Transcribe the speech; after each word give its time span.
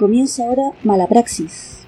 Comienza 0.00 0.44
ahora 0.44 0.72
Malapraxis, 0.82 1.86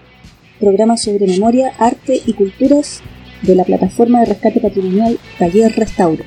programa 0.60 0.98
sobre 0.98 1.26
memoria, 1.26 1.72
arte 1.78 2.20
y 2.26 2.34
culturas 2.34 3.00
de 3.40 3.54
la 3.54 3.64
plataforma 3.64 4.20
de 4.20 4.26
rescate 4.26 4.60
patrimonial 4.60 5.18
Taller 5.38 5.72
Restauro. 5.74 6.22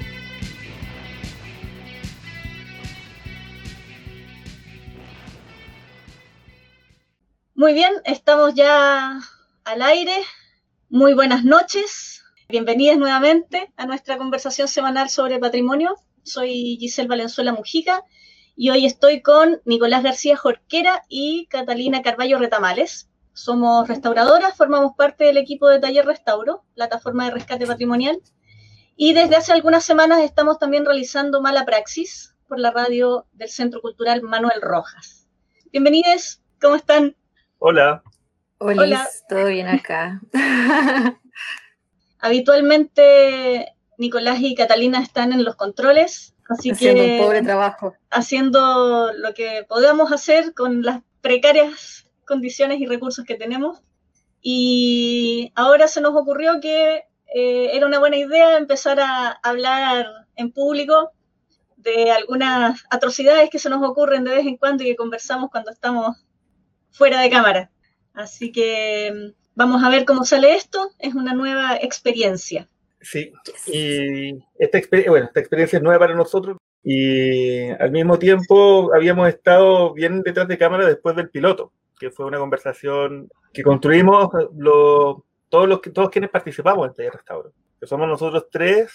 Muy 7.53 7.73
bien, 7.75 7.93
estamos 8.05 8.55
ya 8.55 9.19
al 9.63 9.81
aire. 9.83 10.15
Muy 10.89 11.13
buenas 11.13 11.43
noches. 11.43 12.23
Bienvenidas 12.49 12.97
nuevamente 12.97 13.71
a 13.77 13.85
nuestra 13.85 14.17
conversación 14.17 14.67
semanal 14.67 15.09
sobre 15.09 15.37
patrimonio. 15.37 15.95
Soy 16.23 16.77
Giselle 16.79 17.07
Valenzuela 17.07 17.53
Mujica 17.53 18.03
y 18.55 18.69
hoy 18.69 18.85
estoy 18.85 19.21
con 19.21 19.61
Nicolás 19.65 20.03
García 20.03 20.37
Jorquera 20.37 21.03
y 21.09 21.47
Catalina 21.47 22.01
Carballo 22.01 22.39
Retamales. 22.39 23.09
Somos 23.33 23.87
restauradoras, 23.87 24.55
formamos 24.55 24.93
parte 24.95 25.25
del 25.25 25.37
equipo 25.37 25.67
de 25.67 25.79
Taller 25.79 26.05
Restauro, 26.05 26.63
plataforma 26.73 27.25
de 27.25 27.31
rescate 27.31 27.67
patrimonial, 27.67 28.21
y 28.95 29.13
desde 29.13 29.35
hace 29.35 29.51
algunas 29.51 29.83
semanas 29.83 30.21
estamos 30.21 30.57
también 30.57 30.85
realizando 30.85 31.41
Mala 31.41 31.65
Praxis 31.65 32.33
por 32.47 32.59
la 32.59 32.71
radio 32.71 33.25
del 33.33 33.49
Centro 33.49 33.81
Cultural 33.81 34.21
Manuel 34.21 34.61
Rojas. 34.61 35.27
Bienvenidos, 35.73 36.41
¿cómo 36.61 36.75
están? 36.75 37.15
Hola. 37.59 38.03
Hola, 38.57 39.05
todo 39.27 39.47
bien 39.47 39.67
acá. 39.67 40.21
Habitualmente 42.19 43.75
Nicolás 43.97 44.39
y 44.39 44.55
Catalina 44.55 45.01
están 45.01 45.33
en 45.33 45.43
los 45.43 45.57
controles, 45.57 46.34
así 46.49 46.71
haciendo 46.71 47.03
que 47.03 47.17
un 47.17 47.25
pobre 47.25 47.41
trabajo. 47.41 47.95
haciendo 48.09 49.11
lo 49.13 49.33
que 49.33 49.65
podamos 49.67 50.11
hacer 50.11 50.53
con 50.53 50.83
las 50.83 51.01
precarias 51.21 52.05
condiciones 52.25 52.79
y 52.79 52.85
recursos 52.85 53.25
que 53.25 53.35
tenemos. 53.35 53.81
Y 54.41 55.51
ahora 55.55 55.87
se 55.87 56.01
nos 56.01 56.15
ocurrió 56.15 56.59
que 56.61 57.05
eh, 57.33 57.69
era 57.73 57.87
una 57.87 57.99
buena 57.99 58.17
idea 58.17 58.57
empezar 58.57 58.99
a 58.99 59.31
hablar 59.43 60.07
en 60.35 60.51
público 60.51 61.11
de 61.77 62.11
algunas 62.11 62.83
atrocidades 62.89 63.49
que 63.49 63.59
se 63.59 63.69
nos 63.69 63.83
ocurren 63.83 64.23
de 64.23 64.31
vez 64.31 64.45
en 64.45 64.57
cuando 64.57 64.83
y 64.83 64.87
que 64.87 64.95
conversamos 64.95 65.49
cuando 65.51 65.71
estamos 65.71 66.25
fuera 66.91 67.21
de 67.21 67.29
cámara. 67.29 67.71
Así 68.13 68.51
que 68.51 69.11
mm, 69.13 69.41
vamos 69.55 69.83
a 69.83 69.89
ver 69.89 70.05
cómo 70.05 70.25
sale 70.25 70.55
esto. 70.55 70.91
Es 70.99 71.15
una 71.15 71.33
nueva 71.33 71.75
experiencia. 71.75 72.69
Sí, 73.05 73.31
y 73.67 74.31
esta, 74.57 74.79
exper- 74.79 75.07
bueno, 75.07 75.27
esta 75.27 75.39
experiencia 75.39 75.77
es 75.77 75.83
nueva 75.83 75.99
para 75.99 76.15
nosotros 76.15 76.57
y 76.83 77.69
al 77.69 77.91
mismo 77.91 78.17
tiempo 78.17 78.91
habíamos 78.95 79.29
estado 79.29 79.93
bien 79.93 80.23
detrás 80.23 80.47
de 80.47 80.57
cámara 80.57 80.87
después 80.87 81.15
del 81.15 81.29
piloto, 81.29 81.71
que 81.99 82.09
fue 82.09 82.25
una 82.25 82.39
conversación 82.39 83.29
que 83.53 83.61
construimos 83.61 84.29
lo- 84.57 85.23
todos, 85.49 85.69
los, 85.69 85.81
todos 85.81 86.09
quienes 86.09 86.31
participamos 86.31 86.87
en 86.87 86.93
Taller 86.95 87.13
Restauro, 87.13 87.53
que 87.79 87.85
somos 87.85 88.07
nosotros 88.07 88.47
tres, 88.51 88.91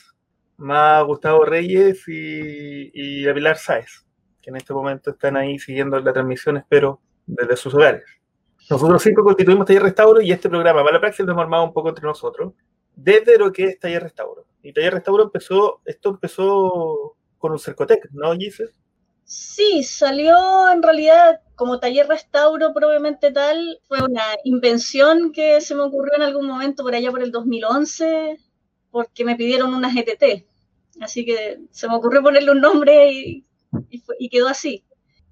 más 0.57 1.05
Gustavo 1.05 1.45
Reyes 1.45 2.03
y, 2.09 2.91
y 2.93 3.29
Avilar 3.29 3.59
Sáez, 3.59 4.05
que 4.43 4.51
en 4.51 4.57
este 4.57 4.75
momento 4.75 5.11
están 5.13 5.37
ahí 5.37 5.57
siguiendo 5.61 6.01
la 6.01 6.13
transmisión, 6.13 6.57
espero, 6.57 7.01
desde 7.27 7.57
sus 7.57 7.73
hogares. 7.75 8.03
Nosotros 8.69 9.01
cinco 9.03 9.23
constituimos 9.23 9.67
Taller 9.67 9.85
Restauro 9.85 10.21
y 10.21 10.33
este 10.33 10.49
programa, 10.49 10.83
Mala 10.83 10.99
Praxis, 11.01 11.25
lo 11.25 11.31
hemos 11.33 11.43
armado 11.45 11.63
un 11.63 11.73
poco 11.73 11.91
entre 11.91 12.05
nosotros 12.05 12.55
desde 13.03 13.39
lo 13.39 13.53
que 13.53 13.65
es 13.65 13.79
Taller 13.79 14.03
Restauro. 14.03 14.47
Y 14.63 14.73
Taller 14.73 14.95
Restauro 14.95 15.25
empezó, 15.25 15.81
esto 15.85 16.11
empezó 16.11 17.17
con 17.39 17.53
un 17.53 17.59
Cercotec, 17.59 18.11
¿no, 18.13 18.35
Giselle? 18.35 18.73
Sí, 19.25 19.85
salió 19.85 20.69
en 20.73 20.83
realidad 20.83 21.41
como 21.55 21.79
taller 21.79 22.09
restauro 22.09 22.73
probablemente 22.75 23.31
tal. 23.31 23.79
Fue 23.87 24.03
una 24.03 24.25
invención 24.43 25.31
que 25.33 25.61
se 25.61 25.77
me 25.77 25.83
ocurrió 25.83 26.15
en 26.17 26.23
algún 26.23 26.49
momento 26.49 26.83
por 26.83 26.95
allá 26.97 27.13
por 27.13 27.23
el 27.23 27.31
2011, 27.31 28.39
porque 28.91 29.25
me 29.25 29.37
pidieron 29.37 29.73
unas 29.73 29.95
ETT. 29.97 30.47
Así 31.01 31.25
que 31.25 31.61
se 31.71 31.89
me 31.89 31.95
ocurrió 31.95 32.23
ponerle 32.23 32.51
un 32.51 32.61
nombre 32.61 33.13
y, 33.13 33.47
y 34.19 34.29
quedó 34.31 34.49
así. 34.49 34.85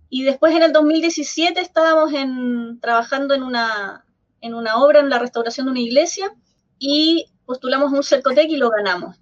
Y 0.09 0.23
después 0.23 0.55
en 0.55 0.63
el 0.63 0.73
2017 0.73 1.61
estábamos 1.61 2.13
en, 2.13 2.79
trabajando 2.81 3.35
en 3.35 3.43
una, 3.43 4.07
en 4.41 4.55
una 4.55 4.77
obra, 4.77 5.01
en 5.01 5.11
la 5.11 5.19
restauración 5.19 5.67
de 5.67 5.73
una 5.73 5.81
iglesia, 5.81 6.33
y 6.79 7.27
postulamos 7.49 7.91
un 7.93 8.03
Cercotec 8.05 8.51
y 8.51 8.59
lo 8.59 8.69
ganamos. 8.69 9.17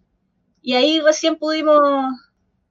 Y 0.61 0.75
ahí 0.75 1.01
recién 1.01 1.37
pudimos 1.37 1.81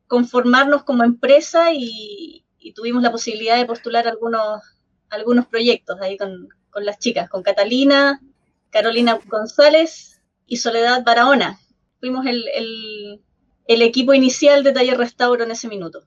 conformarnos 0.07 0.83
como 0.83 1.05
empresa 1.05 1.71
y, 1.73 2.45
y 2.59 2.73
tuvimos 2.73 3.01
la 3.01 3.09
posibilidad 3.11 3.55
de 3.57 3.65
postular 3.65 4.05
algunos, 4.05 4.61
algunos 5.09 5.45
proyectos 5.47 5.97
ahí 6.01 6.17
con, 6.17 6.49
con 6.69 6.83
las 6.83 6.99
chicas, 6.99 7.29
con 7.29 7.41
Catalina, 7.41 8.21
Carolina 8.69 9.17
González 9.27 10.21
y 10.45 10.57
Soledad 10.57 11.05
Barahona. 11.05 11.57
Fuimos 12.01 12.25
el, 12.25 12.43
el- 12.53 13.21
el 13.67 13.81
equipo 13.81 14.13
inicial 14.13 14.63
de 14.63 14.73
Taller 14.73 14.97
Restauro 14.97 15.43
en 15.45 15.51
ese 15.51 15.67
minuto. 15.69 16.03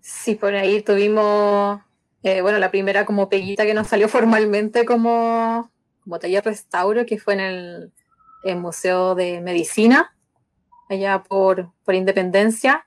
Sí, 0.00 0.34
por 0.36 0.54
ahí 0.54 0.82
tuvimos, 0.82 1.80
eh, 2.22 2.42
bueno, 2.42 2.58
la 2.60 2.70
primera 2.70 3.06
como 3.06 3.28
peguita 3.30 3.64
que 3.64 3.74
nos 3.74 3.88
salió 3.88 4.08
formalmente 4.08 4.84
como, 4.84 5.72
como 6.04 6.18
taller 6.20 6.44
restauro, 6.44 7.04
que 7.06 7.18
fue 7.18 7.34
en 7.34 7.40
el, 7.40 7.92
el 8.46 8.56
Museo 8.58 9.14
de 9.14 9.40
Medicina, 9.40 10.14
allá 10.88 11.22
por, 11.22 11.72
por 11.84 11.94
Independencia. 11.94 12.86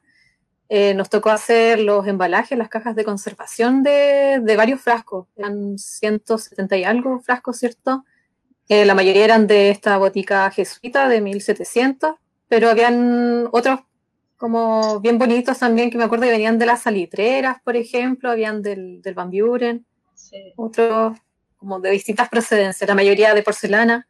Eh, 0.69 0.93
nos 0.93 1.09
tocó 1.09 1.31
hacer 1.31 1.79
los 1.79 2.05
embalajes, 2.05 2.57
las 2.57 2.69
cajas 2.69 2.95
de 2.95 3.03
conservación 3.03 3.81
de, 3.81 4.39
de 4.41 4.55
varios 4.55 4.81
frascos. 4.81 5.27
Eran 5.35 5.77
170 5.77 6.77
y 6.77 6.83
algo 6.83 7.19
frascos, 7.21 7.57
¿cierto? 7.57 8.05
Eh, 8.67 8.85
la 8.85 8.93
mayoría 8.93 9.25
eran 9.25 9.47
de 9.47 9.71
esta 9.71 9.97
botica 9.97 10.49
jesuita 10.51 11.09
de 11.09 11.21
1700, 11.21 12.15
pero 12.47 12.69
habían 12.69 13.47
otros 13.51 13.79
como 14.37 14.99
bien 15.01 15.17
bonitos 15.17 15.57
también, 15.59 15.89
que 15.89 15.97
me 15.97 16.05
acuerdo 16.05 16.25
que 16.25 16.31
venían 16.31 16.57
de 16.59 16.65
las 16.67 16.83
salitreras, 16.83 17.57
por 17.63 17.75
ejemplo, 17.75 18.31
habían 18.31 18.61
del, 18.61 19.01
del 19.01 19.13
Van 19.13 19.29
Buren, 19.31 19.85
Sí. 20.13 20.53
otros 20.55 21.17
como 21.57 21.79
de 21.79 21.89
distintas 21.91 22.29
procedencias, 22.29 22.87
la 22.87 22.95
mayoría 22.95 23.33
de 23.33 23.41
porcelana. 23.43 24.07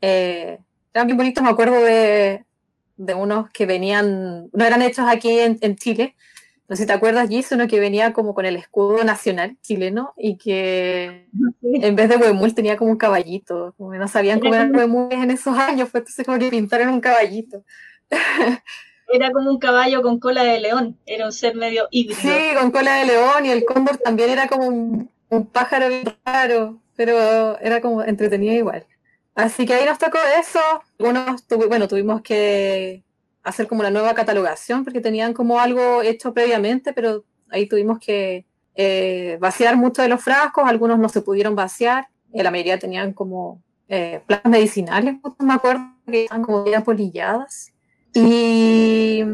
Eh, 0.00 0.58
eran 0.94 1.06
bien 1.06 1.16
bonitos, 1.16 1.42
me 1.42 1.50
acuerdo 1.50 1.82
de, 1.82 2.44
de 2.96 3.14
unos 3.14 3.50
que 3.50 3.66
venían, 3.66 4.48
no 4.52 4.64
eran 4.64 4.82
hechos 4.82 5.06
aquí 5.08 5.38
en, 5.38 5.58
en 5.60 5.76
Chile, 5.76 6.14
no 6.68 6.76
sé 6.76 6.84
si 6.84 6.86
te 6.86 6.94
acuerdas, 6.94 7.28
Gis, 7.28 7.52
uno 7.52 7.68
que 7.68 7.80
venía 7.80 8.14
como 8.14 8.34
con 8.34 8.46
el 8.46 8.56
escudo 8.56 9.04
nacional 9.04 9.58
chileno 9.60 10.14
y 10.16 10.38
que 10.38 11.26
en 11.62 11.96
vez 11.96 12.08
de 12.08 12.16
huemul 12.16 12.54
tenía 12.54 12.78
como 12.78 12.90
un 12.90 12.96
caballito, 12.96 13.74
como 13.76 13.94
no 13.94 14.08
sabían 14.08 14.40
cómo 14.40 14.54
eran 14.54 14.74
huemules 14.74 15.22
en 15.22 15.30
esos 15.32 15.54
años, 15.58 15.90
pues 15.90 16.00
entonces 16.00 16.24
como 16.24 16.38
que 16.38 16.48
pintaron 16.48 16.88
un 16.88 17.02
caballito. 17.02 17.62
Era 19.12 19.32
como 19.32 19.50
un 19.50 19.58
caballo 19.58 20.00
con 20.00 20.18
cola 20.18 20.44
de 20.44 20.60
león, 20.60 20.96
era 21.04 21.26
un 21.26 21.32
ser 21.32 21.56
medio 21.56 21.88
híbrido. 21.90 22.22
Sí, 22.22 22.56
con 22.58 22.70
cola 22.70 22.94
de 22.94 23.04
león 23.04 23.44
y 23.44 23.50
el 23.50 23.66
cóndor 23.66 23.98
también 23.98 24.30
era 24.30 24.48
como 24.48 24.66
un, 24.66 25.10
un 25.28 25.46
pájaro 25.46 25.88
raro, 26.24 26.80
pero 26.96 27.58
era 27.58 27.82
como 27.82 28.02
entretenido 28.02 28.54
igual. 28.54 28.86
Así 29.34 29.66
que 29.66 29.74
ahí 29.74 29.86
nos 29.86 29.98
tocó 29.98 30.18
eso. 30.38 30.60
Algunos, 30.98 31.44
bueno, 31.68 31.88
tuvimos 31.88 32.22
que 32.22 33.02
hacer 33.42 33.66
como 33.66 33.80
una 33.80 33.90
nueva 33.90 34.14
catalogación 34.14 34.84
porque 34.84 35.00
tenían 35.00 35.32
como 35.32 35.58
algo 35.60 36.02
hecho 36.02 36.32
previamente, 36.32 36.92
pero 36.92 37.24
ahí 37.50 37.66
tuvimos 37.66 37.98
que 37.98 38.46
eh, 38.74 39.36
vaciar 39.40 39.76
muchos 39.76 40.04
de 40.04 40.08
los 40.08 40.22
frascos, 40.22 40.64
algunos 40.66 40.98
no 40.98 41.08
se 41.08 41.22
pudieron 41.22 41.54
vaciar, 41.54 42.08
eh, 42.32 42.42
la 42.42 42.50
mayoría 42.50 42.78
tenían 42.78 43.12
como 43.12 43.60
eh, 43.88 44.22
plantas 44.26 44.50
medicinales, 44.50 45.16
justo 45.22 45.44
me 45.44 45.54
acuerdo 45.54 45.82
que 46.06 46.24
estaban 46.24 46.44
como 46.44 46.64
bien 46.64 46.76
apolilladas. 46.78 47.72
Y 48.14 49.24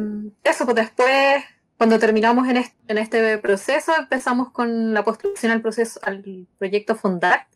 eso, 0.44 0.64
pues 0.64 0.76
después 0.76 1.44
cuando 1.76 1.98
terminamos 1.98 2.48
en 2.48 2.58
este, 2.58 2.76
en 2.88 2.98
este 2.98 3.38
proceso, 3.38 3.92
empezamos 3.96 4.50
con 4.50 4.94
la 4.94 5.04
postulación 5.04 5.52
al 5.52 5.62
proceso, 5.62 6.00
al 6.02 6.46
proyecto 6.58 6.96
Fondar 6.96 7.46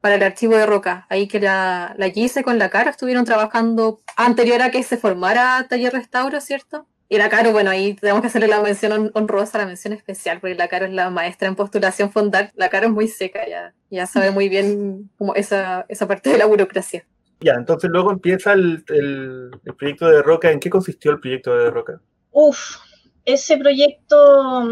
para 0.00 0.14
el 0.16 0.22
archivo 0.22 0.56
de 0.56 0.66
Roca. 0.66 1.06
Ahí 1.10 1.28
que 1.28 1.40
la, 1.40 1.94
la 1.98 2.10
Gise 2.10 2.42
con 2.42 2.58
la 2.58 2.70
Caro 2.70 2.90
estuvieron 2.90 3.24
trabajando 3.24 4.00
anterior 4.16 4.62
a 4.62 4.70
que 4.70 4.82
se 4.82 4.96
formara 4.96 5.66
Taller 5.68 5.92
Restauro, 5.92 6.40
¿cierto? 6.40 6.86
Y 7.08 7.18
la 7.18 7.28
Caro, 7.28 7.50
bueno, 7.52 7.70
ahí 7.70 7.94
tenemos 7.94 8.20
que 8.20 8.28
hacerle 8.28 8.46
la 8.46 8.60
mención 8.62 8.92
hon- 8.92 9.10
honrosa, 9.14 9.58
la 9.58 9.66
mención 9.66 9.92
especial, 9.92 10.38
porque 10.40 10.54
la 10.54 10.68
Caro 10.68 10.86
es 10.86 10.92
la 10.92 11.10
maestra 11.10 11.48
en 11.48 11.56
postulación 11.56 12.12
Fondar. 12.12 12.52
La 12.54 12.68
Caro 12.68 12.86
es 12.86 12.92
muy 12.92 13.08
seca, 13.08 13.48
ya, 13.48 13.74
ya 13.90 14.06
sabe 14.06 14.30
muy 14.30 14.48
bien 14.48 15.10
como 15.18 15.34
esa, 15.34 15.84
esa 15.88 16.06
parte 16.06 16.30
de 16.30 16.38
la 16.38 16.46
burocracia. 16.46 17.04
Ya, 17.40 17.54
entonces 17.54 17.90
luego 17.90 18.12
empieza 18.12 18.52
el, 18.52 18.84
el- 18.88 19.50
el 19.64 19.74
proyecto 19.74 20.06
de 20.08 20.22
Roca. 20.22 20.50
¿En 20.52 20.60
qué 20.60 20.70
consistió 20.70 21.10
el 21.10 21.18
proyecto 21.20 21.56
de 21.56 21.70
Roca? 21.70 22.00
Uf, 22.30 22.76
ese 23.24 23.56
proyecto 23.58 24.70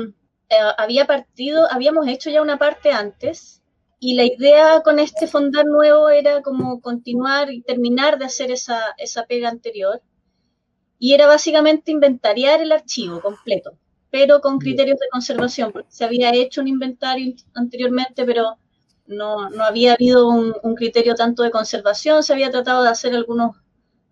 eh, 0.48 0.54
había 0.76 1.06
partido, 1.06 1.66
habíamos 1.72 2.06
hecho 2.06 2.30
ya 2.30 2.40
una 2.40 2.56
parte 2.58 2.92
antes 2.92 3.57
y 4.00 4.14
la 4.14 4.24
idea 4.24 4.80
con 4.82 4.98
este 4.98 5.26
fondar 5.26 5.66
nuevo 5.66 6.08
era 6.08 6.42
como 6.42 6.80
continuar 6.80 7.52
y 7.52 7.62
terminar 7.62 8.18
de 8.18 8.26
hacer 8.26 8.50
esa, 8.50 8.94
esa 8.96 9.26
pega 9.26 9.48
anterior. 9.48 10.00
Y 11.00 11.14
era 11.14 11.26
básicamente 11.26 11.90
inventariar 11.92 12.60
el 12.60 12.72
archivo 12.72 13.20
completo, 13.20 13.72
pero 14.10 14.40
con 14.40 14.58
criterios 14.58 14.98
de 14.98 15.08
conservación, 15.10 15.72
porque 15.72 15.90
se 15.90 16.04
había 16.04 16.32
hecho 16.34 16.60
un 16.60 16.68
inventario 16.68 17.34
anteriormente, 17.54 18.24
pero 18.24 18.58
no, 19.06 19.48
no 19.50 19.64
había 19.64 19.94
habido 19.94 20.28
un, 20.28 20.54
un, 20.62 20.74
criterio 20.74 21.14
tanto 21.14 21.42
de 21.42 21.50
conservación, 21.50 22.22
se 22.22 22.32
había 22.32 22.50
tratado 22.50 22.82
de 22.82 22.90
hacer 22.90 23.14
algunos, 23.14 23.56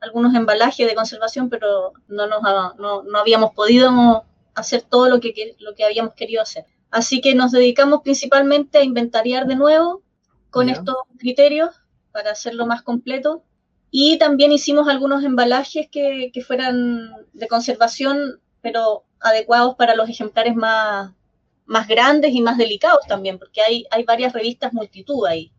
algunos 0.01 0.35
embalajes 0.35 0.87
de 0.87 0.95
conservación, 0.95 1.51
pero 1.51 1.93
no, 2.09 2.27
nos, 2.27 2.43
no, 2.79 3.03
no 3.03 3.19
habíamos 3.19 3.53
podido 3.53 4.25
hacer 4.55 4.83
todo 4.83 5.09
lo 5.09 5.21
que, 5.21 5.57
lo 5.59 5.75
que 5.75 5.85
habíamos 5.85 6.15
querido 6.15 6.43
hacer. 6.43 6.67
Así 6.97 7.21
que 7.21 7.35
nos 7.35 7.53
dedicamos 7.53 8.01
principalmente 8.03 8.79
a 8.79 8.83
inventariar 8.83 9.47
de 9.47 9.55
nuevo 9.55 10.03
con 10.49 10.71
estos 10.71 10.97
criterios 11.19 11.83
para 12.11 12.31
hacerlo 12.31 12.65
más 12.65 12.81
completo. 12.81 13.45
Y 13.91 14.17
también 14.17 14.51
hicimos 14.51 14.89
algunos 14.89 15.23
embalajes 15.23 15.91
que, 15.93 16.31
que, 16.33 16.41
fueran 16.41 17.11
de 17.35 17.49
conservación, 17.49 18.41
pero 18.63 19.05
adecuados 19.21 19.75
para 19.75 19.95
los 19.95 20.09
ejemplares 20.09 20.57
más, 20.57 21.13
más 21.67 21.87
grandes 21.87 22.33
y 22.33 22.41
más 22.41 22.57
delicados 22.57 23.07
también, 23.07 23.39
porque 23.39 23.61
hay, 23.61 23.85
hay 23.91 24.05
varias 24.05 24.33
revistas 24.33 24.73
multitud 24.73 25.27
ahí. 25.27 25.53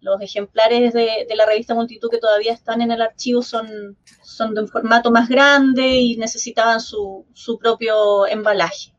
Los 0.00 0.22
ejemplares 0.22 0.94
de, 0.94 1.26
de, 1.28 1.36
la 1.36 1.44
revista 1.44 1.74
Multitud 1.74 2.08
que 2.08 2.16
todavía 2.16 2.54
están 2.54 2.80
en 2.80 2.92
el 2.92 3.02
archivo 3.02 3.42
son, 3.42 3.98
son 4.22 4.54
de 4.54 4.62
un 4.62 4.68
formato 4.68 5.10
más 5.10 5.28
grande 5.28 5.86
y 5.86 6.16
necesitaban 6.16 6.80
su, 6.80 7.26
su 7.34 7.58
propio 7.58 8.26
embalaje. 8.26 8.94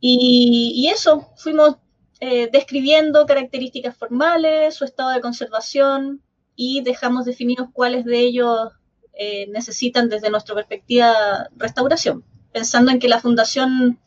Y, 0.00 0.72
y 0.74 0.88
eso, 0.88 1.28
fuimos 1.36 1.76
eh, 2.22 2.50
describiendo 2.52 3.24
características 3.24 3.96
formales, 3.96 4.74
su 4.74 4.84
estado 4.84 5.08
de 5.08 5.22
conservación 5.22 6.22
y 6.54 6.82
dejamos 6.82 7.24
definidos 7.24 7.68
cuáles 7.72 8.04
de 8.04 8.18
ellos 8.18 8.72
eh, 9.14 9.46
necesitan 9.50 10.10
desde 10.10 10.28
nuestra 10.28 10.54
perspectiva 10.54 11.48
restauración, 11.56 12.22
pensando 12.52 12.90
en 12.90 12.98
que 12.98 13.08
la 13.08 13.20
fundación 13.20 13.98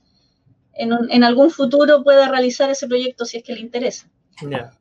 en, 0.75 0.94
un, 0.94 1.10
en, 1.10 1.24
algún 1.24 1.50
futuro 1.50 2.04
pueda 2.04 2.30
realizar 2.30 2.69
ese 2.69 2.88
proyecto 2.88 3.25
si 3.25 3.38
es 3.38 3.44
que 3.44 3.54
le 3.54 3.62
interesa. 3.62 4.07
Yeah. 4.48 4.78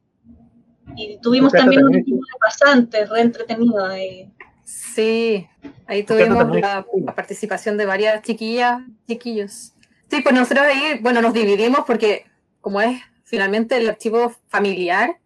Y 0.95 1.19
tuvimos 1.23 1.53
también 1.53 1.85
un 1.85 1.95
equipo 1.95 2.19
de 2.19 2.39
pasantes, 2.39 3.09
re 3.09 3.23
entretenido. 3.23 3.89
De... 3.89 4.31
Sí, 4.65 5.49
ahí 5.87 6.03
tuvimos 6.03 6.55
la, 6.55 6.85
la, 7.05 7.15
participación 7.15 7.79
de 7.79 7.87
varias 7.87 8.23
chiquillas, 8.23 8.83
chiquillos. 9.09 9.73
Sí, 10.13 10.21
pues 10.21 10.35
nosotros 10.35 10.67
ahí, 10.67 10.99
bueno, 11.01 11.23
nos 11.23 11.33
dividimos 11.33 11.85
porque 11.87 12.27
como 12.61 12.83
es 12.83 13.01
finalmente 13.25 13.79
el 13.79 13.89
archivo 13.89 14.35
familiar, 14.49 15.17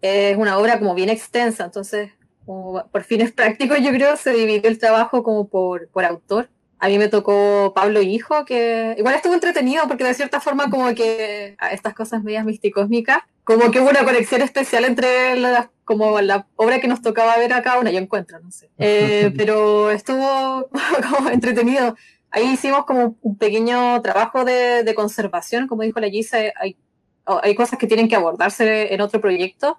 es 0.00 0.36
una 0.36 0.58
obra 0.58 0.78
como 0.78 0.94
bien 0.94 1.08
extensa, 1.08 1.64
entonces 1.64 2.12
como 2.46 2.86
por 2.92 3.02
fines 3.02 3.32
prácticos 3.40 3.80
yo 3.80 3.90
creo 3.90 4.16
se 4.16 4.30
dividió 4.32 4.70
el 4.70 4.78
trabajo 4.78 5.24
como 5.24 5.48
por, 5.48 5.88
por 5.88 6.04
autor. 6.04 6.50
A 6.78 6.86
mí 6.86 6.98
me 6.98 7.08
tocó 7.08 7.72
Pablo 7.74 8.00
Hijo, 8.00 8.44
que 8.44 8.94
igual 8.96 9.16
estuvo 9.16 9.34
entretenido 9.34 9.88
porque 9.88 10.04
de 10.04 10.14
cierta 10.14 10.38
forma 10.38 10.70
como 10.70 10.94
que 10.94 11.56
estas 11.72 11.94
cosas 11.94 12.22
medias 12.22 12.44
misticósmicas, 12.44 13.24
como 13.42 13.72
que 13.72 13.80
hubo 13.80 13.90
una 13.90 14.04
conexión 14.04 14.40
especial 14.42 14.84
entre 14.84 15.34
la, 15.34 15.72
como 15.84 16.20
la 16.20 16.46
obra 16.54 16.78
que 16.78 16.86
nos 16.86 17.02
tocaba 17.02 17.36
ver 17.38 17.52
acá, 17.52 17.80
una 17.80 17.90
yo 17.90 17.98
encuentro, 17.98 18.38
no 18.38 18.52
sé. 18.52 18.70
Eh, 18.78 19.32
pero 19.36 19.90
estuvo 19.90 20.68
como 21.10 21.28
entretenido. 21.28 21.96
Ahí 22.30 22.52
hicimos 22.52 22.84
como 22.84 23.16
un 23.22 23.36
pequeño 23.36 24.00
trabajo 24.02 24.44
de, 24.44 24.82
de 24.82 24.94
conservación, 24.94 25.66
como 25.66 25.82
dijo 25.82 26.00
la 26.00 26.08
Gisa, 26.08 26.38
hay, 26.60 26.76
hay 27.24 27.54
cosas 27.54 27.78
que 27.78 27.86
tienen 27.86 28.08
que 28.08 28.16
abordarse 28.16 28.92
en 28.92 29.00
otro 29.00 29.20
proyecto. 29.20 29.78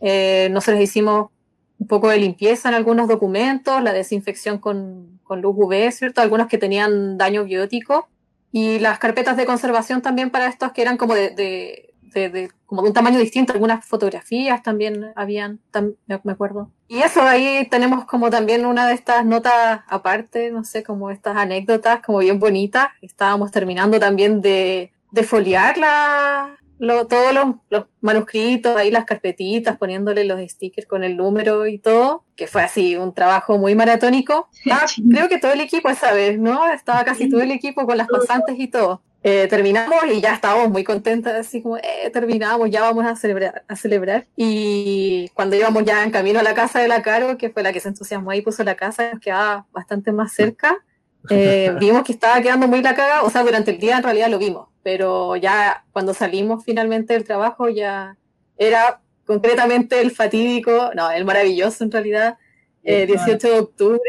Eh, 0.00 0.48
nosotros 0.50 0.82
hicimos 0.82 1.30
un 1.78 1.86
poco 1.86 2.08
de 2.08 2.18
limpieza 2.18 2.68
en 2.68 2.74
algunos 2.74 3.08
documentos, 3.08 3.82
la 3.82 3.92
desinfección 3.92 4.58
con, 4.58 5.20
con 5.24 5.40
luz 5.40 5.54
UV, 5.56 5.90
¿cierto? 5.92 6.20
Algunos 6.20 6.46
que 6.46 6.58
tenían 6.58 7.16
daño 7.16 7.44
biótico. 7.44 8.08
Y 8.52 8.80
las 8.80 8.98
carpetas 8.98 9.36
de 9.36 9.46
conservación 9.46 10.02
también 10.02 10.30
para 10.30 10.48
estos 10.48 10.72
que 10.72 10.82
eran 10.82 10.96
como 10.96 11.14
de, 11.14 11.30
de, 11.30 11.89
de, 12.12 12.28
de 12.28 12.50
como 12.66 12.82
de 12.82 12.88
un 12.88 12.94
tamaño 12.94 13.18
distinto. 13.18 13.52
Algunas 13.52 13.84
fotografías 13.84 14.62
también 14.62 15.12
habían, 15.16 15.60
tam, 15.70 15.94
me 16.06 16.32
acuerdo. 16.32 16.70
Y 16.88 16.98
eso, 17.02 17.22
ahí 17.22 17.66
tenemos 17.70 18.04
como 18.04 18.30
también 18.30 18.66
una 18.66 18.86
de 18.86 18.94
estas 18.94 19.24
notas 19.24 19.80
aparte, 19.88 20.50
no 20.50 20.64
sé, 20.64 20.82
como 20.82 21.10
estas 21.10 21.36
anécdotas 21.36 22.00
como 22.00 22.18
bien 22.18 22.38
bonitas. 22.38 22.88
Estábamos 23.02 23.50
terminando 23.50 23.98
también 23.98 24.40
de, 24.40 24.92
de 25.10 25.22
foliar 25.22 25.78
la, 25.78 26.58
lo, 26.80 27.06
todos 27.06 27.34
los, 27.34 27.56
los, 27.68 27.84
manuscritos, 28.00 28.74
ahí 28.74 28.90
las 28.90 29.04
carpetitas, 29.04 29.76
poniéndole 29.76 30.24
los 30.24 30.40
stickers 30.40 30.86
con 30.86 31.04
el 31.04 31.14
número 31.16 31.66
y 31.66 31.78
todo, 31.78 32.24
que 32.34 32.46
fue 32.46 32.62
así 32.62 32.96
un 32.96 33.12
trabajo 33.12 33.58
muy 33.58 33.74
maratónico. 33.74 34.48
Ah, 34.70 34.86
creo 35.10 35.28
que 35.28 35.38
todo 35.38 35.52
el 35.52 35.60
equipo 35.60 35.90
esa 35.90 36.12
vez, 36.12 36.38
¿no? 36.38 36.70
Estaba 36.72 37.04
casi 37.04 37.28
todo 37.28 37.40
el 37.42 37.50
equipo 37.50 37.84
con 37.86 37.98
las 37.98 38.08
pasantes 38.08 38.58
y 38.58 38.68
todo. 38.68 39.02
Eh, 39.22 39.48
terminamos 39.48 39.98
y 40.10 40.20
ya 40.20 40.34
estábamos 40.34 40.70
muy 40.70 40.82
contentas, 40.82 41.34
así 41.34 41.60
como, 41.60 41.76
eh, 41.76 42.10
terminamos, 42.10 42.70
ya 42.70 42.80
vamos 42.80 43.04
a 43.04 43.14
celebrar, 43.16 43.64
a 43.68 43.76
celebrar. 43.76 44.26
Y 44.34 45.28
cuando 45.34 45.56
íbamos 45.56 45.84
ya 45.84 46.02
en 46.04 46.10
camino 46.10 46.40
a 46.40 46.42
la 46.42 46.54
casa 46.54 46.80
de 46.80 46.88
la 46.88 47.02
Caro, 47.02 47.36
que 47.36 47.50
fue 47.50 47.62
la 47.62 47.72
que 47.72 47.80
se 47.80 47.88
entusiasmó 47.88 48.30
ahí, 48.30 48.40
puso 48.40 48.64
la 48.64 48.76
casa, 48.76 49.10
nos 49.12 49.20
quedaba 49.20 49.66
bastante 49.72 50.10
más 50.12 50.32
cerca, 50.32 50.82
eh, 51.30 51.74
vimos 51.78 52.02
que 52.02 52.12
estaba 52.12 52.40
quedando 52.40 52.66
muy 52.66 52.80
la 52.80 52.94
caga, 52.94 53.22
o 53.22 53.30
sea, 53.30 53.42
durante 53.42 53.72
el 53.72 53.78
día 53.78 53.98
en 53.98 54.02
realidad 54.02 54.28
lo 54.28 54.38
vimos, 54.38 54.68
pero 54.82 55.36
ya 55.36 55.84
cuando 55.92 56.14
salimos 56.14 56.64
finalmente 56.64 57.12
del 57.12 57.24
trabajo 57.24 57.68
ya 57.68 58.16
era 58.56 59.00
concretamente 59.26 60.00
el 60.00 60.12
fatídico, 60.12 60.92
no, 60.94 61.10
el 61.10 61.26
maravilloso 61.26 61.84
en 61.84 61.90
realidad, 61.90 62.38
eh, 62.84 63.04
18 63.04 63.48
de 63.48 63.60
octubre, 63.60 64.00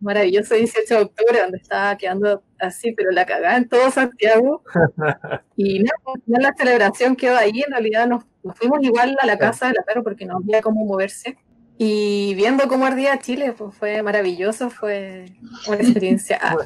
maravilloso 0.00 0.54
18 0.54 0.94
de 0.94 1.00
octubre, 1.00 1.40
donde 1.40 1.58
estaba 1.58 1.96
quedando 1.96 2.42
así, 2.58 2.92
pero 2.92 3.10
la 3.10 3.26
cagada 3.26 3.56
en 3.56 3.68
todo 3.68 3.90
Santiago. 3.90 4.62
y 5.56 5.80
nada, 5.80 5.96
no, 6.26 6.38
la 6.40 6.54
celebración 6.56 7.16
quedó 7.16 7.36
ahí, 7.36 7.62
en 7.64 7.70
realidad 7.70 8.06
nos, 8.06 8.24
nos, 8.42 8.56
fuimos 8.56 8.82
igual 8.82 9.16
a 9.20 9.26
la 9.26 9.38
casa 9.38 9.68
de 9.68 9.74
la 9.74 9.84
Caro 9.84 10.02
porque 10.02 10.26
no 10.26 10.38
había 10.38 10.62
cómo 10.62 10.84
moverse. 10.84 11.36
Y 11.78 12.34
viendo 12.34 12.68
cómo 12.68 12.84
ardía 12.84 13.18
Chile, 13.20 13.54
pues 13.56 13.74
fue 13.74 14.02
maravilloso, 14.02 14.68
fue 14.68 15.26
una 15.66 15.76
experiencia 15.76 16.38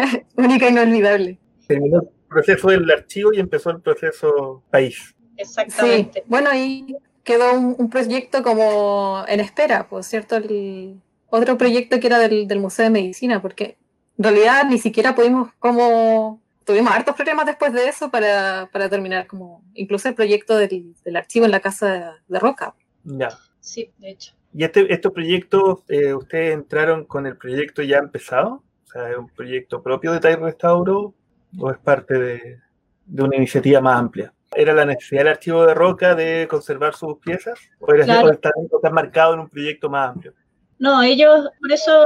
única 0.36 0.66
e 0.66 0.70
inolvidable. 0.70 1.38
Terminó 1.66 2.02
proceso 2.28 2.68
del 2.68 2.88
archivo 2.90 3.32
y 3.32 3.40
empezó 3.40 3.70
el 3.70 3.80
proceso 3.80 4.62
país. 4.70 5.14
Exactamente. 5.36 6.20
Sí. 6.20 6.26
Bueno, 6.28 6.50
ahí 6.50 6.96
quedó 7.24 7.54
un, 7.54 7.74
un, 7.78 7.90
proyecto 7.90 8.42
como 8.42 9.24
en 9.26 9.40
espera, 9.40 9.88
por 9.88 10.04
cierto, 10.04 10.36
el 10.36 11.00
otro 11.30 11.56
proyecto 11.58 12.00
que 12.00 12.06
era 12.06 12.18
del, 12.18 12.46
del, 12.46 12.60
Museo 12.60 12.84
de 12.84 12.90
Medicina, 12.90 13.40
porque 13.40 13.78
en 14.18 14.24
realidad 14.24 14.64
ni 14.68 14.78
siquiera 14.78 15.14
pudimos 15.14 15.52
como... 15.58 16.40
Tuvimos 16.64 16.92
hartos 16.92 17.16
problemas 17.16 17.46
después 17.46 17.72
de 17.72 17.88
eso 17.88 18.10
para, 18.10 18.68
para 18.70 18.88
terminar 18.88 19.26
como 19.26 19.64
incluso 19.74 20.08
el 20.08 20.14
proyecto 20.14 20.56
del, 20.56 20.94
del 21.04 21.16
archivo 21.16 21.44
en 21.46 21.50
la 21.50 21.58
casa 21.60 21.90
de, 21.90 22.04
de 22.28 22.38
Roca. 22.38 22.74
Ya. 23.02 23.30
Sí, 23.60 23.90
de 23.98 24.10
hecho. 24.10 24.34
¿Y 24.52 24.64
este, 24.64 24.92
estos 24.92 25.12
proyectos, 25.12 25.80
eh, 25.88 26.12
ustedes 26.14 26.54
entraron 26.54 27.04
con 27.04 27.26
el 27.26 27.36
proyecto 27.36 27.82
ya 27.82 27.98
empezado? 27.98 28.62
O 28.84 28.86
sea, 28.86 29.10
¿es 29.10 29.16
un 29.16 29.28
proyecto 29.28 29.82
propio 29.82 30.12
de 30.12 30.20
TAI 30.20 30.36
Restauro 30.36 31.14
o 31.58 31.70
es 31.70 31.78
parte 31.78 32.18
de, 32.18 32.58
de, 33.06 33.22
una 33.22 33.36
iniciativa 33.36 33.80
más 33.80 33.98
amplia? 33.98 34.32
¿Era 34.54 34.72
la 34.72 34.84
necesidad 34.84 35.20
del 35.20 35.28
archivo 35.28 35.64
de 35.64 35.74
Roca 35.74 36.16
de 36.16 36.48
conservar 36.50 36.94
sus 36.94 37.18
piezas? 37.18 37.60
¿O 37.78 37.92
era 37.94 38.04
claro. 38.04 38.32
está, 38.32 38.50
está 38.74 38.90
marcado 38.90 39.34
en 39.34 39.40
un 39.40 39.48
proyecto 39.48 39.88
más 39.88 40.10
amplio? 40.10 40.34
No, 40.80 41.02
ellos, 41.02 41.48
por 41.60 41.72
eso 41.72 42.04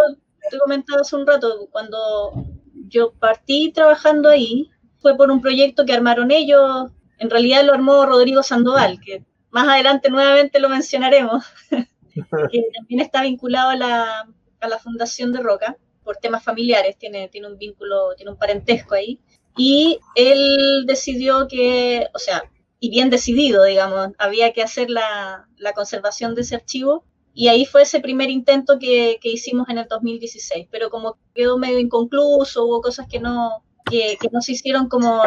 te 0.50 0.58
comentaba 0.58 1.00
hace 1.00 1.16
un 1.16 1.26
rato, 1.26 1.68
cuando 1.70 2.44
yo 2.88 3.12
partí 3.12 3.72
trabajando 3.72 4.28
ahí, 4.28 4.70
fue 4.98 5.16
por 5.16 5.30
un 5.30 5.40
proyecto 5.40 5.86
que 5.86 5.94
armaron 5.94 6.30
ellos, 6.30 6.90
en 7.18 7.30
realidad 7.30 7.64
lo 7.64 7.72
armó 7.72 8.04
Rodrigo 8.04 8.42
Sandoval, 8.42 9.00
que 9.00 9.24
más 9.50 9.66
adelante 9.68 10.10
nuevamente 10.10 10.58
lo 10.58 10.68
mencionaremos, 10.68 11.44
que 11.70 12.62
también 12.76 13.00
está 13.00 13.22
vinculado 13.22 13.70
a 13.70 13.76
la, 13.76 14.28
a 14.60 14.68
la 14.68 14.78
Fundación 14.78 15.32
de 15.32 15.40
Roca 15.40 15.76
por 16.02 16.16
temas 16.16 16.44
familiares, 16.44 16.98
tiene, 16.98 17.28
tiene 17.28 17.46
un 17.46 17.56
vínculo, 17.56 18.14
tiene 18.16 18.32
un 18.32 18.38
parentesco 18.38 18.94
ahí. 18.94 19.20
Y 19.56 20.00
él 20.14 20.84
decidió 20.86 21.48
que, 21.48 22.08
o 22.12 22.18
sea, 22.18 22.42
y 22.80 22.90
bien 22.90 23.08
decidido, 23.08 23.64
digamos, 23.64 24.08
había 24.18 24.52
que 24.52 24.62
hacer 24.62 24.90
la, 24.90 25.48
la 25.56 25.72
conservación 25.72 26.34
de 26.34 26.42
ese 26.42 26.56
archivo. 26.56 27.04
Y 27.34 27.48
ahí 27.48 27.66
fue 27.66 27.82
ese 27.82 28.00
primer 28.00 28.30
intento 28.30 28.78
que, 28.78 29.18
que, 29.20 29.28
hicimos 29.28 29.68
en 29.68 29.78
el 29.78 29.86
2016. 29.88 30.68
Pero 30.70 30.88
como 30.88 31.18
quedó 31.34 31.58
medio 31.58 31.80
inconcluso, 31.80 32.64
hubo 32.64 32.80
cosas 32.80 33.08
que 33.08 33.18
no, 33.18 33.64
que, 33.90 34.16
que 34.20 34.28
no 34.32 34.40
se 34.40 34.52
hicieron 34.52 34.88
como 34.88 35.22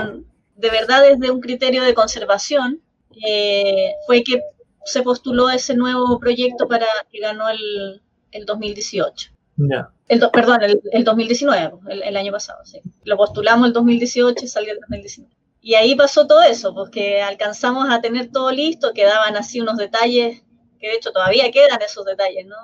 de 0.55 0.69
verdad 0.69 1.03
desde 1.03 1.31
un 1.31 1.39
criterio 1.39 1.83
de 1.83 1.93
conservación, 1.93 2.81
eh, 3.25 3.91
fue 4.05 4.23
que 4.23 4.41
se 4.85 5.03
postuló 5.03 5.49
ese 5.49 5.75
nuevo 5.75 6.19
proyecto 6.19 6.67
para 6.67 6.87
que 7.11 7.19
ganó 7.19 7.49
el, 7.49 8.01
el 8.31 8.45
2018. 8.45 9.31
Yeah. 9.57 9.89
El, 10.07 10.21
perdón, 10.31 10.63
el, 10.63 10.81
el 10.91 11.03
2019, 11.03 11.71
el, 11.89 12.03
el, 12.03 12.17
año 12.17 12.31
pasado, 12.31 12.63
sí. 12.63 12.79
Lo 13.03 13.17
postulamos 13.17 13.67
el 13.67 13.73
2018 13.73 14.45
y 14.45 14.47
salió 14.47 14.73
el 14.73 14.79
2019. 14.79 15.35
Y 15.61 15.75
ahí 15.75 15.95
pasó 15.95 16.27
todo 16.27 16.43
eso, 16.43 16.73
porque 16.73 17.21
alcanzamos 17.21 17.89
a 17.89 17.99
tener 17.99 18.31
todo 18.31 18.51
listo, 18.51 18.93
quedaban 18.93 19.35
así 19.35 19.59
unos 19.59 19.77
detalles, 19.77 20.43
que 20.79 20.87
de 20.87 20.95
hecho 20.95 21.11
todavía 21.11 21.51
quedan 21.51 21.81
esos 21.81 22.05
detalles, 22.05 22.45
¿no? 22.45 22.55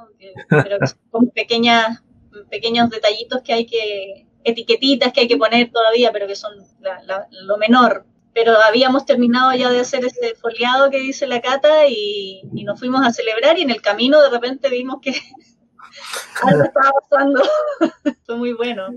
Pero 0.49 0.79
que 0.79 0.87
son 0.87 1.29
pequeñas, 1.35 2.03
pequeños 2.49 2.89
detallitos 2.89 3.41
que 3.41 3.53
hay 3.53 3.65
que, 3.65 4.27
etiquetitas 4.43 5.13
que 5.13 5.21
hay 5.21 5.27
que 5.27 5.37
poner 5.37 5.71
todavía, 5.71 6.11
pero 6.11 6.27
que 6.27 6.35
son 6.35 6.53
la, 6.81 7.01
la, 7.03 7.27
lo 7.31 7.57
menor 7.57 8.05
pero 8.33 8.53
habíamos 8.57 9.05
terminado 9.05 9.53
ya 9.53 9.69
de 9.69 9.79
hacer 9.79 10.03
ese 10.05 10.35
foliado 10.35 10.89
que 10.89 10.99
dice 10.99 11.27
la 11.27 11.41
cata 11.41 11.87
y, 11.87 12.41
nos 12.65 12.79
fuimos 12.79 13.05
a 13.05 13.11
celebrar 13.11 13.57
y 13.57 13.61
en 13.61 13.69
el 13.69 13.81
camino 13.81 14.21
de 14.21 14.29
repente 14.29 14.69
vimos 14.69 14.99
que 15.01 15.11
algo 16.43 16.63
estaba 16.63 16.91
pasando. 17.09 17.43
fue 18.25 18.35
muy 18.37 18.53
bueno, 18.53 18.87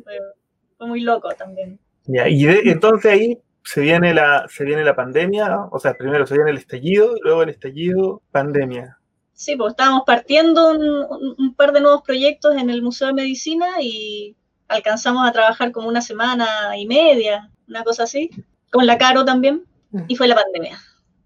fue, 0.78 0.86
muy 0.86 1.00
loco 1.00 1.28
también. 1.30 1.78
y 2.06 2.46
entonces 2.68 3.12
ahí 3.12 3.38
se 3.64 3.80
viene 3.80 4.14
la 4.14 4.46
se 4.48 4.64
viene 4.64 4.84
la 4.84 4.94
pandemia, 4.94 5.66
o 5.70 5.78
sea, 5.78 5.94
primero 5.94 6.26
se 6.26 6.34
viene 6.34 6.50
el 6.50 6.58
estallido, 6.58 7.14
luego 7.22 7.42
el 7.42 7.50
estallido, 7.50 8.22
pandemia. 8.30 8.95
Sí, 9.36 9.54
pues 9.54 9.72
estábamos 9.72 10.04
partiendo 10.06 10.70
un, 10.70 11.54
par 11.54 11.72
de 11.72 11.82
nuevos 11.82 12.00
proyectos 12.00 12.56
en 12.56 12.70
el 12.70 12.80
Museo 12.82 13.08
de 13.08 13.12
Medicina 13.12 13.66
y 13.82 14.34
alcanzamos 14.66 15.28
a 15.28 15.32
trabajar 15.32 15.72
como 15.72 15.88
una 15.88 16.00
semana 16.00 16.74
y 16.78 16.86
media, 16.86 17.50
una 17.68 17.84
cosa 17.84 18.04
así, 18.04 18.30
con 18.72 18.86
la 18.86 18.96
Caro 18.96 19.26
también, 19.26 19.64
y 20.08 20.16
fue 20.16 20.26
la 20.26 20.36
pandemia, 20.36 20.78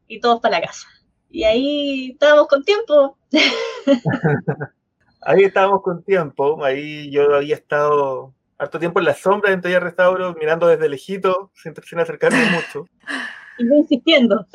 y 0.09 0.19
todos 0.21 0.41
para 0.41 0.59
la 0.59 0.67
casa. 0.67 0.89
Y 1.31 1.45
ahí 1.45 2.11
estábamos 2.11 2.49
con 2.49 2.65
tiempo. 2.65 3.17
ahí 5.23 5.45
estábamos 5.45 5.81
con 5.83 6.03
tiempo, 6.03 6.65
ahí 6.65 7.13
yo 7.13 7.37
había 7.37 7.55
estado 7.55 8.35
harto 8.59 8.81
tiempo 8.81 8.99
en 8.99 9.05
la 9.05 9.15
sombra 9.15 9.53
en 9.53 9.61
Taller 9.61 9.85
Restauro, 9.85 10.35
mirando 10.35 10.67
desde 10.67 10.89
lejito, 10.89 11.53
sin, 11.55 11.75
sin 11.77 12.01
acercarme 12.01 12.45
mucho. 12.51 12.89
Y 13.57 13.69
yo 13.69 13.75
insistiendo. 13.77 14.49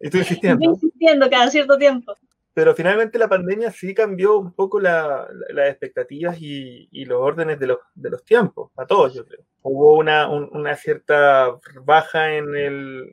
Y 0.00 0.08
tú 0.08 0.16
insistiendo. 0.16 0.64
Y 0.64 0.68
insistiendo 0.68 1.28
cada 1.28 1.50
cierto 1.50 1.76
tiempo. 1.76 2.14
Pero 2.54 2.72
finalmente 2.76 3.18
la 3.18 3.28
pandemia 3.28 3.72
sí 3.72 3.94
cambió 3.94 4.38
un 4.38 4.52
poco 4.52 4.78
las 4.78 5.28
expectativas 5.68 6.36
y, 6.40 7.04
los 7.04 7.20
órdenes 7.20 7.58
de 7.58 7.66
los, 7.66 7.78
de 7.96 8.10
los 8.10 8.24
tiempos, 8.24 8.70
a 8.76 8.86
todos 8.86 9.12
yo 9.12 9.26
creo. 9.26 9.40
Hubo 9.62 9.98
una, 9.98 10.28
una 10.28 10.76
cierta 10.76 11.58
baja 11.84 12.34
en, 12.34 12.54
el, 12.54 13.10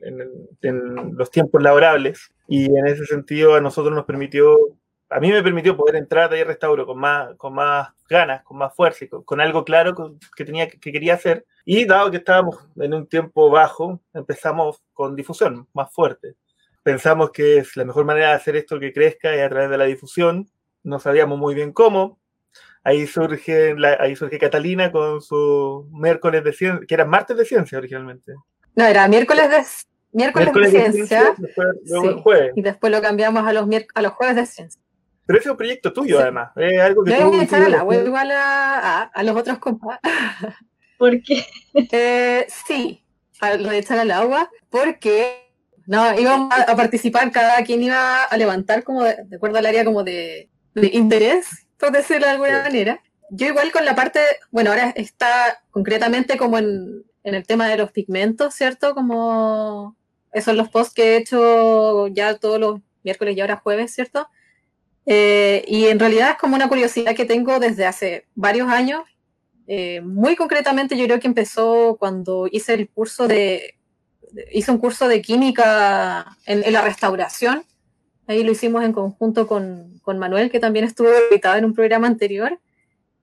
en, 0.62 1.16
los 1.16 1.30
tiempos 1.30 1.60
laborables 1.60 2.32
y 2.46 2.66
en 2.66 2.86
ese 2.86 3.04
sentido 3.04 3.56
a 3.56 3.60
nosotros 3.60 3.92
nos 3.92 4.04
permitió, 4.04 4.56
a 5.10 5.18
mí 5.18 5.32
me 5.32 5.42
permitió 5.42 5.76
poder 5.76 5.96
entrar 5.96 6.24
a 6.24 6.28
Taller 6.28 6.46
Restauro 6.46 6.86
con 6.86 6.98
más, 6.98 7.34
con 7.36 7.54
más 7.54 7.88
ganas, 8.08 8.44
con 8.44 8.58
más 8.58 8.72
fuerza 8.76 9.04
y 9.04 9.08
con, 9.08 9.40
algo 9.40 9.64
claro 9.64 10.18
que, 10.36 10.44
tenía, 10.44 10.68
que 10.68 10.92
quería 10.92 11.14
hacer. 11.14 11.46
Y 11.64 11.84
dado 11.84 12.12
que 12.12 12.18
estábamos 12.18 12.58
en 12.76 12.94
un 12.94 13.08
tiempo 13.08 13.50
bajo, 13.50 14.00
empezamos 14.14 14.82
con 14.92 15.16
difusión 15.16 15.66
más 15.72 15.92
fuerte 15.92 16.36
pensamos 16.82 17.30
que 17.30 17.58
es 17.58 17.76
la 17.76 17.84
mejor 17.84 18.04
manera 18.04 18.28
de 18.28 18.34
hacer 18.34 18.56
esto 18.56 18.80
que 18.80 18.92
crezca 18.92 19.34
es 19.34 19.42
a 19.44 19.48
través 19.48 19.70
de 19.70 19.78
la 19.78 19.84
difusión. 19.84 20.50
No 20.82 20.98
sabíamos 20.98 21.38
muy 21.38 21.54
bien 21.54 21.72
cómo. 21.72 22.20
Ahí 22.84 23.06
surge, 23.06 23.76
ahí 24.00 24.16
surge 24.16 24.38
Catalina 24.38 24.90
con 24.90 25.20
su 25.20 25.88
miércoles 25.92 26.42
de 26.42 26.52
ciencia, 26.52 26.86
que 26.86 26.94
era 26.94 27.04
martes 27.04 27.36
de 27.36 27.44
ciencia 27.44 27.78
originalmente. 27.78 28.32
No, 28.74 28.84
era 28.84 29.06
miércoles 29.06 29.50
de, 29.50 29.62
miércoles, 30.12 30.72
de, 30.72 30.90
ciencia. 30.92 31.34
Y 32.56 32.62
después 32.62 32.92
lo 32.92 33.00
cambiamos 33.00 33.46
a 33.46 33.52
los, 33.52 33.68
a 33.94 34.02
los 34.02 34.12
jueves 34.12 34.36
de 34.36 34.46
ciencia. 34.46 34.82
Pero 35.26 35.38
ese 35.38 35.48
es 35.48 35.52
un 35.52 35.56
proyecto 35.56 35.92
tuyo, 35.92 36.18
además. 36.18 36.50
Es 36.56 36.80
algo 36.80 37.04
que 37.04 37.12
Yo 37.12 37.30
tú, 37.30 37.40
echar 37.40 37.62
al 37.62 37.74
agua 37.74 37.94
igual 37.94 38.30
a, 38.32 39.02
a, 39.02 39.22
los 39.22 39.36
otros 39.36 39.58
compas. 39.58 40.00
¿Por 40.98 41.22
qué? 41.22 41.44
Eh, 41.92 42.46
sí, 42.66 43.02
lo 43.40 43.70
de 43.70 43.78
echar 43.78 43.98
al 43.98 44.10
agua, 44.10 44.50
porque 44.68 45.41
no, 45.86 46.18
íbamos 46.18 46.52
a, 46.52 46.76
participar, 46.76 47.30
cada 47.30 47.62
quien 47.64 47.82
iba 47.82 48.24
a 48.24 48.36
levantar 48.36 48.84
como 48.84 49.04
de, 49.04 49.16
acuerdo 49.34 49.58
al 49.58 49.66
área 49.66 49.84
como 49.84 50.04
de, 50.04 50.48
interés, 50.74 51.66
por 51.78 51.92
decirlo 51.92 52.26
de 52.26 52.32
alguna 52.32 52.62
manera. 52.62 53.02
Yo 53.30 53.46
igual 53.46 53.72
con 53.72 53.84
la 53.84 53.94
parte, 53.94 54.20
bueno, 54.50 54.70
ahora 54.70 54.92
está 54.96 55.62
concretamente 55.70 56.36
como 56.36 56.58
en, 56.58 57.04
el 57.24 57.46
tema 57.46 57.68
de 57.68 57.76
los 57.76 57.92
pigmentos, 57.92 58.54
¿cierto? 58.54 58.94
Como 58.94 59.96
esos 60.32 60.46
son 60.46 60.56
los 60.56 60.68
posts 60.68 60.94
que 60.94 61.14
he 61.14 61.16
hecho 61.16 62.08
ya 62.08 62.36
todos 62.36 62.58
los 62.58 62.80
miércoles 63.04 63.36
y 63.36 63.40
ahora 63.40 63.60
jueves, 63.62 63.94
¿cierto? 63.94 64.28
Eh, 65.06 65.64
y 65.66 65.86
en 65.86 65.98
realidad 65.98 66.30
es 66.32 66.38
como 66.38 66.56
una 66.56 66.68
curiosidad 66.68 67.14
que 67.14 67.24
tengo 67.24 67.58
desde 67.58 67.86
hace 67.86 68.26
varios 68.34 68.68
años. 68.68 69.02
Eh, 69.66 70.00
muy 70.00 70.36
concretamente 70.36 70.96
yo 70.96 71.04
creo 71.06 71.20
que 71.20 71.28
empezó 71.28 71.96
cuando 71.98 72.48
hice 72.50 72.74
el 72.74 72.88
curso 72.88 73.28
de 73.28 73.76
hice 74.52 74.70
un 74.70 74.78
curso 74.78 75.08
de 75.08 75.22
química 75.22 76.36
en, 76.46 76.72
la 76.72 76.82
restauración. 76.82 77.64
Ahí 78.26 78.44
lo 78.44 78.52
hicimos 78.52 78.84
en 78.84 78.92
conjunto 78.92 79.46
con, 79.46 79.98
con, 80.02 80.18
Manuel, 80.18 80.50
que 80.50 80.60
también 80.60 80.84
estuvo 80.84 81.08
invitado 81.28 81.56
en 81.56 81.64
un 81.64 81.74
programa 81.74 82.06
anterior. 82.06 82.58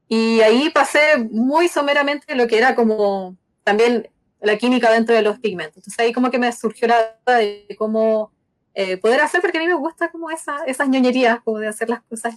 Y 0.08 0.42
ahí 0.42 0.70
pasé 0.72 1.00
muy 1.32 1.68
someramente 1.68 2.36
lo 2.36 2.48
que 2.48 2.58
era 2.58 2.76
como 2.76 3.38
también 3.64 4.10
la 4.42 4.58
química 4.58 4.92
dentro 4.92 5.16
de 5.16 5.22
los 5.22 5.40
pigmentos. 5.40 5.78
Entonces 5.78 6.00
ahí 6.00 6.14
como 6.14 6.32
que 6.32 6.40
me 6.40 6.52
surgió 6.52 6.88
la 6.88 7.18
duda 7.26 7.38
de 7.38 7.76
cómo 7.78 8.32
eh, 8.74 8.98
poder 8.98 9.22
hacer, 9.22 9.42
porque 9.42 9.58
a 9.58 9.62
mí 9.62 9.68
me 9.68 9.76
gusta 9.76 10.12
como 10.12 10.30
esa, 10.32 10.64
esas 10.66 10.88
ñoñerías, 10.90 11.42
como 11.42 11.60
de 11.60 11.68
hacer 11.68 11.90
las 11.90 12.02
cosas. 12.04 12.36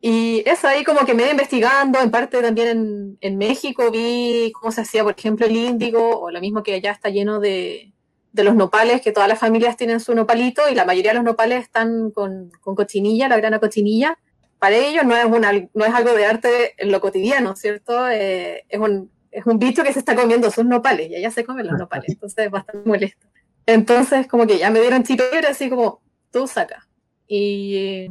Y 0.00 0.42
eso 0.48 0.66
ahí 0.66 0.82
como 0.82 1.04
que 1.04 1.12
me 1.12 1.22
iba 1.22 1.30
investigando, 1.32 2.00
en 2.00 2.10
parte 2.10 2.40
también 2.40 2.68
en, 2.68 3.18
en, 3.20 3.36
México 3.36 3.90
vi 3.90 4.50
cómo 4.52 4.72
se 4.72 4.80
hacía, 4.80 5.04
por 5.04 5.14
ejemplo, 5.16 5.44
el 5.44 5.54
índigo, 5.54 6.20
o 6.20 6.30
lo 6.30 6.40
mismo 6.40 6.62
que 6.62 6.74
allá 6.74 6.92
está 6.92 7.10
lleno 7.10 7.38
de, 7.38 7.92
de 8.32 8.44
los 8.44 8.54
nopales, 8.54 9.00
que 9.00 9.12
todas 9.12 9.28
las 9.28 9.38
familias 9.38 9.76
tienen 9.76 10.00
su 10.00 10.14
nopalito 10.14 10.62
y 10.70 10.74
la 10.74 10.84
mayoría 10.84 11.10
de 11.10 11.16
los 11.16 11.24
nopales 11.24 11.64
están 11.64 12.10
con, 12.12 12.50
con 12.60 12.74
cochinilla, 12.74 13.28
la 13.28 13.36
grana 13.36 13.58
cochinilla. 13.58 14.18
Para 14.58 14.76
ellos 14.76 15.04
no 15.04 15.16
es, 15.16 15.24
una, 15.24 15.52
no 15.52 15.84
es 15.84 15.94
algo 15.94 16.12
de 16.12 16.26
arte 16.26 16.74
en 16.76 16.92
lo 16.92 17.00
cotidiano, 17.00 17.56
¿cierto? 17.56 18.08
Eh, 18.08 18.64
es, 18.68 18.78
un, 18.78 19.10
es 19.30 19.44
un 19.46 19.58
bicho 19.58 19.82
que 19.82 19.92
se 19.92 19.98
está 19.98 20.14
comiendo 20.14 20.50
sus 20.50 20.64
nopales 20.64 21.10
y 21.10 21.16
allá 21.16 21.30
se 21.30 21.44
comen 21.44 21.66
los 21.66 21.78
nopales, 21.78 22.08
entonces 22.12 22.46
es 22.46 22.50
bastante 22.50 22.88
molesto. 22.88 23.26
Entonces 23.66 24.26
como 24.26 24.46
que 24.46 24.58
ya 24.58 24.70
me 24.70 24.80
dieron 24.80 25.02
chip 25.02 25.20
así 25.48 25.68
como, 25.68 26.00
tú 26.30 26.46
saca. 26.46 26.86
Y 27.26 28.08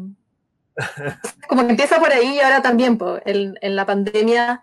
como 1.47 1.63
que 1.63 1.71
empieza 1.71 1.99
por 1.99 2.11
ahí 2.11 2.35
y 2.35 2.39
ahora 2.39 2.61
también, 2.61 2.97
pues, 2.97 3.21
en, 3.25 3.55
en, 3.61 3.75
la 3.75 3.85
pandemia 3.85 4.61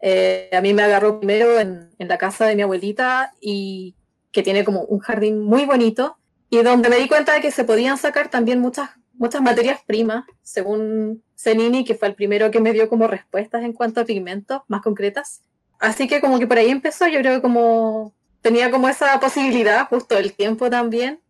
eh, 0.00 0.50
a 0.52 0.60
mí 0.60 0.74
me 0.74 0.82
agarró 0.82 1.18
primero 1.18 1.58
en, 1.58 1.90
en, 1.98 2.08
la 2.08 2.18
casa 2.18 2.46
de 2.46 2.56
mi 2.56 2.62
abuelita 2.62 3.32
y 3.40 3.94
que 4.32 4.42
tiene 4.42 4.64
como 4.64 4.82
un 4.82 4.98
jardín 4.98 5.40
muy 5.40 5.64
bonito 5.64 6.18
y 6.50 6.62
donde 6.62 6.88
me 6.88 6.96
di 6.96 7.08
cuenta 7.08 7.32
de 7.32 7.40
que 7.40 7.50
se 7.50 7.64
podían 7.64 7.98
sacar 7.98 8.28
también 8.28 8.60
muchas, 8.60 8.90
muchas 9.14 9.42
materias 9.42 9.80
primas, 9.86 10.24
según 10.42 11.22
Zenini, 11.36 11.84
que 11.84 11.94
fue 11.94 12.08
el 12.08 12.14
primero 12.14 12.50
que 12.50 12.60
me 12.60 12.72
dio 12.72 12.88
como 12.88 13.06
respuestas 13.06 13.64
en 13.64 13.72
cuanto 13.72 14.00
a 14.00 14.04
pigmentos 14.04 14.62
más 14.68 14.82
concretas. 14.82 15.42
Así 15.80 16.06
que 16.06 16.20
como 16.20 16.38
que 16.38 16.46
por 16.46 16.58
ahí 16.58 16.70
empezó, 16.70 17.06
yo 17.08 17.20
creo 17.20 17.36
que 17.36 17.42
como 17.42 18.14
tenía 18.40 18.70
como 18.70 18.88
esa 18.88 19.18
posibilidad, 19.20 19.88
justo 19.88 20.16
el 20.16 20.32
tiempo 20.32 20.70
también, 20.70 21.20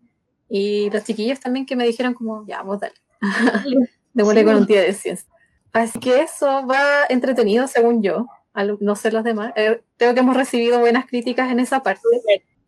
y 0.49 0.91
los 0.91 1.05
chiquillos 1.05 1.41
también 1.41 1.67
que 1.67 1.77
me 1.77 1.87
dijeron 1.87 2.15
como, 2.15 2.45
ya, 2.47 2.59
vamos, 2.59 2.81
dale. 2.81 2.95
de 4.15 4.45
con 4.45 4.57
un 4.57 4.67
día 4.67 4.83
de 4.83 4.93
ciencia. 4.93 5.29
Así 5.73 5.99
que 5.99 6.23
eso 6.23 6.67
va 6.67 7.05
entretenido, 7.09 7.67
según 7.67 8.03
yo, 8.03 8.29
no 8.81 8.97
sé 8.97 9.11
los 9.11 9.25
demás. 9.25 9.53
Eh, 9.57 9.83
creo 9.97 10.15
que 10.15 10.21
hemos 10.21 10.37
recibido 10.37 10.79
buenas 10.79 11.07
críticas 11.07 11.51
en 11.51 11.61
esa 11.61 11.83
parte. 11.83 12.03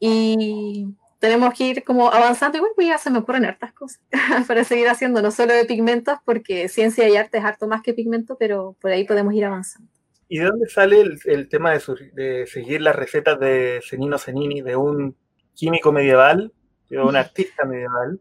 Y 0.01 0.89
tenemos 1.21 1.55
que 1.55 1.65
ir 1.65 1.85
como 1.85 2.13
avanzando. 2.13 2.59
Igual 2.59 2.73
pues 2.75 2.89
ya 2.89 2.99
se 2.99 3.11
me 3.11 3.19
ocurren 3.19 3.45
hartas 3.45 3.73
cosas 3.73 4.01
para 4.49 4.65
seguir 4.65 4.89
haciendo, 4.89 5.23
no 5.23 5.31
solo 5.31 5.55
de 5.55 5.65
pigmentos, 5.65 6.19
porque 6.25 6.69
ciencia 6.69 7.09
y 7.09 7.17
arte 7.17 7.39
es 7.39 7.45
harto 7.45 7.69
más 7.69 7.83
que 7.83 7.95
pigmento, 7.95 8.37
pero 8.39 8.77
por 8.81 8.91
ahí 8.91 9.05
podemos 9.05 9.33
ir 9.35 9.45
avanzando. 9.45 9.89
¿Y 10.29 10.39
de 10.39 10.47
dónde 10.47 10.69
sale 10.69 11.05
el, 11.25 11.49
tema 11.49 11.73
de, 11.73 12.47
seguir 12.47 12.83
las 12.83 12.97
recetas 12.97 13.39
de 13.39 13.81
Senino 13.85 14.19
Senini, 14.19 14.61
de 14.61 14.75
un 14.75 15.17
químico 15.55 15.93
medieval, 15.93 16.53
de 16.91 17.01
un 17.01 17.15
artista 17.17 17.65
medieval? 17.65 18.21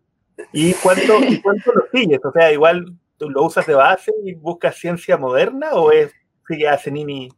¿Y 0.51 0.73
cuánto, 0.73 1.23
¿y 1.23 1.41
cuánto 1.41 1.71
lo 1.73 1.87
sigues? 1.91 2.19
O 2.23 2.31
sea, 2.31 2.51
igual 2.51 2.95
¿Tú 3.17 3.29
lo 3.29 3.43
usas 3.43 3.65
de 3.65 3.75
base 3.75 4.11
y 4.23 4.33
buscas 4.33 4.75
ciencia 4.75 5.17
moderna 5.17 5.71
o 5.73 5.91
es 5.91 6.11
sigue 6.47 6.67
a 6.67 6.77
Zenini? 6.77 7.29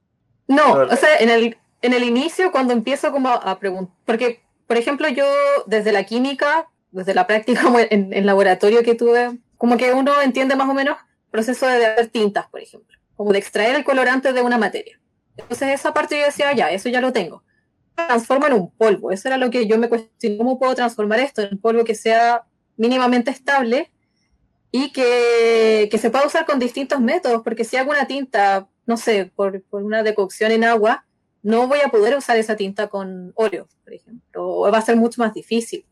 No, 0.48 0.74
o 0.74 0.96
sea, 0.96 1.17
en 1.19 1.29
el, 1.29 1.57
en 1.81 1.93
el 1.93 2.03
inicio, 2.03 2.51
cuando 2.51 2.74
empiezo 2.74 3.12
como 3.12 3.29
a, 3.29 3.60
preguntar, 3.60 3.96
porque, 4.05 4.41
por 4.65 4.77
ejemplo, 4.77 5.07
yo 5.10 5.25
desde 5.65 5.91
la 5.91 6.03
química, 6.03 6.69
desde 6.91 7.13
la 7.13 7.27
práctica 7.27 7.62
en, 7.89 8.13
en 8.13 8.25
laboratorio 8.25 8.84
que 8.84 8.96
tuve, 8.96 9.38
como 9.57 9.77
que 9.77 9.93
uno 9.93 10.22
entiende 10.22 10.55
más 10.55 10.69
o 10.69 10.74
menos 10.74 10.98
el 10.98 11.31
proceso 11.31 11.67
de 11.67 11.86
hacer 11.86 12.07
tintas, 12.07 12.48
por 12.48 12.62
ejemplo, 12.62 12.98
como 13.15 13.31
de 13.31 13.39
extraer 13.39 13.75
el 13.75 13.84
colorante 13.84 14.34
de 14.34 14.41
una 14.41 14.57
materia. 14.57 15.00
Entonces 15.36 15.69
esa 15.69 15.93
parte 15.93 16.17
yo 16.19 16.25
decía, 16.25 16.53
ya, 16.53 16.72
eso 16.72 16.89
ya 16.89 17.01
lo 17.01 17.13
tengo. 17.13 17.43
Transforma 17.96 18.48
en 18.48 18.53
un 18.53 18.72
polvo. 18.72 19.12
Eso 19.12 19.27
era 19.27 19.38
lo 19.38 19.50
que 19.50 19.67
yo 19.67 19.77
me 19.77 19.89
cuestioné, 19.89 20.38
¿cómo 20.38 20.57
puedo 20.57 20.75
transformar 20.75 21.19
esto 21.19 21.41
en 21.41 21.50
un 21.53 21.62
polvo 21.62 21.84
que 21.84 21.96
sea 21.96 22.43
mínimamente 22.75 23.31
estable 23.31 23.91
y 24.71 24.91
que, 24.91 25.88
que, 25.89 25.97
se 25.97 26.09
pueda 26.09 26.25
usar 26.25 26.45
con 26.45 26.59
distintos 26.59 27.00
métodos, 27.00 27.41
porque 27.43 27.63
si 27.63 27.77
hago 27.77 27.91
una 27.91 28.07
tinta, 28.07 28.67
no 28.86 28.97
sé, 28.97 29.31
por, 29.36 29.62
por, 29.63 29.83
una 29.83 30.03
decocción 30.03 30.51
en 30.51 30.63
agua, 30.63 31.05
no 31.41 31.67
voy 31.67 31.79
a 31.83 31.89
poder 31.89 32.17
usar 32.17 32.38
esa 32.38 32.55
tinta 32.55 32.88
con 32.88 33.31
óleo, 33.36 33.67
por 33.83 33.93
ejemplo, 33.93 34.47
o 34.47 34.71
va 34.71 34.77
a 34.77 34.81
ser 34.81 34.97
mucho 34.97 35.21
más 35.21 35.33
difícil. 35.33 35.86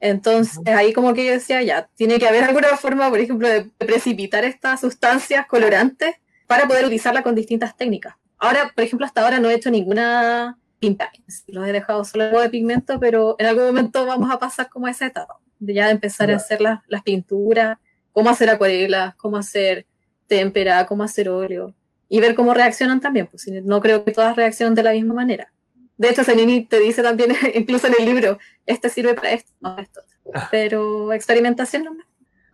Entonces, 0.00 0.58
ahí 0.66 0.92
como 0.92 1.14
que 1.14 1.24
yo 1.24 1.32
decía, 1.32 1.62
ya, 1.62 1.88
tiene 1.94 2.18
que 2.18 2.28
haber 2.28 2.44
alguna 2.44 2.76
forma, 2.76 3.08
por 3.08 3.20
ejemplo, 3.20 3.48
de 3.48 3.64
precipitar 3.78 4.44
estas 4.44 4.80
sustancias 4.80 5.46
colorantes 5.46 6.16
para 6.46 6.68
poder 6.68 6.84
utilizarla 6.84 7.22
con 7.22 7.34
distintas 7.34 7.76
técnicas. 7.76 8.14
Ahora, 8.38 8.70
por 8.74 8.84
ejemplo, 8.84 9.06
hasta 9.06 9.22
ahora 9.22 9.40
no 9.40 9.48
he 9.48 9.54
hecho 9.54 9.70
ninguna 9.70 10.58
pintar. 10.78 11.08
Lo 11.46 11.64
he 11.64 11.72
dejado 11.72 12.04
solo 12.04 12.38
de 12.38 12.50
pigmento, 12.50 13.00
pero 13.00 13.36
en 13.38 13.46
algún 13.46 13.64
momento 13.64 14.04
vamos 14.04 14.30
a 14.30 14.38
pasar 14.38 14.68
como 14.68 14.86
a 14.86 14.90
esa 14.90 15.06
etapa, 15.06 15.38
de 15.58 15.72
ya 15.72 15.90
empezar 15.90 16.30
a 16.30 16.36
hacer 16.36 16.60
las, 16.60 16.80
las 16.88 17.02
pinturas, 17.02 17.78
cómo 18.14 18.30
hacer 18.30 18.48
acuarelas, 18.48 19.14
cómo 19.16 19.36
hacer 19.36 19.84
témpera, 20.26 20.86
cómo 20.86 21.02
hacer 21.02 21.28
óleo, 21.28 21.74
y 22.08 22.20
ver 22.20 22.34
cómo 22.34 22.54
reaccionan 22.54 23.00
también, 23.00 23.26
pues 23.26 23.46
no 23.48 23.80
creo 23.80 24.04
que 24.04 24.12
todas 24.12 24.36
reaccionen 24.36 24.74
de 24.74 24.84
la 24.84 24.92
misma 24.92 25.14
manera. 25.14 25.52
De 25.96 26.08
hecho, 26.10 26.24
Senini 26.24 26.64
te 26.64 26.78
dice 26.78 27.02
también, 27.02 27.32
incluso 27.54 27.88
en 27.88 27.94
el 27.98 28.06
libro, 28.06 28.38
este 28.66 28.88
sirve 28.88 29.14
para 29.14 29.32
esto, 29.32 29.52
no 29.60 29.76
esto. 29.78 30.00
Ah. 30.32 30.48
Pero 30.50 31.12
experimentación 31.12 31.84
no. 31.84 31.96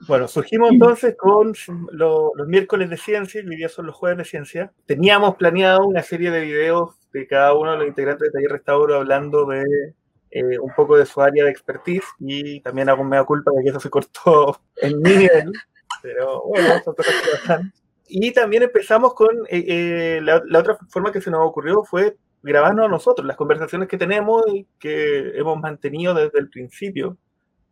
Bueno, 0.09 0.29
surgimos 0.29 0.73
entonces 0.73 1.15
con 1.17 1.53
los 1.93 2.49
miércoles 2.49 2.89
de 2.89 2.97
ciencia, 2.97 3.43
y 3.43 3.47
hoy 3.47 3.57
día 3.57 3.69
son 3.69 3.87
los 3.87 3.95
jueves 3.95 4.17
de 4.17 4.25
ciencia. 4.25 4.73
Teníamos 4.87 5.37
planeado 5.37 5.87
una 5.87 6.03
serie 6.03 6.31
de 6.31 6.41
videos 6.41 6.95
de 7.13 7.27
cada 7.27 7.53
uno 7.55 7.73
de 7.73 7.79
los 7.79 7.87
integrantes 7.87 8.29
de 8.29 8.33
Taller 8.33 8.53
Restauro 8.53 8.97
hablando 8.97 9.45
de 9.45 9.95
eh, 10.31 10.59
un 10.59 10.73
poco 10.75 10.97
de 10.97 11.07
su 11.07 11.21
área 11.21 11.45
de 11.45 11.51
expertise 11.51 12.05
y 12.19 12.61
también 12.61 12.89
hago 12.89 13.03
mea 13.03 13.25
culpa 13.25 13.51
de 13.51 13.65
que 13.65 13.71
eso 13.71 13.81
se 13.81 13.91
cortó 13.91 14.61
en 14.77 15.01
mi 15.01 15.11
nivel, 15.11 15.53
pero 16.03 16.43
bueno, 16.47 16.81
son 16.85 16.95
cosas 16.95 17.15
que 17.15 17.31
pasan. 17.33 17.73
Y 18.07 18.33
también 18.33 18.65
empezamos 18.65 19.15
con 19.15 19.29
eh, 19.49 19.65
eh, 19.67 20.21
la, 20.23 20.43
la, 20.47 20.59
otra 20.61 20.77
forma 20.89 21.13
que 21.13 21.21
se 21.21 21.31
nos 21.31 21.47
ocurrió 21.47 21.85
fue 21.85 22.17
grabarnos 22.43 22.87
a 22.87 22.89
nosotros, 22.89 23.27
las 23.27 23.37
conversaciones 23.37 23.89
que 23.89 23.99
tenemos 23.99 24.43
y 24.53 24.67
que 24.79 25.39
hemos 25.39 25.59
mantenido 25.59 26.15
desde 26.15 26.39
el 26.39 26.49
principio, 26.49 27.17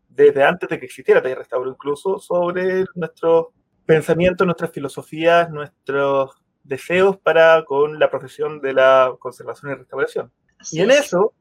desde 0.08 0.44
antes 0.44 0.68
de 0.68 0.78
que 0.78 0.86
existiera 0.86 1.22
Taller 1.22 1.38
Restauro 1.38 1.70
incluso, 1.70 2.18
sobre 2.18 2.84
nuestros 2.94 3.46
pensamientos, 3.86 4.46
nuestras 4.46 4.70
filosofías, 4.70 5.50
nuestros 5.50 6.32
deseos 6.62 7.16
para 7.16 7.64
con 7.64 7.98
la 7.98 8.10
profesión 8.10 8.60
de 8.60 8.74
la 8.74 9.14
conservación 9.18 9.72
y 9.72 9.74
restauración. 9.76 10.32
y 10.70 10.80
en 10.80 10.90
eso 10.90 11.32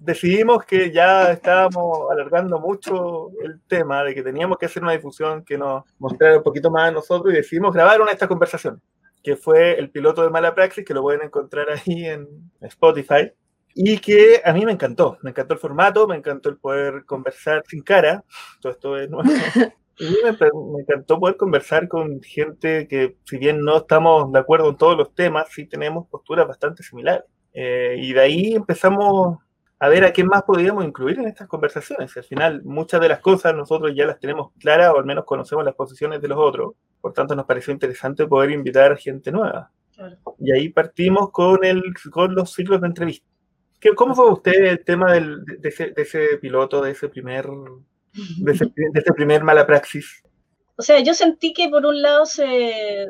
decidimos 0.00 0.64
que 0.64 0.90
ya 0.90 1.30
estábamos 1.30 2.10
alargando 2.10 2.58
mucho 2.58 3.30
el 3.42 3.60
tema 3.68 4.02
de 4.02 4.14
que 4.14 4.22
teníamos 4.22 4.58
que 4.58 4.66
hacer 4.66 4.82
una 4.82 4.92
difusión 4.92 5.44
que 5.44 5.58
nos 5.58 5.84
mostrara 5.98 6.38
un 6.38 6.42
poquito 6.42 6.70
más 6.70 6.88
a 6.88 6.92
nosotros 6.92 7.32
y 7.32 7.36
decidimos 7.36 7.74
grabar 7.74 8.00
una 8.00 8.10
de 8.10 8.14
estas 8.14 8.28
conversaciones, 8.28 8.80
que 9.22 9.36
fue 9.36 9.78
el 9.78 9.90
piloto 9.90 10.22
de 10.22 10.30
Mala 10.30 10.54
Praxis, 10.54 10.84
que 10.84 10.94
lo 10.94 11.02
pueden 11.02 11.22
encontrar 11.22 11.66
ahí 11.70 12.06
en 12.06 12.26
Spotify, 12.60 13.30
y 13.74 13.98
que 13.98 14.40
a 14.44 14.52
mí 14.52 14.64
me 14.64 14.72
encantó, 14.72 15.18
me 15.22 15.30
encantó 15.30 15.54
el 15.54 15.60
formato, 15.60 16.08
me 16.08 16.16
encantó 16.16 16.48
el 16.48 16.56
poder 16.56 17.04
conversar 17.04 17.62
sin 17.68 17.82
cara, 17.82 18.24
todo 18.60 18.72
esto 18.72 18.96
es 18.98 19.08
nuevo. 19.08 19.30
Y 20.02 20.16
me, 20.24 20.32
me, 20.32 20.80
encantó 20.80 21.20
poder 21.20 21.36
conversar 21.36 21.86
con 21.86 22.22
gente 22.22 22.88
que, 22.88 23.18
si 23.24 23.36
bien 23.36 23.60
no 23.60 23.76
estamos 23.76 24.32
de 24.32 24.38
acuerdo 24.38 24.70
en 24.70 24.78
todos 24.78 24.96
los 24.96 25.14
temas, 25.14 25.48
sí 25.50 25.66
tenemos 25.66 26.08
posturas 26.08 26.48
bastante 26.48 26.82
similares. 26.82 27.24
Eh, 27.52 27.96
y 27.98 28.14
de 28.14 28.20
ahí 28.20 28.54
empezamos 28.54 29.40
a 29.82 29.88
ver 29.88 30.04
a 30.04 30.12
qué 30.12 30.22
más 30.22 30.42
podríamos 30.42 30.84
incluir 30.84 31.18
en 31.18 31.26
estas 31.26 31.48
conversaciones. 31.48 32.14
Al 32.14 32.24
final, 32.24 32.62
muchas 32.64 33.00
de 33.00 33.08
las 33.08 33.20
cosas 33.20 33.54
nosotros 33.54 33.92
ya 33.96 34.04
las 34.04 34.20
tenemos 34.20 34.52
claras 34.58 34.92
o 34.94 34.98
al 34.98 35.06
menos 35.06 35.24
conocemos 35.24 35.64
las 35.64 35.74
posiciones 35.74 36.20
de 36.20 36.28
los 36.28 36.38
otros. 36.38 36.74
Por 37.00 37.14
tanto, 37.14 37.34
nos 37.34 37.46
pareció 37.46 37.72
interesante 37.72 38.26
poder 38.26 38.50
invitar 38.50 38.98
gente 38.98 39.32
nueva. 39.32 39.72
Y 40.38 40.52
ahí 40.52 40.68
partimos 40.68 41.30
con, 41.30 41.64
el, 41.64 41.82
con 42.12 42.34
los 42.34 42.52
ciclos 42.52 42.82
de 42.82 42.88
entrevistas. 42.88 43.28
¿Cómo 43.96 44.14
fue 44.14 44.30
usted 44.30 44.64
el 44.64 44.84
tema 44.84 45.14
del, 45.14 45.42
de, 45.46 45.68
ese, 45.70 45.92
de, 45.92 46.02
ese, 46.02 46.36
piloto, 46.36 46.82
de 46.82 46.90
ese 46.90 47.08
primer, 47.08 47.46
de 47.46 48.52
ese, 48.52 48.66
de 48.66 49.00
ese 49.00 49.12
primer 49.14 49.42
mala 49.42 49.66
praxis? 49.66 50.22
O 50.76 50.82
sea, 50.82 51.00
yo 51.00 51.14
sentí 51.14 51.54
que 51.54 51.70
por 51.70 51.86
un 51.86 52.02
lado 52.02 52.26
se, 52.26 53.08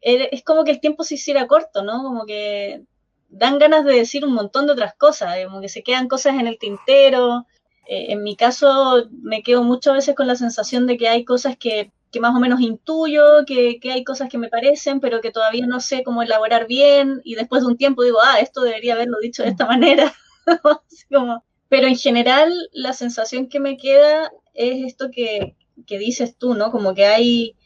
es 0.00 0.42
como 0.42 0.64
que 0.64 0.72
el 0.72 0.80
tiempo 0.80 1.04
se 1.04 1.14
hiciera 1.14 1.46
corto, 1.46 1.84
¿no? 1.84 2.02
Como 2.02 2.26
que 2.26 2.82
dan 3.30 3.58
ganas 3.58 3.84
de 3.84 3.94
decir 3.94 4.24
un 4.24 4.34
montón 4.34 4.66
de 4.66 4.72
otras 4.72 4.94
cosas, 4.94 5.36
como 5.44 5.60
que 5.60 5.68
se 5.68 5.82
quedan 5.82 6.08
cosas 6.08 6.34
en 6.34 6.46
el 6.46 6.58
tintero. 6.58 7.46
Eh, 7.86 8.12
en 8.12 8.22
mi 8.22 8.36
caso 8.36 9.08
me 9.10 9.42
quedo 9.42 9.62
muchas 9.62 9.94
veces 9.94 10.14
con 10.14 10.26
la 10.26 10.36
sensación 10.36 10.86
de 10.86 10.96
que 10.96 11.08
hay 11.08 11.24
cosas 11.24 11.56
que, 11.56 11.92
que 12.10 12.20
más 12.20 12.34
o 12.34 12.40
menos 12.40 12.60
intuyo, 12.60 13.44
que, 13.46 13.78
que, 13.80 13.92
hay 13.92 14.04
cosas 14.04 14.28
que 14.28 14.38
me 14.38 14.48
parecen, 14.48 15.00
pero 15.00 15.20
que 15.20 15.30
todavía 15.30 15.66
no 15.66 15.80
sé 15.80 16.02
cómo 16.02 16.22
elaborar 16.22 16.66
bien 16.66 17.20
y 17.24 17.34
después 17.34 17.62
de 17.62 17.68
un 17.68 17.76
tiempo 17.76 18.02
digo, 18.02 18.18
ah, 18.22 18.40
esto 18.40 18.62
debería 18.62 18.94
haberlo 18.94 19.18
dicho 19.20 19.42
de 19.42 19.50
esta 19.50 19.66
manera. 19.66 20.12
como, 21.10 21.44
pero 21.68 21.86
en 21.86 21.96
general 21.96 22.52
la 22.72 22.92
sensación 22.92 23.48
que 23.48 23.60
me 23.60 23.76
queda 23.76 24.30
es 24.54 24.86
esto 24.86 25.10
que, 25.10 25.56
que 25.86 25.98
dices 25.98 26.36
tú, 26.36 26.54
¿no? 26.54 26.70
Como 26.70 26.94
que 26.94 27.06
hay 27.06 27.56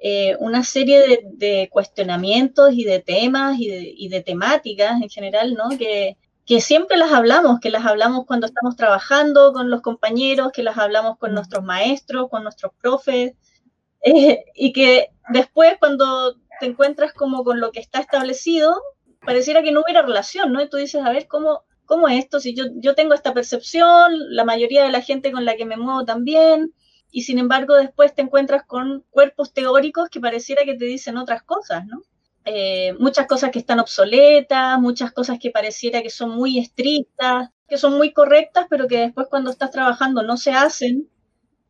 eh, 0.00 0.36
una 0.38 0.62
serie 0.62 1.24
de, 1.24 1.68
cuestionamientos 1.72 2.72
y 2.72 2.84
de 2.84 3.00
temas 3.00 3.56
y 3.58 4.08
de, 4.08 4.20
temáticas 4.22 5.02
en 5.02 5.08
general, 5.08 5.54
¿no? 5.54 5.76
Que, 5.76 6.16
siempre 6.60 6.96
las 6.96 7.12
hablamos, 7.12 7.60
que 7.60 7.68
las 7.68 7.84
hablamos 7.84 8.24
cuando 8.24 8.46
estamos 8.46 8.74
trabajando 8.76 9.52
con 9.52 9.70
los 9.70 9.82
compañeros, 9.82 10.50
que 10.52 10.62
las 10.62 10.78
hablamos 10.78 11.18
con 11.18 11.34
nuestros 11.34 11.62
maestros, 11.62 12.30
con 12.30 12.42
nuestros 12.42 12.72
profes, 12.80 13.34
eh, 14.02 14.44
y 14.54 14.72
que 14.72 15.10
después 15.30 15.76
cuando 15.78 16.36
te 16.60 16.66
encuentras 16.66 17.12
como 17.12 17.44
con 17.44 17.60
lo 17.60 17.70
que 17.70 17.80
está 17.80 18.00
establecido, 18.00 18.80
pareciera 19.20 19.62
que 19.62 19.72
no 19.72 19.82
hubiera 19.82 20.02
relación, 20.02 20.52
¿no? 20.52 20.62
Y 20.62 20.68
tú 20.68 20.76
dices, 20.76 21.04
a 21.04 21.10
ver, 21.10 21.26
¿cómo, 21.26 21.64
cómo 21.84 22.08
es 22.08 22.20
esto? 22.20 22.40
Si 22.40 22.54
yo, 22.54 22.64
yo 22.76 22.94
tengo 22.94 23.14
esta 23.14 23.34
percepción, 23.34 24.12
la 24.30 24.44
mayoría 24.44 24.84
de 24.84 24.92
la 24.92 25.02
gente 25.02 25.32
con 25.32 25.44
la 25.44 25.56
que 25.56 25.66
me 25.66 25.76
muevo 25.76 26.04
también, 26.04 26.72
y 27.10 27.22
sin 27.22 27.38
embargo 27.38 27.74
después 27.74 28.14
te 28.14 28.22
encuentras 28.22 28.64
con 28.64 29.04
cuerpos 29.10 29.52
teóricos 29.52 30.08
que 30.10 30.20
pareciera 30.20 30.64
que 30.64 30.74
te 30.74 30.84
dicen 30.84 31.16
otras 31.16 31.42
cosas, 31.42 31.86
¿no? 31.86 32.02
Eh, 32.44 32.94
muchas 32.98 33.26
cosas 33.26 33.50
que 33.50 33.58
están 33.58 33.78
obsoletas, 33.78 34.80
muchas 34.80 35.12
cosas 35.12 35.38
que 35.38 35.50
pareciera 35.50 36.02
que 36.02 36.10
son 36.10 36.30
muy 36.30 36.58
estrictas, 36.58 37.50
que 37.68 37.76
son 37.76 37.98
muy 37.98 38.12
correctas, 38.12 38.66
pero 38.70 38.88
que 38.88 38.98
después 38.98 39.26
cuando 39.28 39.50
estás 39.50 39.70
trabajando 39.70 40.22
no 40.22 40.36
se 40.38 40.52
hacen 40.52 41.08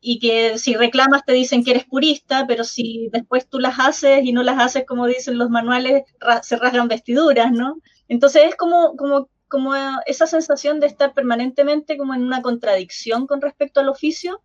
y 0.01 0.19
que 0.19 0.57
si 0.57 0.75
reclamas 0.75 1.25
te 1.25 1.33
dicen 1.33 1.63
que 1.63 1.71
eres 1.71 1.85
purista, 1.85 2.45
pero 2.47 2.63
si 2.63 3.09
después 3.11 3.49
tú 3.49 3.59
las 3.59 3.79
haces 3.79 4.21
y 4.23 4.31
no 4.31 4.43
las 4.43 4.59
haces 4.59 4.85
como 4.87 5.07
dicen 5.07 5.37
los 5.37 5.49
manuales, 5.49 6.03
se 6.43 6.55
rasgan 6.55 6.87
vestiduras, 6.87 7.51
¿no? 7.51 7.75
Entonces 8.07 8.43
es 8.45 8.55
como, 8.55 8.95
como, 8.95 9.29
como 9.49 9.73
esa 10.05 10.27
sensación 10.27 10.79
de 10.79 10.87
estar 10.87 11.13
permanentemente 11.13 11.97
como 11.97 12.13
en 12.13 12.23
una 12.23 12.41
contradicción 12.41 13.27
con 13.27 13.41
respecto 13.41 13.81
al 13.81 13.89
oficio 13.89 14.41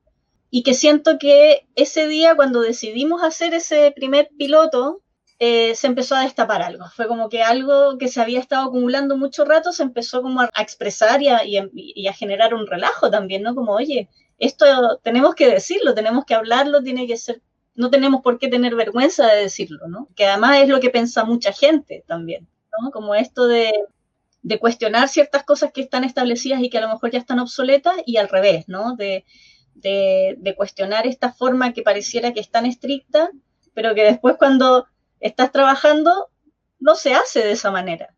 y 0.56 0.62
que 0.62 0.74
siento 0.74 1.18
que 1.18 1.66
ese 1.74 2.06
día 2.06 2.36
cuando 2.36 2.60
decidimos 2.60 3.24
hacer 3.24 3.54
ese 3.54 3.90
primer 3.90 4.30
piloto, 4.38 5.02
eh, 5.40 5.74
se 5.74 5.88
empezó 5.88 6.14
a 6.14 6.20
destapar 6.20 6.62
algo. 6.62 6.84
Fue 6.94 7.08
como 7.08 7.28
que 7.28 7.42
algo 7.42 7.98
que 7.98 8.06
se 8.06 8.20
había 8.20 8.38
estado 8.38 8.68
acumulando 8.68 9.16
mucho 9.16 9.44
rato 9.44 9.72
se 9.72 9.82
empezó 9.82 10.22
como 10.22 10.42
a, 10.42 10.50
expresar 10.60 11.20
y 11.22 11.28
a, 11.28 11.40
y, 11.44 12.06
a, 12.06 12.12
generar 12.12 12.54
un 12.54 12.68
relajo 12.68 13.10
también, 13.10 13.42
¿no? 13.42 13.56
Como, 13.56 13.72
oye, 13.72 14.08
esto 14.38 15.00
tenemos 15.02 15.34
que 15.34 15.48
decirlo, 15.48 15.92
tenemos 15.92 16.24
que 16.24 16.34
hablarlo, 16.34 16.84
tiene 16.84 17.08
que 17.08 17.16
ser, 17.16 17.42
no 17.74 17.90
tenemos 17.90 18.22
por 18.22 18.38
qué 18.38 18.46
tener 18.46 18.76
vergüenza 18.76 19.26
de 19.26 19.40
decirlo, 19.40 19.88
¿no? 19.88 20.06
Que 20.14 20.26
además 20.26 20.58
es 20.58 20.68
lo 20.68 20.78
que 20.78 20.90
piensa 20.90 21.24
mucha 21.24 21.52
gente 21.52 22.04
también, 22.06 22.46
¿no? 22.80 22.92
Como 22.92 23.16
esto 23.16 23.48
de, 23.48 23.72
de 24.42 24.60
cuestionar 24.60 25.08
ciertas 25.08 25.42
cosas 25.42 25.72
que 25.72 25.80
están 25.80 26.04
establecidas 26.04 26.62
y 26.62 26.70
que 26.70 26.78
a 26.78 26.82
lo 26.82 26.90
mejor 26.90 27.10
ya 27.10 27.18
están 27.18 27.40
obsoletas 27.40 27.96
y 28.06 28.18
al 28.18 28.28
revés, 28.28 28.68
¿no? 28.68 28.94
De, 28.94 29.24
de, 29.74 30.54
cuestionar 30.56 31.06
esta 31.06 31.32
forma 31.32 31.72
que 31.72 31.82
pareciera 31.82 32.32
que 32.32 32.40
es 32.40 32.50
tan 32.50 32.66
estricta, 32.66 33.30
pero 33.74 33.94
que 33.94 34.04
después 34.04 34.37
cuando 34.38 34.87
estás 35.20 35.52
trabajando 35.52 36.28
no 36.78 36.94
se 36.94 37.14
hace 37.14 37.40
de 37.40 37.52
esa 37.52 37.70
manera, 37.70 38.14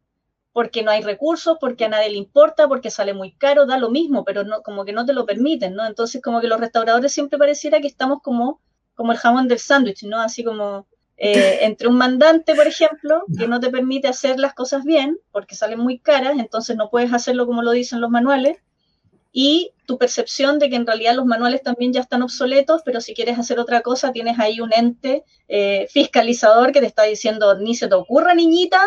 porque 0.53 0.83
no 0.83 0.91
hay 0.91 1.03
recursos, 1.03 1.59
porque 1.61 1.85
a 1.85 1.89
nadie 1.89 2.11
le 2.11 2.19
importa, 2.19 2.69
porque 2.69 2.91
sale 2.91 3.15
muy 3.15 3.33
caro, 3.33 3.67
da 3.67 3.79
lo 3.79 3.91
mismo, 3.91 4.25
pero 4.25 4.45
no, 4.45 4.63
como 4.63 4.85
que 4.85 4.93
no 4.93 5.05
te 5.07 5.13
lo 5.13 5.27
permiten, 5.27 5.75
¿no? 5.75 5.87
Entonces 5.87 6.23
como 6.23 6.41
que 6.41 6.49
los 6.49 6.61
restauradores 6.61 7.13
siempre 7.13 7.39
pareciera 7.39 7.81
que 7.81 7.87
estamos 7.87 8.21
como, 8.23 8.61
como 8.95 9.13
el 9.13 9.19
jamón 9.19 9.49
del 9.49 9.59
sándwich, 9.59 10.05
¿no? 10.05 10.21
Así 10.21 10.45
como 10.45 10.87
eh, 11.17 11.59
entre 11.63 11.89
un 11.89 11.97
mandante, 11.97 12.55
por 12.55 12.67
ejemplo, 12.67 13.25
que 13.39 13.49
no 13.49 13.61
te 13.61 13.71
permite 13.71 14.09
hacer 14.09 14.39
las 14.39 14.55
cosas 14.55 14.85
bien, 14.85 15.19
porque 15.33 15.55
salen 15.55 15.81
muy 15.81 15.99
caras, 15.99 16.39
entonces 16.39 16.77
no 16.77 16.91
puedes 16.91 17.13
hacerlo 17.13 17.47
como 17.47 17.63
lo 17.63 17.71
dicen 17.71 18.01
los 18.01 18.11
manuales, 18.11 18.59
y 19.39 19.75
tu 19.85 19.99
percepción 19.99 20.59
de 20.59 20.71
que 20.71 20.77
en 20.77 20.87
realidad 20.87 21.15
los 21.15 21.27
manuales 21.27 21.63
también 21.63 21.93
ya 21.93 22.01
están 22.01 22.23
obsoletos, 22.23 22.81
pero 22.87 23.03
si 23.03 23.13
quieres 23.13 23.39
hacer 23.39 23.59
otra 23.59 23.83
cosa, 23.83 24.11
tienes 24.11 24.39
ahí 24.39 24.63
un 24.63 24.73
ente 24.73 25.25
eh, 25.47 25.87
fiscalizador 25.91 26.73
que 26.73 26.81
te 26.81 26.87
está 26.87 27.03
diciendo, 27.03 27.55
ni 27.59 27.75
se 27.75 27.87
te 27.87 27.95
ocurra, 27.97 28.33
niñita, 28.33 28.81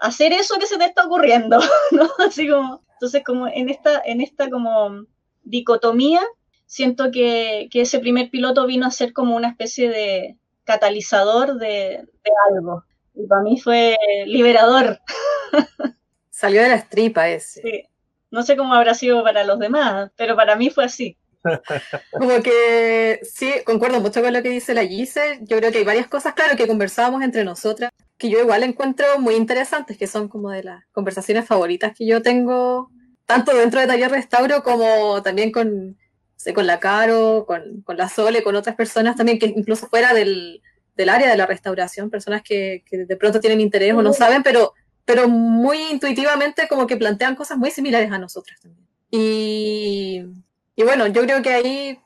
hacer 0.00 0.32
eso 0.32 0.56
que 0.58 0.66
se 0.66 0.76
te 0.76 0.86
está 0.86 1.06
ocurriendo, 1.06 1.60
¿no? 1.92 2.10
Así 2.26 2.48
como, 2.48 2.82
entonces 2.94 3.22
como 3.24 3.46
en 3.46 3.68
esta, 3.68 4.02
en 4.04 4.20
esta 4.20 4.50
como 4.50 5.06
dicotomía, 5.44 6.20
siento 6.64 7.12
que, 7.12 7.68
que 7.70 7.82
ese 7.82 8.00
primer 8.00 8.28
piloto 8.28 8.66
vino 8.66 8.88
a 8.88 8.90
ser 8.90 9.12
como 9.12 9.36
una 9.36 9.50
especie 9.50 9.88
de 9.88 10.36
catalizador 10.64 11.58
de, 11.58 11.68
de 11.68 12.32
algo. 12.50 12.82
Y 13.14 13.24
para 13.28 13.42
mí 13.42 13.60
fue 13.60 13.96
liberador. 14.26 14.98
Salió 16.30 16.60
de 16.60 16.70
la 16.70 16.74
estripa 16.74 17.28
ese. 17.28 17.62
Sí. 17.62 17.95
No 18.30 18.42
sé 18.42 18.56
cómo 18.56 18.74
habrá 18.74 18.94
sido 18.94 19.22
para 19.22 19.44
los 19.44 19.58
demás, 19.58 20.10
pero 20.16 20.36
para 20.36 20.56
mí 20.56 20.70
fue 20.70 20.84
así. 20.84 21.16
Como 22.12 22.42
que 22.42 23.20
sí, 23.22 23.52
concuerdo 23.64 24.00
mucho 24.00 24.22
con 24.22 24.32
lo 24.32 24.42
que 24.42 24.50
dice 24.50 24.74
la 24.74 24.84
Gise. 24.84 25.38
Yo 25.42 25.56
creo 25.58 25.70
que 25.70 25.78
hay 25.78 25.84
varias 25.84 26.08
cosas, 26.08 26.34
claro, 26.34 26.56
que 26.56 26.66
conversábamos 26.66 27.22
entre 27.22 27.44
nosotras. 27.44 27.90
que 28.18 28.30
yo 28.30 28.40
igual 28.40 28.62
encuentro 28.62 29.06
muy 29.18 29.34
interesantes, 29.34 29.98
que 29.98 30.06
son 30.06 30.28
como 30.28 30.50
de 30.50 30.64
las 30.64 30.84
conversaciones 30.92 31.46
favoritas 31.46 31.92
que 31.96 32.06
yo 32.06 32.22
tengo, 32.22 32.90
tanto 33.26 33.54
dentro 33.54 33.80
de 33.80 33.86
Taller 33.86 34.10
Restauro 34.10 34.62
como 34.62 35.22
también 35.22 35.52
con, 35.52 35.98
con 36.54 36.66
la 36.66 36.80
Caro, 36.80 37.44
con, 37.46 37.82
con, 37.82 37.96
la 37.96 38.08
Sole, 38.08 38.42
con 38.42 38.56
otras 38.56 38.76
personas 38.76 39.16
también, 39.16 39.38
que 39.38 39.46
incluso 39.46 39.86
fuera 39.88 40.14
del, 40.14 40.62
del 40.96 41.08
área 41.08 41.30
de 41.30 41.36
la 41.36 41.46
restauración, 41.46 42.10
personas 42.10 42.42
que, 42.42 42.82
que, 42.88 43.04
de 43.04 43.16
pronto 43.16 43.40
tienen 43.40 43.60
interés 43.60 43.94
o 43.94 44.02
no 44.02 44.12
saben, 44.12 44.42
pero, 44.42 44.72
pero 45.06 45.28
muy 45.28 45.78
intuitivamente 45.90 46.68
como 46.68 46.86
que 46.86 46.96
plantean 46.96 47.36
cosas 47.36 47.56
muy 47.56 47.70
similares 47.70 48.12
a 48.12 48.18
nosotras 48.18 48.60
también. 48.60 48.86
Y, 49.10 50.24
y 50.74 50.82
bueno, 50.82 51.06
yo 51.06 51.22
creo 51.22 51.40
que 51.40 51.50
ahí 51.50 52.00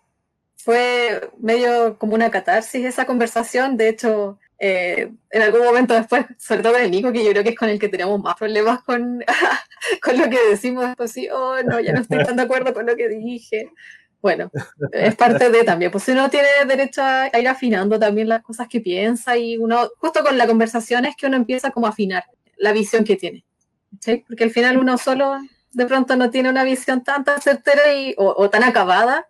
fue 0.56 1.30
medio 1.38 1.98
como 1.98 2.14
una 2.14 2.30
catarsis 2.30 2.84
esa 2.84 3.06
conversación. 3.06 3.78
De 3.78 3.88
hecho, 3.88 4.38
eh, 4.58 5.10
en 5.30 5.42
algún 5.42 5.64
momento 5.64 5.94
después, 5.94 6.26
sobre 6.38 6.62
todo 6.62 6.74
con 6.74 6.82
el 6.82 6.90
Nico, 6.90 7.10
que 7.10 7.24
yo 7.24 7.30
creo 7.30 7.42
que 7.42 7.50
es 7.50 7.58
con 7.58 7.70
el 7.70 7.78
que 7.78 7.88
tenemos 7.88 8.20
más 8.20 8.36
problemas 8.36 8.82
con, 8.82 9.24
con 10.02 10.18
lo 10.18 10.28
que 10.28 10.38
decimos 10.50 10.86
después, 10.86 11.10
sí, 11.10 11.28
oh, 11.32 11.56
no, 11.64 11.80
ya 11.80 11.92
no 11.94 12.02
estoy 12.02 12.22
tan 12.22 12.36
de 12.36 12.42
acuerdo 12.42 12.74
con 12.74 12.86
lo 12.86 12.94
que 12.96 13.08
dije. 13.08 13.70
Bueno, 14.20 14.50
es 14.92 15.16
parte 15.16 15.48
de 15.48 15.64
también, 15.64 15.90
pues 15.90 16.06
uno 16.08 16.28
tiene 16.28 16.48
derecho 16.66 17.00
a 17.02 17.30
ir 17.38 17.48
afinando 17.48 17.98
también 17.98 18.28
las 18.28 18.42
cosas 18.42 18.68
que 18.68 18.82
piensa 18.82 19.38
y 19.38 19.56
uno, 19.56 19.88
justo 19.96 20.22
con 20.22 20.36
la 20.36 20.46
conversación 20.46 21.06
es 21.06 21.16
que 21.16 21.26
uno 21.26 21.36
empieza 21.36 21.70
como 21.70 21.86
a 21.86 21.90
afinar 21.90 22.24
la 22.60 22.72
visión 22.72 23.04
que 23.04 23.16
tiene, 23.16 23.44
¿sí? 24.00 24.24
Porque 24.28 24.44
al 24.44 24.50
final 24.50 24.76
uno 24.78 24.96
solo 24.98 25.38
de 25.72 25.86
pronto 25.86 26.16
no 26.16 26.30
tiene 26.30 26.50
una 26.50 26.62
visión 26.62 27.02
tan, 27.02 27.24
tan 27.24 27.40
certera 27.40 27.92
y, 27.92 28.14
o, 28.18 28.34
o 28.36 28.50
tan 28.50 28.62
acabada 28.62 29.26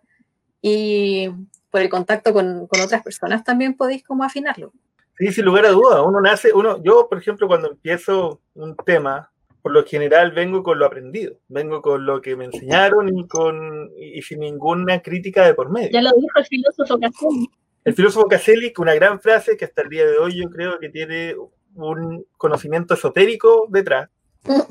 y 0.61 1.29
por 1.69 1.81
el 1.81 1.89
contacto 1.89 2.33
con, 2.33 2.67
con, 2.67 2.81
otras 2.81 3.01
personas 3.01 3.43
también 3.43 3.75
podéis 3.75 4.03
como 4.03 4.23
afinarlo. 4.23 4.73
Sí, 5.17 5.31
sin 5.31 5.45
lugar 5.45 5.65
a 5.65 5.69
duda, 5.69 6.03
uno 6.03 6.19
nace, 6.19 6.51
uno, 6.53 6.81
yo 6.83 7.07
por 7.09 7.19
ejemplo 7.19 7.47
cuando 7.47 7.71
empiezo 7.71 8.41
un 8.55 8.75
tema, 8.75 9.31
por 9.61 9.71
lo 9.71 9.85
general 9.85 10.31
vengo 10.31 10.63
con 10.63 10.79
lo 10.79 10.85
aprendido, 10.85 11.37
vengo 11.47 11.81
con 11.81 12.05
lo 12.05 12.21
que 12.21 12.35
me 12.35 12.45
enseñaron 12.45 13.15
y, 13.15 13.27
con, 13.27 13.91
y 13.95 14.21
sin 14.21 14.39
ninguna 14.39 15.01
crítica 15.01 15.45
de 15.45 15.53
por 15.53 15.69
medio. 15.69 15.91
Ya 15.91 16.01
lo 16.01 16.11
dijo 16.19 16.37
el 16.37 16.45
filósofo 16.45 16.99
Caselli. 16.99 17.49
El 17.83 17.93
filósofo 17.93 18.27
Caselli, 18.27 18.73
una 18.77 18.93
gran 18.93 19.19
frase 19.19 19.57
que 19.57 19.65
hasta 19.65 19.83
el 19.83 19.89
día 19.89 20.05
de 20.05 20.17
hoy 20.17 20.39
yo 20.41 20.49
creo 20.49 20.79
que 20.79 20.89
tiene 20.89 21.35
un 21.75 22.25
conocimiento 22.37 22.93
esotérico 22.93 23.67
detrás, 23.69 24.09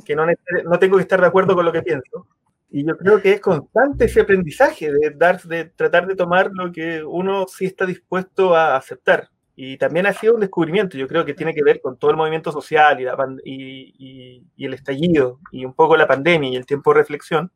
que 0.04 0.16
no, 0.16 0.26
no 0.26 0.78
tengo 0.78 0.96
que 0.96 1.02
estar 1.02 1.20
de 1.20 1.26
acuerdo 1.26 1.54
con 1.54 1.64
lo 1.64 1.72
que 1.72 1.82
pienso, 1.82 2.26
y 2.70 2.86
yo 2.86 2.96
creo 2.96 3.20
que 3.20 3.32
es 3.32 3.40
constante 3.40 4.04
ese 4.04 4.20
aprendizaje 4.20 4.92
de, 4.92 5.10
dar, 5.10 5.42
de 5.42 5.64
tratar 5.64 6.06
de 6.06 6.14
tomar 6.14 6.50
lo 6.52 6.70
que 6.70 7.02
uno 7.02 7.46
sí 7.48 7.66
está 7.66 7.84
dispuesto 7.84 8.54
a 8.54 8.76
aceptar. 8.76 9.28
Y 9.56 9.76
también 9.76 10.06
ha 10.06 10.12
sido 10.12 10.34
un 10.34 10.40
descubrimiento, 10.40 10.96
yo 10.96 11.08
creo 11.08 11.24
que 11.24 11.34
tiene 11.34 11.52
que 11.52 11.64
ver 11.64 11.80
con 11.82 11.98
todo 11.98 12.12
el 12.12 12.16
movimiento 12.16 12.52
social 12.52 13.00
y, 13.00 13.04
la, 13.04 13.16
y, 13.44 13.94
y, 13.98 14.46
y, 14.56 14.64
el 14.64 14.72
estallido 14.72 15.40
y 15.50 15.64
un 15.66 15.74
poco 15.74 15.96
la 15.96 16.06
pandemia 16.06 16.48
y 16.48 16.56
el 16.56 16.64
tiempo 16.64 16.92
de 16.92 17.00
reflexión, 17.00 17.52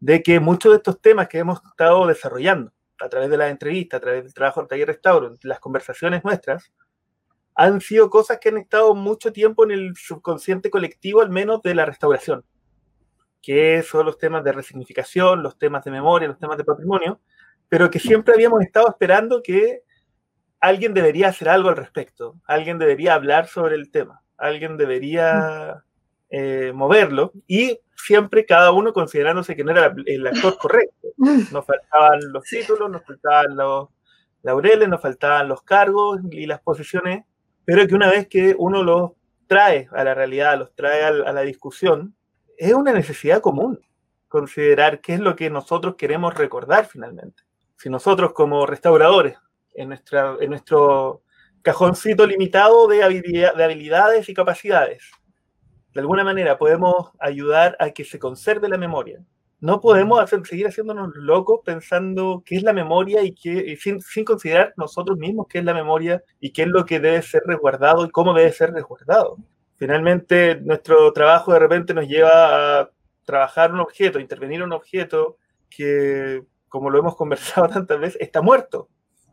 de 0.00 0.22
que 0.22 0.40
muchos 0.40 0.72
de 0.72 0.76
estos 0.76 1.02
temas 1.02 1.28
que 1.28 1.38
hemos 1.38 1.60
estado 1.64 2.06
desarrollando 2.06 2.72
a 3.00 3.08
través 3.08 3.28
de 3.28 3.36
las 3.36 3.50
entrevistas, 3.50 3.98
a 3.98 4.00
través 4.00 4.22
del 4.22 4.32
trabajo 4.32 4.60
en 4.60 4.68
Taller 4.68 4.86
Restauro, 4.86 5.34
las 5.42 5.60
conversaciones 5.60 6.24
nuestras, 6.24 6.72
han 7.58 7.82
sido 7.82 8.08
cosas 8.08 8.38
que 8.40 8.48
han 8.48 8.56
estado 8.56 8.94
mucho 8.94 9.32
tiempo 9.32 9.64
en 9.64 9.72
el 9.72 9.96
subconsciente 9.96 10.70
colectivo, 10.70 11.20
al 11.20 11.30
menos 11.30 11.60
de 11.62 11.74
la 11.74 11.84
restauración 11.84 12.44
que 13.42 13.82
son 13.82 14.06
los 14.06 14.18
temas 14.18 14.44
de 14.44 14.52
resignificación, 14.52 15.42
los 15.42 15.58
temas 15.58 15.84
de 15.84 15.90
memoria, 15.90 16.28
los 16.28 16.38
temas 16.38 16.58
de 16.58 16.64
patrimonio, 16.64 17.20
pero 17.68 17.90
que 17.90 17.98
siempre 17.98 18.34
habíamos 18.34 18.62
estado 18.62 18.88
esperando 18.88 19.42
que 19.42 19.82
alguien 20.60 20.94
debería 20.94 21.28
hacer 21.28 21.48
algo 21.48 21.68
al 21.68 21.76
respecto, 21.76 22.36
alguien 22.46 22.78
debería 22.78 23.14
hablar 23.14 23.46
sobre 23.46 23.76
el 23.76 23.90
tema, 23.90 24.22
alguien 24.36 24.76
debería 24.76 25.84
eh, 26.30 26.72
moverlo 26.74 27.32
y 27.46 27.78
siempre 27.96 28.44
cada 28.44 28.72
uno 28.72 28.92
considerándose 28.92 29.56
que 29.56 29.64
no 29.64 29.70
era 29.70 29.94
el 30.06 30.26
actor 30.26 30.58
correcto. 30.58 31.08
Nos 31.16 31.64
faltaban 31.64 32.20
los 32.32 32.44
títulos, 32.44 32.90
nos 32.90 33.04
faltaban 33.04 33.56
los 33.56 33.88
laureles, 34.42 34.88
nos 34.88 35.00
faltaban 35.00 35.48
los 35.48 35.62
cargos 35.62 36.20
y 36.30 36.46
las 36.46 36.60
posiciones, 36.60 37.24
pero 37.68 37.86
que 37.86 37.94
una 37.94 38.10
vez 38.10 38.28
que 38.28 38.54
uno 38.56 38.82
los 38.82 39.10
trae 39.46 39.90
a 39.92 40.02
la 40.02 40.14
realidad, 40.14 40.58
los 40.58 40.74
trae 40.74 41.04
a 41.04 41.10
la 41.12 41.42
discusión, 41.42 42.16
es 42.56 42.72
una 42.72 42.94
necesidad 42.94 43.42
común 43.42 43.78
considerar 44.26 45.02
qué 45.02 45.12
es 45.12 45.20
lo 45.20 45.36
que 45.36 45.50
nosotros 45.50 45.96
queremos 45.96 46.32
recordar 46.32 46.86
finalmente. 46.86 47.42
Si 47.76 47.90
nosotros 47.90 48.32
como 48.32 48.64
restauradores, 48.64 49.36
en, 49.74 49.90
nuestra, 49.90 50.36
en 50.40 50.48
nuestro 50.48 51.24
cajoncito 51.60 52.26
limitado 52.26 52.88
de, 52.88 53.00
de 53.54 53.64
habilidades 53.64 54.30
y 54.30 54.32
capacidades, 54.32 55.02
de 55.92 56.00
alguna 56.00 56.24
manera 56.24 56.56
podemos 56.56 57.10
ayudar 57.20 57.76
a 57.80 57.90
que 57.90 58.04
se 58.04 58.18
conserve 58.18 58.70
la 58.70 58.78
memoria. 58.78 59.22
No 59.60 59.80
podemos 59.80 60.20
hacer, 60.20 60.46
seguir 60.46 60.68
haciéndonos 60.68 61.10
locos 61.16 61.60
pensando 61.64 62.42
qué 62.46 62.56
es 62.56 62.62
la 62.62 62.72
memoria 62.72 63.24
y, 63.24 63.32
qué, 63.32 63.76
sin, 63.80 64.00
sin, 64.00 64.24
considerar 64.24 64.72
nosotros 64.76 65.18
mismos 65.18 65.48
qué 65.48 65.58
es 65.58 65.64
la 65.64 65.74
memoria 65.74 66.22
y 66.38 66.52
qué 66.52 66.62
es 66.62 66.68
lo 66.68 66.84
que 66.84 67.00
debe 67.00 67.22
ser 67.22 67.42
resguardado 67.44 68.04
y 68.04 68.10
cómo 68.10 68.34
debe 68.34 68.52
ser 68.52 68.72
resguardado. 68.72 69.36
Finalmente, 69.78 70.60
nuestro 70.60 71.12
trabajo 71.12 71.52
de 71.52 71.60
repente 71.60 71.94
nos 71.94 72.06
lleva 72.08 72.80
a 72.80 72.90
trabajar 73.24 73.72
un 73.72 73.80
objeto, 73.80 74.18
intervenir 74.18 74.62
un 74.62 74.72
objeto 74.72 75.36
que, 75.70 76.42
como 76.68 76.90
lo 76.90 76.98
hemos 76.98 77.16
conversado 77.16 77.68
tantas 77.68 78.00
veces, 78.00 78.20
está 78.20 78.42
muerto. 78.42 78.88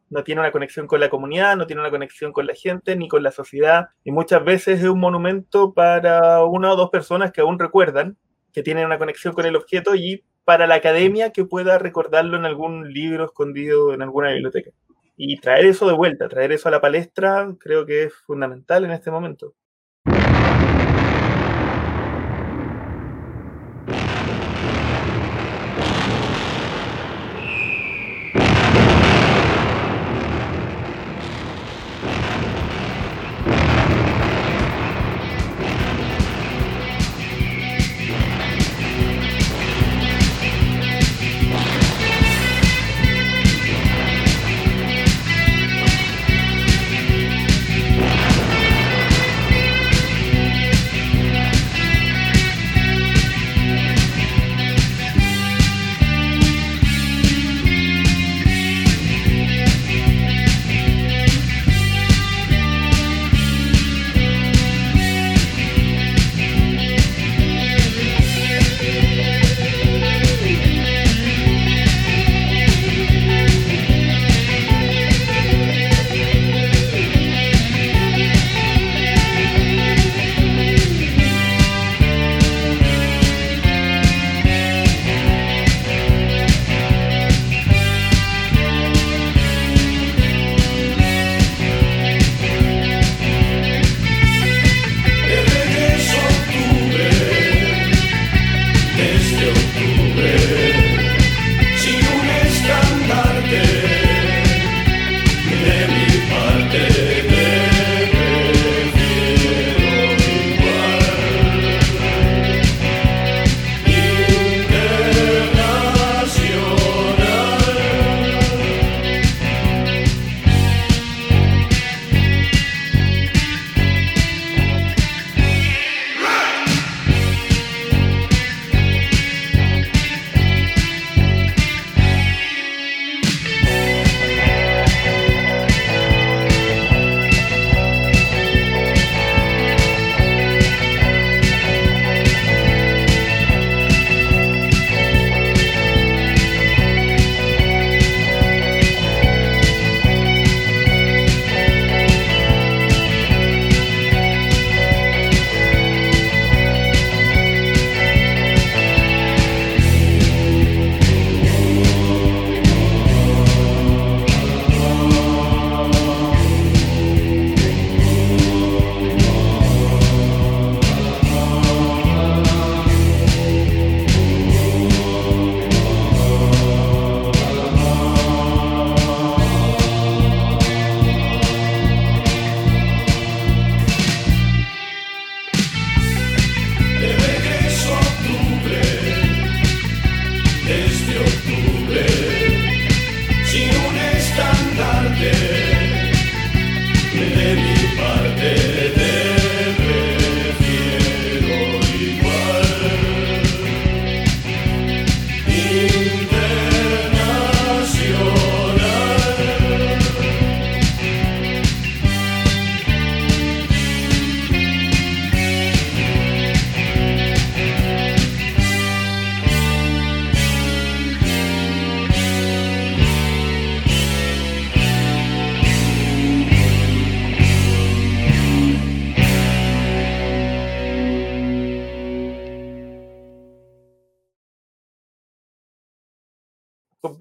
No 0.10 0.24
tiene 0.24 0.42
una 0.42 0.52
conexión 0.52 0.86
con 0.86 1.00
la 1.00 1.10
comunidad, 1.10 1.56
no 1.56 1.66
tiene 1.66 1.82
una 1.82 1.90
conexión 1.90 2.32
con 2.32 2.46
la 2.46 2.54
gente 2.54 2.96
ni 2.96 3.08
con 3.08 3.24
la 3.24 3.32
sociedad. 3.32 3.90
Y 4.04 4.12
muchas 4.12 4.44
veces 4.44 4.82
es 4.82 4.86
un 4.88 5.00
monumento 5.00 5.74
para 5.74 6.44
una 6.46 6.74
o 6.74 6.76
dos 6.76 6.90
personas 6.92 7.32
que 7.32 7.42
aún 7.42 7.58
recuerdan, 7.58 8.18
que 8.56 8.64
tienen 8.64 8.86
una 8.86 8.98
conexión 8.98 9.34
con 9.34 9.46
el 9.46 9.58
objeto 9.58 9.96
y 9.96 10.24
para 10.46 10.66
la 10.66 10.76
academia 10.76 11.32
que 11.32 11.44
pueda 11.44 11.78
recordarlo 11.78 12.38
en 12.38 12.46
algún 12.46 12.94
libro 12.94 13.26
escondido 13.26 13.94
en 13.94 14.02
alguna 14.02 14.32
biblioteca. 14.32 14.72
Y 15.18 15.38
traer 15.42 15.66
eso 15.66 15.86
de 15.86 15.94
vuelta, 15.94 16.30
traer 16.30 16.54
eso 16.54 16.70
a 16.70 16.72
la 16.72 16.80
palestra, 16.80 17.54
creo 17.60 17.86
que 17.86 18.04
es 18.04 18.14
fundamental 18.14 18.86
en 18.86 18.92
este 18.92 19.12
momento. 19.12 19.54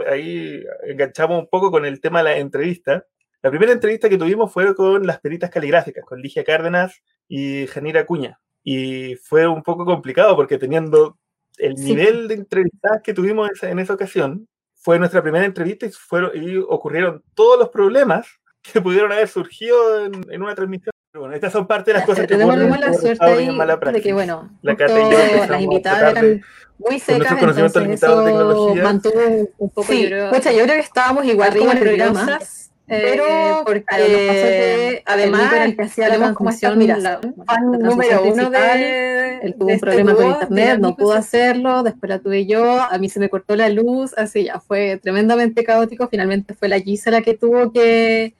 Ahí 0.09 0.63
enganchamos 0.85 1.39
un 1.39 1.49
poco 1.49 1.71
con 1.71 1.85
el 1.85 2.01
tema 2.01 2.19
de 2.19 2.25
la 2.25 2.37
entrevista. 2.39 3.07
La 3.43 3.51
primera 3.51 3.73
entrevista 3.73 4.09
que 4.09 4.19
tuvimos 4.19 4.53
fue 4.53 4.75
con 4.75 5.07
las 5.07 5.21
peritas 5.21 5.51
caligráficas, 5.51 6.05
con 6.05 6.21
Ligia 6.21 6.45
Cárdenas 6.45 7.03
y 7.29 7.67
Janira 7.67 8.07
Cuña. 8.07 8.41
Y 8.63 9.17
fue 9.17 9.47
un 9.47 9.63
poco 9.63 9.85
complicado 9.85 10.35
porque 10.37 10.59
teniendo 10.59 11.19
el 11.59 11.75
nivel 11.75 12.29
de 12.29 12.35
entrevistas 12.35 13.03
que 13.03 13.15
tuvimos 13.15 13.51
en 13.63 13.79
esa 13.79 13.95
ocasión, 13.95 14.49
fue 14.75 14.99
nuestra 14.99 15.23
primera 15.23 15.45
entrevista 15.45 15.87
y, 15.87 15.91
fueron, 15.91 16.31
y 16.35 16.57
ocurrieron 16.57 17.23
todos 17.35 17.59
los 17.59 17.69
problemas 17.71 18.27
que 18.63 18.81
pudieron 18.81 19.13
haber 19.13 19.29
surgido 19.29 20.05
en, 20.05 20.43
una 20.43 20.55
transmisión. 20.55 20.94
Pero 21.15 21.21
bueno, 21.21 21.37
estas 21.37 21.53
son 21.53 21.69
parte 21.69 21.93
de 21.93 21.99
las 21.99 22.07
cosas 22.07 22.27
que 22.27 22.35
tenemos 22.35 22.59
la 22.59 22.93
suerte 22.93 23.25
ahí 23.25 23.47
de 23.47 24.03
que, 24.03 24.13
bueno, 24.13 24.51
la 24.63 24.75
las 24.75 25.63
invitadas 25.63 26.11
eran 26.11 26.43
muy 26.77 26.99
secas, 26.99 27.41
entonces 27.41 28.03
eso 28.03 28.75
mantuvo 28.75 29.21
un 29.59 29.71
poco, 29.71 29.87
sí, 29.87 30.09
yo 30.09 30.09
creo, 30.09 30.33
yo 30.33 30.65
creo 30.65 30.67
que 30.67 30.81
estábamos 30.81 31.25
igual 31.27 31.57
como 31.57 31.71
en 31.71 31.79
el 31.79 31.85
programa 31.85 32.41
pero 32.87 33.25
eh, 33.27 33.63
porque 33.65 33.85
que, 33.97 35.03
además 35.07 35.53
el 35.53 35.77
que 35.77 35.83
hacía 35.85 36.19
la 36.19 36.35
función 36.35 36.79
mira, 36.79 36.99
la, 36.99 37.21
fan 37.47 37.71
número 37.79 38.25
uno 38.25 38.51
de 38.51 39.39
él 39.41 39.55
tuvo 39.55 39.67
un 39.67 39.71
este 39.71 39.87
problema 39.87 40.15
con 40.17 40.27
internet 40.27 40.81
no 40.81 40.97
pudo 40.97 41.13
hacerlo 41.13 41.85
después 41.85 42.11
la 42.11 42.19
tuve 42.19 42.45
yo 42.45 42.83
a 42.83 42.99
mí 42.99 43.09
se 43.09 43.21
me 43.21 43.31
cortó 43.31 43.55
la 43.55 43.69
luz 43.69 44.13
así 44.19 44.47
ya 44.47 44.59
fue 44.59 44.99
tremendamente 45.01 45.63
caótico 45.63 46.09
finalmente 46.09 46.55
fue 46.55 46.69
la 46.69 46.81
Gisa 46.81 47.13
la 47.13 47.23
que 47.23 47.35
tuvo 47.35 47.73
que, 47.73 48.35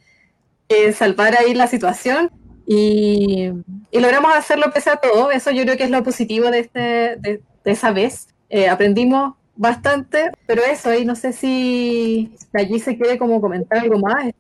salvar 0.93 1.37
ahí 1.39 1.55
la 1.55 1.69
situación 1.69 2.33
y, 2.67 3.51
y, 3.91 4.01
logramos 4.01 4.35
hacerlo 4.35 4.71
pese 4.73 4.91
a 4.91 4.97
todo 4.97 5.31
eso 5.31 5.51
yo 5.51 5.65
creo 5.65 5.77
que 5.77 5.85
es 5.85 5.91
lo 5.91 6.03
positivo 6.03 6.51
de 6.51 6.61
este 6.61 7.17
de, 7.19 7.43
esa 7.65 7.93
vez. 7.93 8.29
Eh, 8.49 8.69
aprendimos 8.69 9.35
bastante, 9.57 10.31
pero 10.47 10.63
eso, 10.63 10.91
ahí 10.91 11.05
no 11.05 11.15
sé 11.15 11.33
si 11.33 12.37
allí 12.53 12.79
se 12.79 12.97
quiere 12.97 13.19
como 13.19 13.41
comentar 13.41 13.79
algo 13.79 13.99
más. 13.99 14.33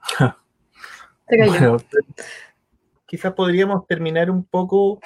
quizás 3.06 3.32
podríamos 3.32 3.86
terminar 3.86 4.30
un 4.30 4.44
poco, 4.44 5.00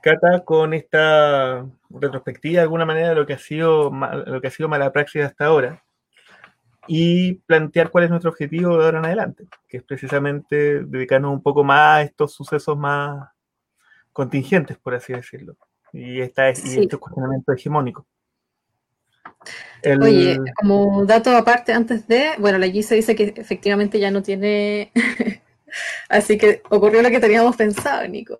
Cata, 0.00 0.44
con 0.44 0.72
esta 0.74 1.66
retrospectiva 1.90 2.60
de 2.60 2.62
alguna 2.62 2.86
manera 2.86 3.10
de 3.10 3.14
lo 3.14 3.26
que 3.26 3.34
ha 3.34 3.38
sido 3.38 3.90
lo 3.90 4.40
que 4.40 4.46
ha 4.46 4.50
sido 4.50 4.68
mala 4.68 4.92
praxis 4.92 5.24
hasta 5.24 5.46
ahora 5.46 5.82
y 6.92 7.34
plantear 7.46 7.90
cuál 7.90 8.04
es 8.04 8.10
nuestro 8.10 8.30
objetivo 8.30 8.76
de 8.76 8.84
ahora 8.84 8.98
en 8.98 9.04
adelante, 9.04 9.46
que 9.68 9.76
es 9.76 9.82
precisamente 9.84 10.84
dedicarnos 10.84 11.32
un 11.32 11.42
poco 11.42 11.62
más 11.62 11.98
a 11.98 12.02
estos 12.02 12.32
sucesos 12.32 12.76
más 12.76 13.28
contingentes, 14.12 14.76
por 14.76 14.94
así 14.94 15.12
decirlo 15.12 15.56
y, 15.92 16.20
esta 16.20 16.50
y 16.50 16.52
este 16.52 16.96
cuestionamiento 16.96 17.52
hegemónico. 17.52 18.06
Oye, 20.00 20.38
como 20.56 21.04
dato 21.06 21.34
aparte, 21.36 21.72
antes 21.72 22.06
de, 22.06 22.32
bueno, 22.38 22.58
la 22.58 22.66
se 22.82 22.96
dice 22.96 23.14
que 23.14 23.32
efectivamente 23.36 23.98
ya 23.98 24.10
no 24.10 24.22
tiene, 24.22 24.92
así 26.08 26.36
que 26.36 26.62
ocurrió 26.70 27.02
lo 27.02 27.10
que 27.10 27.20
teníamos 27.20 27.56
pensado, 27.56 28.06
Nico. 28.08 28.38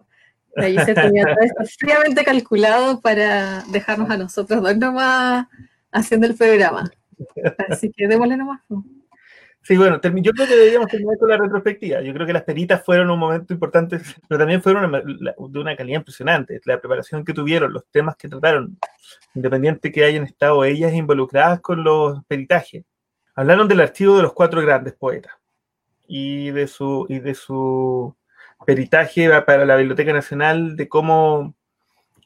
La 0.56 0.84
se 0.84 0.94
tenía 0.94 1.22
todo 1.22 1.36
esto 1.42 1.64
fríamente 1.78 2.24
calculado 2.24 3.00
para 3.00 3.62
dejarnos 3.70 4.10
a 4.10 4.16
nosotros 4.16 4.60
dos 4.60 4.76
nomás 4.76 5.46
haciendo 5.92 6.26
el 6.26 6.34
programa. 6.34 6.90
Así 7.68 7.90
que 7.90 8.08
démosle 8.08 8.36
nomás. 8.36 8.60
Sí, 9.62 9.76
bueno, 9.76 10.00
yo 10.00 10.32
creo 10.32 10.46
que 10.48 10.56
deberíamos 10.56 10.88
terminar 10.88 11.18
con 11.18 11.28
la 11.28 11.36
retrospectiva. 11.36 12.00
Yo 12.00 12.14
creo 12.14 12.26
que 12.26 12.32
las 12.32 12.44
peritas 12.44 12.82
fueron 12.82 13.10
un 13.10 13.18
momento 13.18 13.52
importante, 13.52 14.00
pero 14.26 14.38
también 14.38 14.62
fueron 14.62 14.90
de 14.92 15.58
una 15.58 15.76
calidad 15.76 15.98
impresionante. 15.98 16.60
La 16.64 16.80
preparación 16.80 17.24
que 17.24 17.34
tuvieron, 17.34 17.72
los 17.72 17.86
temas 17.90 18.16
que 18.16 18.28
trataron, 18.28 18.78
independiente 19.34 19.92
que 19.92 20.04
hayan 20.04 20.24
estado 20.24 20.64
ellas 20.64 20.94
involucradas 20.94 21.60
con 21.60 21.84
los 21.84 22.24
peritajes. 22.24 22.84
Hablaron 23.34 23.68
del 23.68 23.80
archivo 23.80 24.16
de 24.16 24.22
los 24.22 24.32
cuatro 24.32 24.62
grandes 24.62 24.94
poetas 24.94 25.32
y 26.08 26.50
de 26.50 26.66
su, 26.66 27.06
y 27.08 27.20
de 27.20 27.34
su 27.34 28.16
peritaje 28.66 29.28
para 29.42 29.66
la 29.66 29.76
Biblioteca 29.76 30.12
Nacional, 30.12 30.74
de 30.74 30.88
cómo 30.88 31.54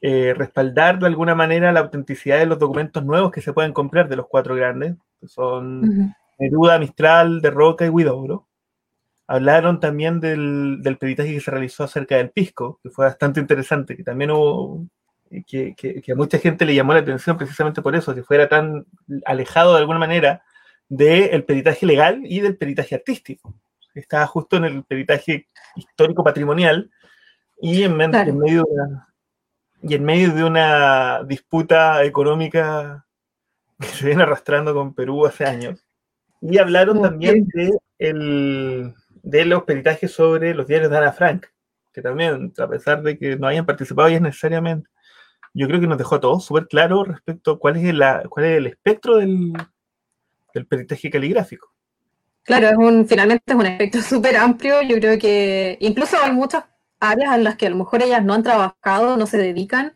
eh, 0.01 0.33
respaldar 0.35 0.99
de 0.99 1.07
alguna 1.07 1.35
manera 1.35 1.71
la 1.71 1.81
autenticidad 1.81 2.39
de 2.39 2.45
los 2.45 2.59
documentos 2.59 3.03
nuevos 3.03 3.31
que 3.31 3.41
se 3.41 3.53
pueden 3.53 3.73
comprar 3.73 4.09
de 4.09 4.15
los 4.15 4.27
cuatro 4.27 4.55
grandes, 4.55 4.95
que 5.19 5.27
son... 5.27 6.13
Neruda, 6.37 6.79
Mistral, 6.79 7.41
De 7.41 7.49
Roca 7.49 7.85
y 7.85 7.89
Huidobro. 7.89 8.47
Hablaron 9.27 9.79
también 9.79 10.19
del, 10.19 10.79
del 10.81 10.97
peritaje 10.97 11.33
que 11.33 11.41
se 11.41 11.51
realizó 11.51 11.83
acerca 11.83 12.17
del 12.17 12.29
pisco, 12.29 12.79
que 12.83 12.89
fue 12.89 13.05
bastante 13.05 13.39
interesante, 13.39 13.95
que 13.95 14.03
también 14.03 14.31
hubo, 14.31 14.85
que, 15.47 15.73
que, 15.75 16.11
a 16.11 16.15
mucha 16.15 16.37
gente 16.37 16.65
le 16.65 16.75
llamó 16.75 16.93
la 16.93 16.99
atención 16.99 17.37
precisamente 17.37 17.81
por 17.81 17.95
eso, 17.95 18.13
que 18.13 18.23
fuera 18.23 18.47
tan 18.47 18.85
alejado 19.25 19.73
de 19.73 19.79
alguna 19.79 19.99
manera 19.99 20.43
del 20.87 21.43
peritaje 21.43 21.85
legal 21.87 22.21
y 22.23 22.41
del 22.41 22.57
peritaje 22.57 22.95
artístico. 22.95 23.55
Estaba 23.95 24.27
justo 24.27 24.57
en 24.57 24.65
el 24.65 24.83
peritaje 24.83 25.47
histórico 25.75 26.23
patrimonial 26.23 26.91
y 27.59 27.81
en, 27.83 27.97
medio 27.97 28.23
de 28.23 28.61
una, 28.61 29.07
y 29.87 29.93
en 29.93 30.03
medio 30.03 30.33
de 30.33 30.43
una 30.43 31.23
disputa 31.23 32.03
económica 32.03 33.05
que 33.79 33.87
se 33.87 34.07
viene 34.07 34.23
arrastrando 34.23 34.73
con 34.73 34.95
Perú 34.95 35.25
hace 35.25 35.45
años. 35.45 35.85
Y 36.41 36.57
hablaron 36.57 37.01
también 37.01 37.47
de, 37.53 37.71
el, 37.99 38.93
de 39.23 39.45
los 39.45 39.63
peritajes 39.63 40.11
sobre 40.11 40.55
los 40.55 40.67
diarios 40.67 40.89
de 40.89 40.97
Ana 40.97 41.11
Frank, 41.11 41.45
que 41.93 42.01
también, 42.01 42.51
a 42.57 42.67
pesar 42.67 43.03
de 43.03 43.17
que 43.17 43.37
no 43.37 43.47
hayan 43.47 43.65
participado 43.65 44.07
ellas 44.07 44.21
necesariamente, 44.21 44.89
yo 45.53 45.67
creo 45.67 45.79
que 45.79 45.87
nos 45.87 45.97
dejó 45.97 46.15
a 46.15 46.19
todos 46.19 46.45
súper 46.45 46.67
claro 46.67 47.03
respecto 47.03 47.51
a 47.51 47.59
cuál 47.59 47.77
es, 47.77 47.93
la, 47.93 48.23
cuál 48.27 48.45
es 48.45 48.57
el 48.57 48.67
espectro 48.67 49.17
del, 49.17 49.53
del 50.53 50.65
peritaje 50.65 51.09
caligráfico. 51.09 51.71
Claro, 52.43 52.67
es 52.67 52.77
un, 52.77 53.07
finalmente 53.07 53.43
es 53.47 53.55
un 53.55 53.65
espectro 53.65 54.01
súper 54.01 54.35
amplio. 54.35 54.81
Yo 54.81 54.97
creo 54.97 55.17
que 55.19 55.77
incluso 55.79 56.17
hay 56.21 56.31
muchas 56.31 56.65
áreas 56.99 57.35
en 57.35 57.43
las 57.43 57.55
que 57.55 57.67
a 57.67 57.69
lo 57.69 57.75
mejor 57.75 58.03
ellas 58.03 58.23
no 58.23 58.33
han 58.33 58.43
trabajado, 58.43 59.17
no 59.17 59.25
se 59.25 59.37
dedican 59.37 59.95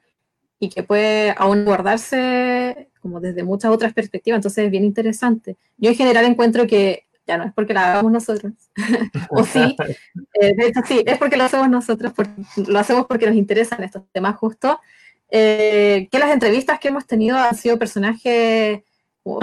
y 0.60 0.70
que 0.70 0.84
puede 0.84 1.34
aún 1.38 1.66
guardarse 1.66 2.90
como 3.02 3.20
desde 3.20 3.44
muchas 3.44 3.72
otras 3.72 3.94
perspectivas, 3.94 4.38
entonces 4.38 4.66
es 4.66 4.72
bien 4.72 4.84
interesante. 4.84 5.58
Yo 5.78 5.90
en 5.90 5.96
general 5.96 6.26
encuentro 6.26 6.68
que 6.68 7.06
ya 7.26 7.38
no 7.38 7.46
es 7.46 7.54
porque 7.54 7.74
la 7.74 7.92
hagamos 7.92 8.12
nosotros, 8.12 8.54
o 9.30 9.44
sí, 9.44 9.76
eh, 10.34 10.56
de 10.56 10.68
hecho 10.68 10.82
sí, 10.86 11.04
es 11.06 11.18
porque 11.18 11.38
lo 11.38 11.44
hacemos 11.44 11.70
nosotros, 11.70 12.12
lo 12.68 12.80
hacemos 12.80 13.06
porque 13.06 13.28
nos 13.28 13.36
interesan 13.36 13.84
estos 13.84 14.04
temas 14.12 14.36
justo, 14.36 14.80
eh, 15.30 16.08
que 16.12 16.20
las 16.20 16.32
entrevistas 16.32 16.80
que 16.80 16.88
hemos 16.88 17.06
tenido 17.06 17.38
han 17.38 17.56
sido 17.56 17.78
personajes 17.78 18.82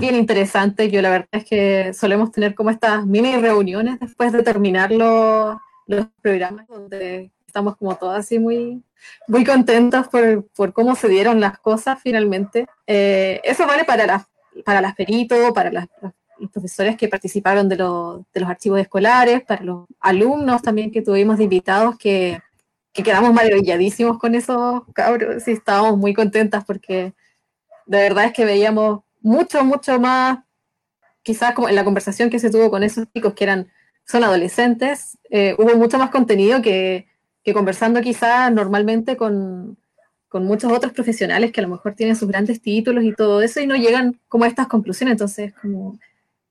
bien 0.01 0.17
interesantes, 0.17 0.91
yo 0.91 1.01
la 1.01 1.11
verdad 1.11 1.29
es 1.33 1.45
que 1.45 1.95
solemos 1.95 2.33
tener 2.33 2.55
como 2.55 2.71
estas 2.71 3.07
mini 3.07 3.37
reuniones 3.37 4.01
después 4.01 4.33
de 4.33 4.43
terminar 4.43 4.91
los, 4.91 5.57
los 5.87 6.07
programas 6.21 6.67
donde 6.67 7.31
estamos 7.57 7.79
como 7.79 7.97
todas 7.97 8.19
así 8.21 8.39
muy, 8.39 8.83
muy 9.27 9.43
contentos 9.43 10.09
por, 10.09 10.47
por 10.49 10.75
cómo 10.75 10.95
se 10.95 11.09
dieron 11.09 11.41
las 11.41 11.59
cosas 11.59 11.99
finalmente. 12.03 12.67
Eh, 12.87 13.41
eso 13.45 13.67
vale 13.67 13.85
para 13.85 14.07
las, 14.07 14.27
para 14.63 14.83
las 14.83 14.95
peritos, 14.95 15.53
para 15.55 15.73
las, 15.73 15.89
los 16.39 16.51
profesores 16.51 16.99
que 16.99 17.09
participaron 17.09 17.67
de, 17.71 17.77
de, 17.77 18.41
los 18.41 18.51
archivos 18.51 18.79
escolares, 18.79 19.43
para 19.43 19.65
los 19.65 19.87
alumnos 20.01 20.61
también 20.61 20.91
que 20.91 21.01
tuvimos 21.01 21.39
de 21.39 21.45
invitados 21.45 21.97
que, 21.97 22.43
que 22.93 23.03
quedamos 23.03 23.33
maravilladísimos 23.33 24.19
con 24.19 24.35
esos 24.35 24.83
cabros 24.93 25.49
y 25.49 25.53
estábamos 25.53 25.97
muy 25.97 26.13
contentas 26.13 26.63
porque 26.67 27.15
de 27.87 27.99
verdad 27.99 28.27
es 28.27 28.33
que 28.35 28.45
veíamos 28.45 29.01
mucho, 29.23 29.65
mucho 29.65 29.99
más, 29.99 30.41
quizás 31.23 31.55
como 31.55 31.71
en 31.71 31.75
la 31.75 31.85
conversación 31.85 32.29
que 32.29 32.39
se 32.39 32.51
tuvo 32.51 32.71
con 32.71 32.83
esos 32.83 33.07
chicos 33.15 33.33
que 33.33 33.45
eran, 33.45 33.73
son 34.05 34.25
adolescentes, 34.25 35.17
eh, 35.31 35.57
hubo 35.59 35.75
mucho 35.77 35.99
más 35.99 36.11
contenido 36.11 36.61
que, 36.61 37.09
que 37.47 37.55
conversando 37.55 38.01
quizás 38.03 38.53
normalmente 38.53 39.17
con, 39.17 39.79
con, 40.29 40.45
muchos 40.45 40.73
otros 40.73 40.93
profesionales 40.93 41.53
que 41.53 41.61
a 41.61 41.63
lo 41.63 41.69
mejor 41.69 41.95
tienen 41.95 42.17
sus 42.17 42.27
grandes 42.29 42.61
títulos 42.61 43.05
y 43.05 43.13
todo 43.13 43.41
eso 43.41 43.61
y 43.61 43.69
no 43.69 43.77
llegan 43.77 44.19
como 44.27 44.43
a 44.43 44.49
estas 44.49 44.67
conclusiones. 44.67 45.13
Entonces, 45.13 45.55
como 45.55 45.97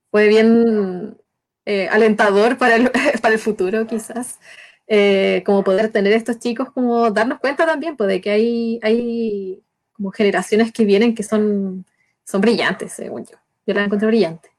fue 0.10 0.30
bien 0.30 1.18
eh, 1.66 1.90
alentador 1.90 2.58
para 2.58 2.78
el, 2.78 2.90
para 3.22 3.34
el 3.34 3.42
futuro 3.42 3.86
quizás, 3.86 4.40
eh, 4.88 5.44
como 5.46 5.66
poder 5.66 5.92
tener 5.92 6.14
estos 6.14 6.40
chicos, 6.40 6.72
como 6.72 7.12
darnos 7.12 7.40
cuenta 7.40 7.66
también 7.66 7.98
pues, 7.98 8.08
de 8.08 8.22
que 8.22 8.32
hay, 8.32 8.80
hay 8.82 9.62
como 9.92 10.12
generaciones 10.12 10.72
que 10.72 10.86
vienen 10.86 11.14
que 11.14 11.24
son, 11.24 11.86
son 12.24 12.40
brillantes, 12.40 12.94
según 12.94 13.26
yo. 13.26 13.36
Yo 13.68 13.74
la 13.74 13.84
encontré 13.84 14.08
brillante. 14.08 14.50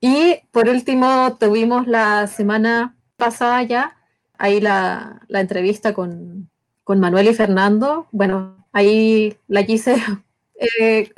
Y 0.00 0.36
por 0.50 0.68
último, 0.68 1.38
tuvimos 1.40 1.86
la 1.86 2.26
semana 2.26 2.94
pasada 3.16 3.62
ya 3.62 3.96
ahí 4.42 4.60
la, 4.60 5.20
entrevista 5.28 5.94
con, 5.94 6.50
Manuel 6.84 7.28
y 7.28 7.34
Fernando. 7.34 8.08
Bueno, 8.10 8.66
ahí 8.72 9.36
la 9.46 9.64
quise, 9.64 9.94
eh, 10.60 11.10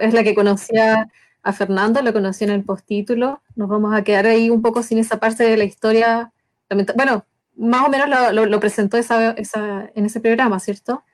es 0.00 0.14
la 0.14 0.24
que 0.24 0.34
conocía 0.34 1.08
a 1.42 1.52
Fernando, 1.52 2.02
lo 2.02 2.12
conocí 2.12 2.44
en 2.44 2.50
el 2.50 2.64
postítulo. 2.64 3.42
Nos 3.54 3.68
vamos 3.68 3.94
a 3.94 4.02
quedar 4.02 4.26
ahí 4.26 4.48
un 4.48 4.62
poco 4.62 4.82
sin 4.82 4.98
esa 4.98 5.20
parte 5.20 5.44
de 5.44 5.58
la 5.58 5.64
historia. 5.64 6.32
Bueno, 6.96 7.26
más 7.54 7.86
o 7.86 7.90
menos 7.90 8.08
lo, 8.32 8.60
presentó 8.60 8.96
esa, 8.96 9.36
en 9.36 10.06
ese 10.06 10.20
programa, 10.20 10.58
¿cierto? 10.58 11.04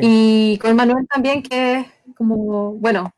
Y 0.00 0.58
con 0.58 0.76
Manuel 0.76 1.06
también, 1.08 1.42
que 1.42 1.80
es 1.80 1.86
como, 2.16 2.74
bueno, 2.74 3.12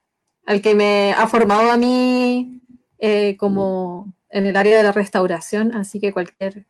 al 0.46 0.62
que 0.62 0.74
me 0.74 1.12
ha 1.12 1.26
formado 1.28 1.70
a 1.70 1.76
mí 1.76 2.62
eh, 2.98 3.36
como 3.36 4.14
en 4.30 4.46
el 4.46 4.56
área 4.56 4.76
de 4.78 4.82
la 4.82 4.92
restauración, 4.92 5.74
así 5.74 6.00
que 6.00 6.12
cualquier 6.12 6.66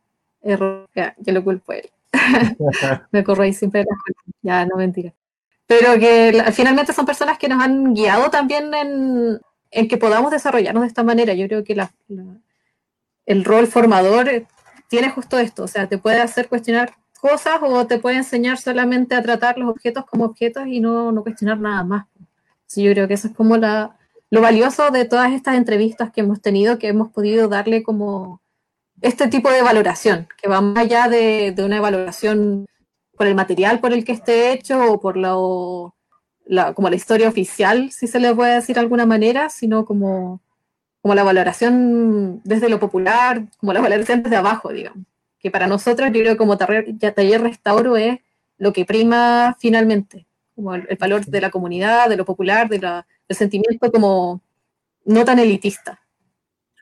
error, 0.51 0.89
ya, 0.95 1.15
yo 1.19 1.33
lo 1.33 1.45
culpo 1.45 1.73
a 1.73 1.77
él. 1.77 1.91
me 3.13 3.25
corro 3.25 3.43
ahí 3.43 3.53
siempre 3.53 3.85
ya 4.43 4.65
no 4.65 4.77
mentira. 4.77 5.13
Pero 5.67 5.99
que 5.99 6.43
finalmente 6.53 6.93
son 6.93 7.05
personas 7.05 7.39
que 7.39 7.49
nos 7.49 7.63
han 7.63 7.95
guiado 7.95 8.31
también 8.31 8.73
en, 8.73 9.39
en, 9.71 9.89
que 9.89 9.99
podamos 9.99 10.31
desarrollarnos 10.31 10.83
de 10.83 10.89
esta 10.89 11.03
manera. 11.03 11.35
Yo 11.35 11.47
creo 11.47 11.63
que 11.63 11.75
la, 11.75 11.93
el 13.27 13.45
rol 13.45 13.67
formador 13.67 14.47
tiene 14.89 15.11
justo 15.11 15.39
esto, 15.39 15.65
o 15.65 15.69
sea, 15.69 15.87
te 15.87 15.99
puede 15.99 16.21
hacer 16.21 16.49
cuestionar 16.49 16.95
cosas 17.21 17.59
o 17.63 17.87
te 17.87 17.99
puede 17.99 18.17
enseñar 18.17 18.59
solamente 18.59 19.15
a 19.15 19.23
tratar 19.23 19.59
los 19.59 19.69
objetos 19.69 20.07
como 20.07 20.25
objetos 20.25 20.67
y 20.67 20.81
no, 20.81 21.13
no 21.13 21.23
cuestionar 21.23 21.61
nada 21.61 21.85
más. 21.85 22.07
Sí, 22.67 22.83
yo 22.83 22.93
creo 22.93 23.09
que 23.09 23.15
eso 23.15 23.29
es 23.29 23.35
como 23.35 23.57
la, 23.57 23.99
lo 24.31 24.41
valioso 24.41 24.91
de 24.91 25.05
todas 25.05 25.33
estas 25.33 25.57
entrevistas 25.57 26.11
que 26.13 26.21
hemos 26.21 26.41
tenido, 26.41 26.79
que 26.79 26.89
hemos 26.89 27.11
podido 27.11 27.49
darle 27.49 27.83
como 27.83 28.41
este 29.01 29.29
tipo 29.29 29.51
de 29.51 29.63
valoración, 29.63 30.29
que 30.41 30.49
va 30.49 30.61
más 30.61 30.79
allá 30.79 31.09
de, 31.09 31.55
una 31.59 31.81
valoración 31.81 32.67
por 33.17 33.27
el 33.27 33.35
material 33.35 33.81
por 33.81 33.93
el 33.93 34.05
que 34.05 34.13
esté 34.13 34.53
hecho 34.53 34.93
o 34.93 35.01
por 35.01 35.17
lo, 35.17 35.95
la, 36.47 36.73
como 36.75 36.91
la 36.91 36.97
historia 36.97 37.29
oficial, 37.29 37.91
si 37.91 38.07
se 38.07 38.21
le 38.21 38.35
puede 38.35 38.55
decir 38.55 38.75
de 38.75 38.81
alguna 38.81 39.07
manera, 39.07 39.49
sino 39.49 39.85
como, 39.85 40.41
como 41.03 41.15
la 41.15 41.25
valoración 41.25 42.41
desde 42.45 42.69
lo 42.69 42.79
popular, 42.79 43.45
como 43.59 43.73
la 43.73 43.81
valoración 43.81 44.23
desde 44.23 44.37
abajo, 44.37 44.73
digamos. 44.73 45.05
Que 45.41 45.51
para 45.51 45.67
nosotros, 45.67 46.11
yo 46.13 46.21
creo 46.21 46.37
como 46.37 46.59
taller, 46.59 46.87
taller 46.99 47.43
restauro 47.43 47.97
es 47.97 48.19
lo 48.57 48.73
que 48.73 48.85
prima 48.85 49.57
finalmente, 49.59 50.27
como 50.55 50.75
el, 50.75 50.87
valor 50.99 51.25
de 51.25 51.41
la 51.41 51.51
comunidad, 51.51 52.09
de 52.09 52.17
lo 52.17 52.25
popular, 52.25 52.69
de 52.69 52.81
la, 52.81 53.07
del 53.29 53.37
sentimiento 53.37 53.91
como 53.93 54.41
no 55.05 55.25
tan 55.25 55.39
elitista. 55.39 56.01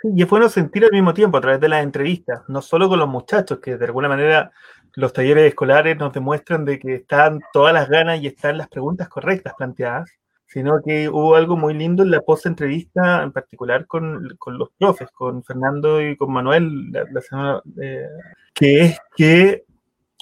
Y 0.03 0.23
es 0.23 0.29
bueno 0.29 0.49
sentir 0.49 0.85
al 0.85 0.93
mismo 0.93 1.15
tiempo 1.15 1.39
a 1.39 1.41
través 1.41 1.61
de 1.61 1.69
las 1.69 1.83
entrevistas, 1.83 2.43
no 2.49 2.61
solo 2.63 2.89
con 2.89 2.99
los 2.99 3.09
muchachos, 3.09 3.59
que 3.61 3.77
de 3.77 3.85
alguna 3.87 4.09
manera 4.09 4.53
los 4.95 5.13
talleres 5.13 5.49
escolares 5.49 5.97
nos 5.97 6.13
demuestran 6.13 6.65
de 6.65 6.79
que 6.79 6.97
están 6.97 7.41
todas 7.53 7.73
las 7.73 7.89
ganas 7.89 8.21
y 8.21 8.27
están 8.27 8.59
las 8.59 8.69
preguntas 8.69 9.09
correctas 9.09 9.55
planteadas, 9.57 10.11
sino 10.47 10.81
que 10.85 11.09
hubo 11.09 11.35
algo 11.35 11.57
muy 11.57 11.75
lindo 11.75 12.03
en 12.03 12.11
la 12.11 12.21
post-entrevista, 12.21 13.23
en 13.23 13.33
particular 13.33 13.87
con, 13.87 14.37
con, 14.39 14.59
los 14.59 14.71
profes, 14.79 15.11
con 15.13 15.43
Fernando 15.45 16.01
y 16.01 16.17
con 16.17 16.33
Manuel, 16.33 16.93
la, 16.93 17.63
eh, 17.83 18.07
que 18.55 18.81
es 18.83 18.99
que 19.17 19.65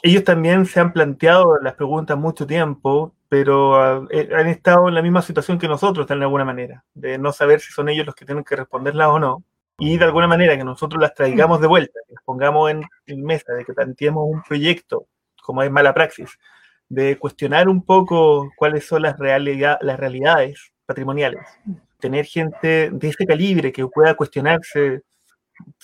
ellos 0.03 0.25
también 0.25 0.67
se 0.67 0.81
han 0.81 0.93
planteado 0.93 1.61
las 1.61 1.75
preguntas 1.75 2.17
mucho 2.19 2.47
tiempo, 2.47 3.15
pero 3.29 4.11
eh, 4.11 4.31
han 4.35 4.47
estado 4.49 4.89
en 4.89 4.95
la 4.95 5.03
misma 5.03 5.23
situación 5.23 5.59
que 5.59 5.69
nosotros, 5.69 6.07
de 6.07 6.15
alguna 6.15 6.45
manera, 6.45 6.85
de 6.95 7.19
no 7.19 7.33
saber 7.33 7.61
si 7.61 7.73
son 7.73 7.89
ellos 7.89 8.07
los 8.07 8.15
que 8.15 8.25
tienen 8.25 8.45
que 8.45 8.57
responderlas 8.57 9.09
o 9.09 9.19
no 9.19 9.45
y 9.79 9.99
de 9.99 10.05
alguna 10.05 10.27
manera 10.29 10.57
que 10.57 10.65
nosotros 10.65 11.01
las 11.01 11.15
traigamos 11.15 11.61
de 11.61 11.67
vuelta, 11.67 11.99
que 12.07 12.15
las 12.15 12.25
pongamos 12.25 12.71
en, 12.71 13.25
mesa, 13.25 13.53
de 13.55 13.65
que 13.65 13.73
planteemos 13.73 14.25
un 14.27 14.43
proyecto, 14.43 15.07
como 15.43 15.63
es 15.63 15.71
mala 15.71 15.95
praxis, 15.95 16.39
de 16.89 17.19
cuestionar 17.19 17.69
un 17.69 17.85
poco 17.85 18.51
cuáles 18.57 18.87
son 18.87 19.03
las, 19.03 19.17
las 19.19 19.99
realidades 19.99 20.73
patrimoniales, 20.87 21.41
tener 21.99 22.25
gente 22.27 22.91
de 22.91 23.09
ese 23.09 23.27
calibre 23.27 23.73
que 23.73 23.87
pueda 23.87 24.15
cuestionarse 24.15 25.03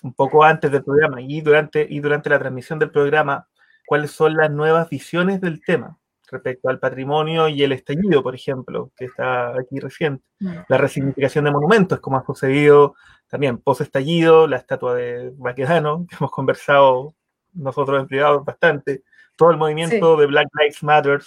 un 0.02 0.12
poco 0.14 0.44
antes 0.44 0.70
del 0.70 0.84
programa 0.84 1.20
y 1.20 1.40
durante, 1.40 1.86
y 1.88 2.00
durante 2.00 2.30
la 2.30 2.38
transmisión 2.38 2.78
del 2.78 2.90
programa 2.90 3.48
cuáles 3.86 4.10
son 4.10 4.34
las 4.34 4.50
nuevas 4.50 4.88
visiones 4.88 5.40
del 5.40 5.60
tema 5.64 5.99
respecto 6.30 6.68
al 6.68 6.78
patrimonio 6.78 7.48
y 7.48 7.62
el 7.62 7.72
estallido, 7.72 8.22
por 8.22 8.34
ejemplo, 8.34 8.90
que 8.96 9.06
está 9.06 9.50
aquí 9.58 9.78
reciente. 9.80 10.24
La 10.68 10.78
resignificación 10.78 11.44
de 11.44 11.50
monumentos, 11.50 12.00
como 12.00 12.16
ha 12.16 12.24
sucedido 12.24 12.94
también 13.28 13.58
post-estallido, 13.58 14.46
la 14.46 14.56
estatua 14.56 14.94
de 14.94 15.32
Baquedano, 15.36 16.06
que 16.08 16.16
hemos 16.16 16.30
conversado 16.30 17.14
nosotros 17.52 18.00
en 18.00 18.06
privado 18.06 18.44
bastante, 18.44 19.02
todo 19.36 19.50
el 19.50 19.56
movimiento 19.56 20.16
de 20.16 20.26
Black 20.26 20.48
Lives 20.58 20.82
Matter 20.82 21.20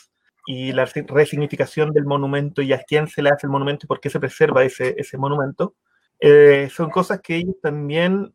y 0.46 0.74
la 0.74 0.86
resignificación 0.86 1.92
del 1.92 2.06
monumento 2.06 2.62
y 2.62 2.74
a 2.74 2.84
quién 2.84 3.08
se 3.08 3.22
le 3.22 3.30
hace 3.30 3.48
el 3.48 3.52
monumento 3.52 3.86
y 3.86 3.88
por 3.88 4.00
qué 4.00 4.10
se 4.10 4.20
preserva 4.20 4.64
ese, 4.64 4.96
ese 4.98 5.18
monumento, 5.18 5.76
eh, 6.20 6.70
son 6.72 6.90
cosas 6.90 7.22
que 7.22 7.36
ellos 7.36 7.56
también, 7.62 8.34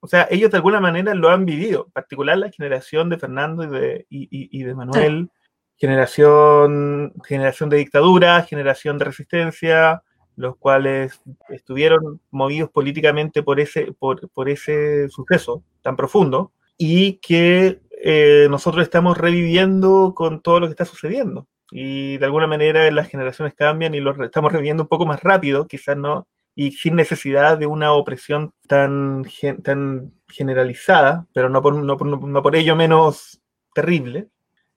o 0.00 0.06
sea, 0.06 0.26
ellos 0.30 0.50
de 0.50 0.56
alguna 0.56 0.80
manera 0.80 1.14
lo 1.14 1.28
han 1.28 1.44
vivido, 1.44 1.86
en 1.86 1.92
particular 1.92 2.38
la 2.38 2.50
generación 2.50 3.08
de 3.08 3.18
Fernando 3.18 3.64
y 3.64 3.68
de, 3.68 4.06
y, 4.08 4.62
de 4.62 4.74
Manuel, 4.74 5.30
generación, 5.78 7.12
generación 7.24 7.68
de 7.68 7.78
dictadura, 7.78 8.42
generación 8.42 8.98
de 8.98 9.04
resistencia, 9.04 10.02
los 10.36 10.56
cuales 10.56 11.20
estuvieron 11.48 12.20
movidos 12.30 12.70
políticamente 12.70 13.42
por 13.42 13.60
ese, 13.60 13.92
por, 13.98 14.28
por 14.30 14.48
ese 14.48 15.08
suceso 15.08 15.62
tan 15.82 15.96
profundo 15.96 16.52
y 16.76 17.14
que 17.14 17.80
eh, 17.90 18.46
nosotros 18.50 18.84
estamos 18.84 19.18
reviviendo 19.18 20.12
con 20.14 20.40
todo 20.40 20.60
lo 20.60 20.66
que 20.66 20.72
está 20.72 20.84
sucediendo. 20.84 21.48
Y 21.70 22.16
de 22.18 22.24
alguna 22.24 22.46
manera 22.46 22.90
las 22.90 23.08
generaciones 23.08 23.54
cambian 23.54 23.94
y 23.94 24.00
lo 24.00 24.22
estamos 24.24 24.52
reviviendo 24.52 24.84
un 24.84 24.88
poco 24.88 25.06
más 25.06 25.22
rápido, 25.22 25.66
quizás 25.66 25.96
no, 25.96 26.28
y 26.54 26.72
sin 26.72 26.96
necesidad 26.96 27.58
de 27.58 27.66
una 27.66 27.92
opresión 27.92 28.52
tan, 28.66 29.24
tan 29.62 30.12
generalizada, 30.28 31.26
pero 31.34 31.48
no 31.48 31.60
por, 31.62 31.74
no, 31.74 31.96
no 31.96 32.42
por 32.42 32.56
ello 32.56 32.74
menos 32.74 33.40
terrible. 33.74 34.28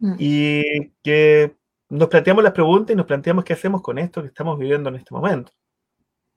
Mm. 0.01 0.15
Y 0.17 0.89
que 1.03 1.55
nos 1.89 2.09
planteamos 2.09 2.43
las 2.43 2.53
preguntas 2.53 2.93
y 2.93 2.97
nos 2.97 3.05
planteamos 3.05 3.45
qué 3.45 3.53
hacemos 3.53 3.81
con 3.81 3.97
esto 3.97 4.21
que 4.21 4.27
estamos 4.27 4.59
viviendo 4.59 4.89
en 4.89 4.95
este 4.95 5.13
momento. 5.13 5.53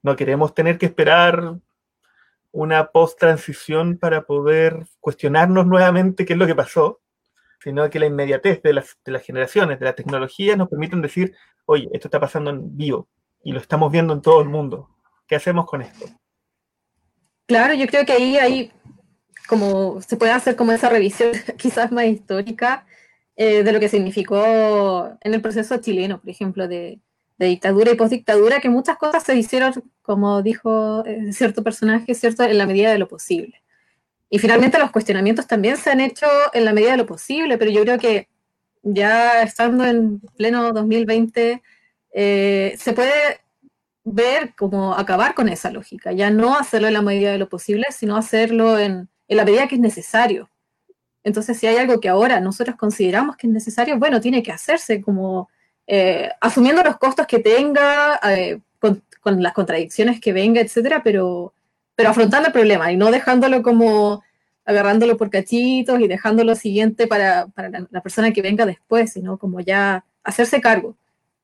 No 0.02 0.14
queremos 0.14 0.54
tener 0.54 0.78
que 0.78 0.86
esperar 0.86 1.56
una 2.52 2.86
post-transición 2.92 3.98
para 3.98 4.22
poder 4.22 4.86
cuestionarnos 5.00 5.66
nuevamente 5.66 6.24
qué 6.24 6.34
es 6.34 6.38
lo 6.38 6.46
que 6.46 6.54
pasó, 6.54 7.00
sino 7.58 7.88
que 7.88 7.98
la 7.98 8.06
inmediatez 8.06 8.62
de 8.62 8.74
las, 8.74 8.98
de 9.04 9.12
las 9.12 9.22
generaciones, 9.22 9.80
de 9.80 9.86
la 9.86 9.94
tecnología, 9.94 10.54
nos 10.54 10.68
permiten 10.68 11.00
decir, 11.00 11.34
oye, 11.64 11.88
esto 11.92 12.08
está 12.08 12.20
pasando 12.20 12.50
en 12.50 12.76
vivo 12.76 13.08
y 13.42 13.52
lo 13.52 13.60
estamos 13.60 13.90
viendo 13.90 14.12
en 14.12 14.22
todo 14.22 14.42
el 14.42 14.48
mundo. 14.48 14.90
¿Qué 15.26 15.36
hacemos 15.36 15.66
con 15.66 15.82
esto? 15.82 16.06
Claro, 17.46 17.74
yo 17.74 17.86
creo 17.86 18.04
que 18.04 18.12
ahí, 18.12 18.36
ahí 18.36 18.72
como 19.48 20.00
se 20.02 20.16
puede 20.16 20.32
hacer 20.32 20.56
como 20.56 20.72
esa 20.72 20.90
revisión 20.90 21.32
quizás 21.58 21.92
más 21.92 22.04
histórica 22.06 22.86
eh, 23.36 23.64
de 23.64 23.72
lo 23.72 23.80
que 23.80 23.88
significó 23.88 25.16
en 25.20 25.34
el 25.34 25.42
proceso 25.42 25.76
chileno, 25.78 26.20
por 26.20 26.30
ejemplo, 26.30 26.68
de, 26.68 27.00
dictadura 27.36 27.90
y 27.90 27.96
postdictadura, 27.96 28.60
que 28.60 28.68
muchas 28.68 28.96
cosas 28.96 29.22
se 29.24 29.36
hicieron, 29.36 29.72
como 30.02 30.40
dijo 30.40 31.04
eh, 31.04 31.32
cierto 31.32 31.62
personaje, 31.62 32.14
¿cierto? 32.14 32.44
en 32.44 32.56
la 32.56 32.66
medida 32.66 32.90
de 32.92 32.98
lo 32.98 33.08
posible. 33.08 33.60
Y 34.30 34.38
finalmente 34.38 34.78
los 34.78 34.90
cuestionamientos 34.90 35.46
también 35.46 35.76
se 35.76 35.90
han 35.90 36.00
hecho 36.00 36.26
en 36.52 36.64
la 36.64 36.72
medida 36.72 36.92
de 36.92 36.98
lo 36.98 37.06
posible, 37.06 37.58
pero 37.58 37.70
yo 37.70 37.82
creo 37.82 37.98
que 37.98 38.28
ya 38.82 39.42
estando 39.42 39.84
en 39.84 40.20
pleno 40.36 40.72
2020, 40.72 41.62
eh, 42.12 42.74
se 42.78 42.92
puede 42.92 43.40
ver 44.04 44.54
cómo 44.56 44.94
acabar 44.94 45.34
con 45.34 45.48
esa 45.48 45.70
lógica, 45.70 46.12
ya 46.12 46.30
no 46.30 46.56
hacerlo 46.56 46.88
en 46.88 46.94
la 46.94 47.02
medida 47.02 47.32
de 47.32 47.38
lo 47.38 47.48
posible, 47.48 47.86
sino 47.90 48.16
hacerlo 48.16 48.78
en, 48.78 49.08
en 49.28 49.36
la 49.36 49.44
medida 49.44 49.66
que 49.66 49.76
es 49.76 49.80
necesario. 49.80 50.50
Entonces, 51.24 51.58
si 51.58 51.66
hay 51.66 51.76
algo 51.76 52.00
que 52.00 52.10
ahora 52.10 52.38
nosotros 52.38 52.76
consideramos 52.76 53.36
que 53.36 53.46
es 53.46 53.52
necesario, 53.52 53.98
bueno, 53.98 54.20
tiene 54.20 54.42
que 54.42 54.52
hacerse 54.52 55.00
como 55.00 55.48
eh, 55.86 56.30
asumiendo 56.40 56.82
los 56.82 56.98
costos 56.98 57.26
que 57.26 57.38
tenga, 57.40 58.20
eh, 58.30 58.60
con, 58.78 59.02
las 59.42 59.54
contradicciones 59.54 60.20
que 60.20 60.34
venga, 60.34 60.60
etcétera, 60.60 61.02
pero, 61.02 61.54
pero 61.94 62.10
afrontando 62.10 62.48
el 62.48 62.52
problema 62.52 62.92
y 62.92 62.96
no 62.98 63.10
dejándolo 63.10 63.62
como 63.62 64.22
agarrándolo 64.66 65.16
por 65.16 65.30
cachitos 65.30 65.98
y 66.00 66.08
dejándolo 66.08 66.54
siguiente 66.54 67.06
para, 67.06 67.46
la, 67.90 68.00
persona 68.02 68.32
que 68.32 68.42
venga 68.42 68.66
después, 68.66 69.12
sino 69.12 69.38
como 69.38 69.60
ya 69.60 70.04
hacerse 70.22 70.60
cargo 70.60 70.96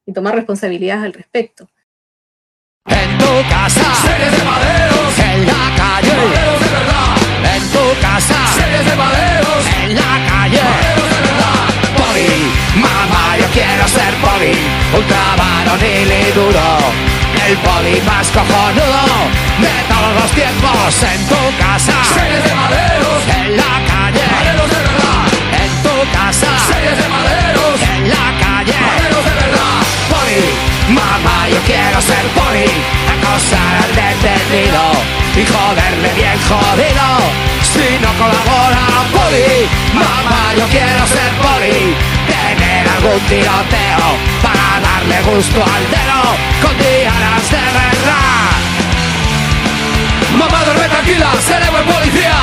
y 0.05 0.13
tomar 0.13 0.35
responsabilidades 0.35 1.05
al 1.05 1.13
respecto. 1.15 1.69
En 2.87 3.19
tu 3.19 3.49
casa, 3.49 3.95
series 3.95 4.33
de 4.39 4.45
maderos, 4.45 5.19
en 5.19 5.47
la 5.47 5.75
calle, 5.77 6.17
maderos 6.17 6.61
de 6.61 6.69
verdad. 6.69 7.57
En 7.57 7.63
tu 7.71 8.01
casa, 8.01 8.47
series 8.55 8.87
de 8.87 8.97
maderos, 8.97 9.30
ser 13.91 14.15
poli, 14.23 14.55
ultra 14.95 15.35
varonil 15.37 16.11
y 16.13 16.33
duro. 16.33 16.69
El 17.47 17.57
poli 17.59 18.01
más 18.03 18.31
cojonudo 18.31 19.03
de 19.59 19.75
todos 19.91 20.13
los 20.21 20.31
tiempos. 20.31 20.91
En 21.03 21.21
tu 21.27 21.43
casa, 21.59 21.95
series 22.15 22.45
de 22.45 22.55
maderos, 22.55 23.23
en 23.39 23.57
la 23.57 23.75
calle, 23.91 24.23
maderos 24.31 24.71
de 24.71 24.81
verdad. 24.87 25.25
En 25.63 25.71
tu 25.83 25.97
casa, 26.17 26.51
series 26.71 26.97
de 27.03 27.09
maderos, 27.09 27.79
en 27.83 28.09
la 28.09 28.27
calle, 28.43 28.75
maderos 28.79 29.25
de 29.25 29.35
verdad. 29.43 29.81
Poli, 30.11 30.71
Mamá, 30.91 31.49
yo 31.49 31.61
quiero 31.67 32.01
ser 32.03 32.25
poli, 32.35 32.67
acosar 33.15 33.75
al 33.85 33.95
detenido 33.95 34.83
y 35.39 35.47
joderle 35.47 36.11
bien 36.15 36.39
jodido. 36.49 37.07
Si 37.63 37.87
no 38.03 38.11
colabora 38.19 38.83
poli, 39.13 39.69
mamá, 39.95 40.53
yo 40.59 40.67
quiero 40.67 41.07
ser 41.07 41.31
poli, 41.39 41.95
tener 42.55 42.89
algún 42.89 43.21
tiroteo 43.29 44.09
para 44.43 44.81
darle 44.81 45.21
gusto 45.23 45.63
al 45.63 45.85
dedo 45.91 46.23
con 46.63 46.77
dianas 46.79 47.51
de 47.51 47.65
verdad. 47.81 48.51
Mamá, 50.39 50.65
duerme 50.65 50.89
tranquila, 50.89 51.31
seré 51.47 51.71
buen 51.71 51.85
policía. 51.85 52.43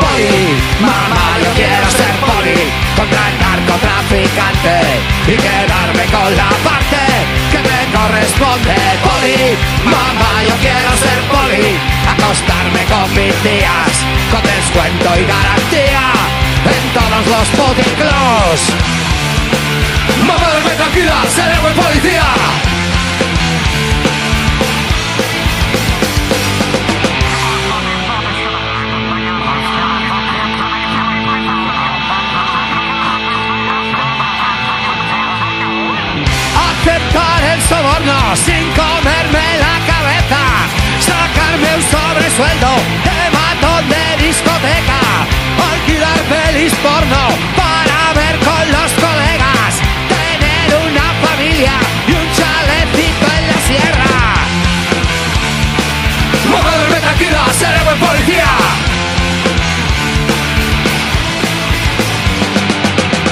Poli, 0.00 0.56
mamá, 0.80 1.24
yo 1.44 1.50
quiero 1.54 1.90
ser 1.90 2.12
poli 2.26 2.60
contra 2.96 3.28
el 3.28 3.38
narcotraficante 3.38 4.76
y 5.28 5.36
quedarme 5.36 6.04
con 6.06 6.36
la 6.36 6.50
parte 6.66 7.02
que 7.50 7.58
me 7.68 7.80
corresponde. 7.96 8.74
Poli, 9.06 9.56
mamá, 9.84 10.42
yo 10.48 10.54
quiero 10.60 10.90
ser 10.96 11.18
poli, 11.30 11.91
acostarme 12.32 12.82
con 12.84 13.14
mis 13.14 13.34
tías 13.42 13.92
con 14.30 14.42
descuento 14.42 15.10
y 15.20 15.24
garantía 15.26 16.12
en 16.64 16.84
todos 16.94 17.26
los 17.26 17.48
puticlubs. 17.48 18.62
Mamá, 20.26 20.48
duerme 20.52 20.70
tranquila, 20.70 21.24
seré 21.28 21.58
buen 21.60 21.74
policía. 21.74 22.24
aceptar 36.70 37.42
el 37.44 37.62
soborno 37.62 38.36
sin 38.36 38.70
comerme 38.72 39.44
la 39.58 39.76
cabeza, 39.86 40.81
sacarme 41.52 41.76
un 41.76 41.82
sobresueldo 41.82 42.68
de 43.04 43.30
matón 43.30 43.88
de 43.88 44.26
discoteca, 44.26 45.00
alquilar 45.72 46.18
feliz 46.28 46.72
porno 46.76 47.28
para 47.56 48.12
ver 48.14 48.38
con 48.38 48.72
los 48.72 48.92
colegas, 48.92 49.74
tener 50.08 50.80
una 50.88 51.12
familia 51.26 51.72
y 52.06 52.12
un 52.12 52.26
chalecito 52.32 53.26
en 53.38 53.46
la 53.48 53.58
sierra. 53.66 54.14
Moverme 56.48 57.00
tranquila, 57.00 57.44
seré 57.58 57.82
buen 57.84 57.98
policía. 57.98 58.48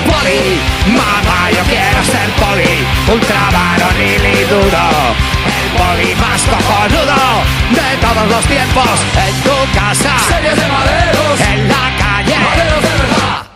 Poli, 0.06 0.60
mamá, 0.86 1.50
yo 1.50 1.62
quiero 1.64 2.04
ser 2.04 2.28
poli, 2.40 2.86
ultra 3.12 3.50
varonil 3.50 4.26
y 4.26 4.44
duro. 4.44 5.29
Poli 5.80 6.14
más 6.16 6.42
cojonudo 6.44 7.20
de 7.72 7.90
todos 8.04 8.28
los 8.28 8.44
tiempos. 8.44 8.96
En 9.16 9.34
tu 9.42 9.56
casa, 9.78 10.12
series 10.28 10.56
de 10.56 10.68
maderos. 10.68 11.40
En 11.40 11.68
la 11.68 11.96
calle, 11.98 12.34
maderos 12.38 12.82
de 12.82 12.88
verdad. 13.02 13.46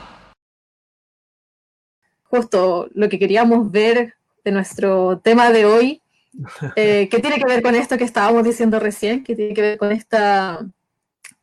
Justo 2.23 2.89
lo 2.95 3.11
que 3.11 3.19
queríamos 3.19 3.71
ver 3.71 4.15
de 4.43 4.53
nuestro 4.53 5.19
tema 5.19 5.51
de 5.51 5.67
hoy, 5.67 6.01
eh, 6.77 7.11
que 7.11 7.19
tiene 7.19 7.37
que 7.39 7.45
ver 7.45 7.61
con 7.61 7.75
esto 7.75 7.99
que 7.99 8.05
estábamos 8.05 8.43
diciendo 8.43 8.81
recién, 8.81 9.23
que 9.23 9.37
tiene 9.37 9.53
que 9.53 9.61
ver 9.61 9.79
con 9.79 9.93
esta 9.93 10.67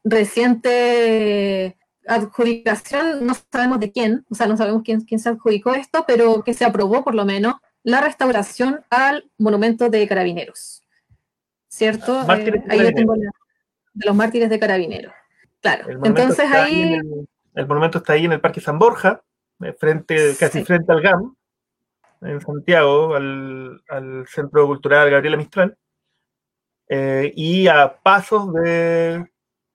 reciente 0.04 1.78
adjudicación, 2.08 3.24
no 3.28 3.36
sabemos 3.52 3.80
de 3.80 3.92
quién, 3.92 4.26
o 4.32 4.34
sea, 4.34 4.48
no 4.48 4.58
sabemos 4.58 4.82
quién, 4.84 5.02
quién 5.02 5.20
se 5.20 5.30
adjudicó 5.30 5.76
esto, 5.76 6.06
pero 6.08 6.44
que 6.44 6.56
se 6.56 6.66
aprobó 6.66 7.04
por 7.04 7.14
lo 7.14 7.24
menos 7.24 7.58
la 7.84 8.02
restauración 8.02 8.82
al 8.90 9.30
monumento 9.38 9.90
de 9.90 10.08
carabineros. 10.08 10.84
¿Cierto? 11.68 12.24
Mártires 12.26 12.62
Eh, 12.64 12.68
ahí 12.70 12.80
yo 12.84 12.94
tengo 12.94 13.16
la- 13.16 13.32
de 13.94 14.06
los 14.06 14.16
mártires 14.16 14.50
de 14.50 14.60
carabineros. 14.60 15.14
Claro. 15.62 15.90
El 15.90 16.00
Entonces 16.06 16.52
ahí, 16.52 16.82
en 16.82 16.94
el, 16.94 17.28
el 17.56 17.68
monumento 17.68 18.00
está 18.00 18.14
ahí 18.14 18.26
en 18.26 18.34
el 18.34 18.42
Parque 18.42 18.62
San 18.62 18.80
Borja, 18.80 19.22
eh, 19.64 19.74
frente, 19.74 20.36
casi 20.40 20.60
Sí. 20.60 20.66
frente 20.66 20.92
al 20.92 21.02
GAM, 21.02 21.36
en 22.22 22.40
Santiago, 22.42 23.16
al, 23.16 23.82
al 23.90 24.28
Centro 24.28 24.66
Cultural 24.68 25.10
Gabriela 25.10 25.38
Mistral, 25.38 25.78
eh, 26.88 27.32
y 27.36 27.68
a 27.68 28.00
pasos 28.02 28.52
de 28.54 29.26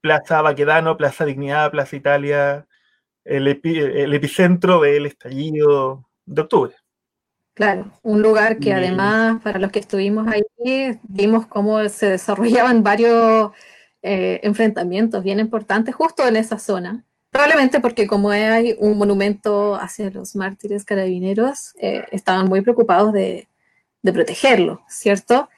Plaza 0.01 0.41
Baquedano, 0.41 0.97
Plaza 0.97 1.25
Dignidad, 1.25 1.71
Plaza 1.71 1.95
Italia, 1.95 2.67
el, 3.23 3.47
epi- 3.47 3.79
el 3.81 4.13
epicentro 4.13 4.79
del 4.81 5.05
estallido 5.07 6.07
de 6.25 6.41
octubre. 6.41 6.75
Claro, 7.57 7.91
un 8.03 8.21
lugar 8.21 8.59
que 8.59 8.71
además, 8.71 9.41
para 9.41 9.57
los 9.57 9.71
que 9.71 9.79
estuvimos 9.79 10.27
ahí, 10.27 10.99
vimos 11.03 11.47
cómo 11.47 11.89
se 11.89 12.11
desarrollaban 12.11 12.83
varios 12.83 13.51
eh, 14.03 14.39
enfrentamientos 14.43 15.23
bien 15.23 15.39
importantes 15.39 15.95
justo 15.95 16.27
en 16.27 16.35
esa 16.35 16.59
zona. 16.59 17.03
Probablemente 17.31 17.79
porque 17.79 18.05
como 18.05 18.29
hay 18.29 18.75
un 18.79 18.97
monumento 18.97 19.75
hacia 19.75 20.11
los 20.11 20.35
mártires 20.35 20.85
carabineros, 20.85 21.73
eh, 21.81 22.05
estaban 22.11 22.47
muy 22.47 22.61
preocupados 22.61 23.11
de, 23.11 23.47
de 24.03 24.13
protegerlo, 24.13 24.81
¿cierto? 24.87 25.49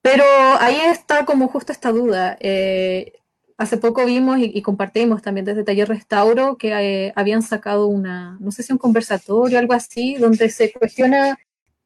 Pero 0.00 0.24
ahí 0.60 0.78
está 0.86 1.26
como 1.26 1.48
justo 1.48 1.72
esta 1.72 1.92
duda. 1.92 2.38
Eh, 2.40 3.12
hace 3.56 3.76
poco 3.76 4.04
vimos 4.04 4.38
y, 4.38 4.50
y 4.54 4.62
compartimos 4.62 5.22
también 5.22 5.44
desde 5.44 5.64
Taller 5.64 5.88
Restauro 5.88 6.56
que 6.56 6.72
eh, 6.72 7.12
habían 7.16 7.42
sacado 7.42 7.86
una, 7.86 8.36
no 8.40 8.50
sé 8.50 8.62
si 8.62 8.72
un 8.72 8.78
conversatorio 8.78 9.58
o 9.58 9.60
algo 9.60 9.74
así, 9.74 10.16
donde 10.16 10.48
se 10.50 10.72
cuestiona 10.72 11.38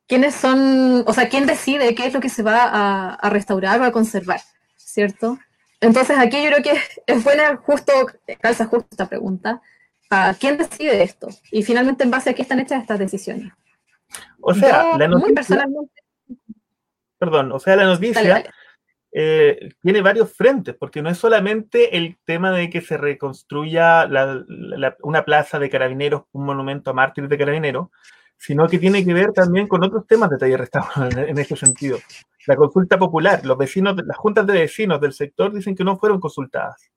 quiénes 0.07 0.35
son, 0.35 1.05
o 1.07 1.13
sea, 1.13 1.29
quién 1.29 1.47
decide 1.47 1.95
qué 1.95 2.07
es 2.07 2.15
lo 2.15 2.21
que 2.21 2.31
se 2.31 2.43
va 2.43 2.65
a, 2.65 3.15
a 3.15 3.31
restaurar 3.31 3.81
o 3.81 3.85
a 3.85 3.93
conservar, 3.93 4.41
¿cierto? 4.77 5.39
Entonces 5.81 6.19
aquí 6.19 6.43
yo 6.43 6.51
creo 6.51 6.63
que 6.63 6.81
es 7.07 7.25
buena, 7.25 7.57
justo, 7.57 7.93
calza 8.41 8.67
justo 8.67 8.89
esta 8.91 9.09
pregunta, 9.09 9.61
¿a 10.11 10.35
quién 10.39 10.57
decide 10.57 11.03
esto? 11.03 11.29
Y 11.53 11.63
finalmente 11.63 12.05
en 12.05 12.11
base 12.11 12.31
a 12.31 12.35
qué 12.35 12.43
están 12.43 12.61
hechas 12.61 12.83
estas 12.83 12.99
decisiones. 12.99 13.53
O 14.41 14.55
sea, 14.55 14.93
Yo, 14.93 14.99
la 14.99 15.09
muy 15.09 15.17
noticia, 15.17 15.35
personalmente, 15.35 16.03
perdón, 17.19 17.53
o 17.53 17.59
sea, 17.59 17.77
la 17.77 17.85
noticia 17.85 18.15
dale, 18.15 18.29
dale. 18.29 18.51
Eh, 19.21 19.71
tiene 19.83 20.01
varios 20.01 20.33
frentes, 20.33 20.77
porque 20.79 21.03
no 21.03 21.11
es 21.11 21.19
solamente 21.19 21.97
el 21.97 22.19
tema 22.25 22.53
de 22.53 22.71
que 22.71 22.81
se 22.81 22.97
reconstruya 22.97 24.07
la- 24.07 24.45
la- 24.49 24.97
una 25.03 25.25
plaza 25.25 25.59
de 25.59 25.69
carabineros, 25.69 26.23
un 26.31 26.45
monumento 26.45 26.91
a 26.91 26.95
mártires 26.95 27.29
de 27.29 27.37
carabineros, 27.37 27.89
sino 28.37 28.69
que 28.69 28.79
tiene 28.79 29.05
que 29.05 29.13
ver 29.13 29.33
también 29.33 29.67
con 29.67 29.83
otros 29.83 30.07
temas 30.07 30.31
de 30.31 30.39
taller 30.39 30.61
restauro 30.61 31.09
en, 31.11 31.37
ese 31.37 31.57
sentido. 31.57 31.99
La 32.47 32.55
consulta 32.55 32.97
popular, 32.97 33.45
los 33.45 33.59
vecinos, 33.59 33.97
las 34.07 34.17
juntas 34.17 34.47
de 34.47 34.53
vecinos 34.53 35.01
del 35.01 35.13
sector 35.13 35.53
dicen 35.53 35.75
que 35.75 35.83
no 35.83 35.99
fueron 35.99 36.21
consultadas. 36.21 36.89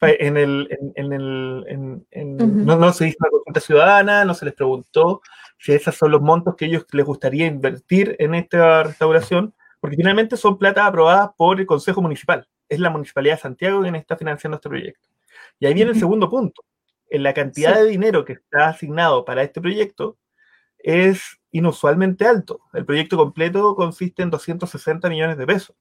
En 0.00 0.36
el, 0.36 0.66
en, 0.70 0.92
en 0.96 1.12
el, 1.12 1.64
en- 1.68 2.06
en- 2.10 2.34
Ujú. 2.42 2.64
no, 2.64 2.76
no 2.76 2.92
se 2.92 3.06
hizo 3.06 3.18
una 3.20 3.30
consulta 3.30 3.60
ciudadana, 3.60 4.24
no 4.24 4.34
se 4.34 4.44
les 4.46 4.54
preguntó 4.54 5.22
si 5.58 5.72
esos 5.72 5.94
son 5.94 6.10
los 6.10 6.20
montos 6.20 6.56
que 6.56 6.64
ellos 6.64 6.84
les 6.90 7.06
gustaría 7.06 7.46
invertir 7.46 8.16
en 8.18 8.34
esta 8.34 8.82
restauración, 8.82 9.54
porque 9.82 9.96
finalmente 9.96 10.36
son 10.36 10.56
plata 10.58 10.86
aprobadas 10.86 11.30
por 11.36 11.58
el 11.58 11.66
Consejo 11.66 12.00
Municipal. 12.00 12.46
Es 12.68 12.78
la 12.78 12.88
Municipalidad 12.88 13.34
de 13.34 13.40
Santiago 13.40 13.82
quien 13.82 13.96
está 13.96 14.16
financiando 14.16 14.54
este 14.54 14.68
proyecto. 14.68 15.08
Y 15.58 15.66
ahí 15.66 15.74
viene 15.74 15.90
el 15.90 15.98
segundo 15.98 16.30
punto. 16.30 16.62
En 17.10 17.24
la 17.24 17.34
cantidad 17.34 17.74
Sí. 17.74 17.80
de 17.80 17.86
dinero 17.88 18.24
que 18.24 18.34
está 18.34 18.68
asignado 18.68 19.24
para 19.24 19.42
este 19.42 19.60
proyecto 19.60 20.18
es 20.78 21.20
inusualmente 21.50 22.24
alto. 22.26 22.60
El 22.72 22.86
proyecto 22.86 23.16
completo 23.16 23.74
consiste 23.74 24.22
en 24.22 24.30
260 24.30 25.08
millones 25.08 25.36
de 25.36 25.46
pesos, 25.48 25.74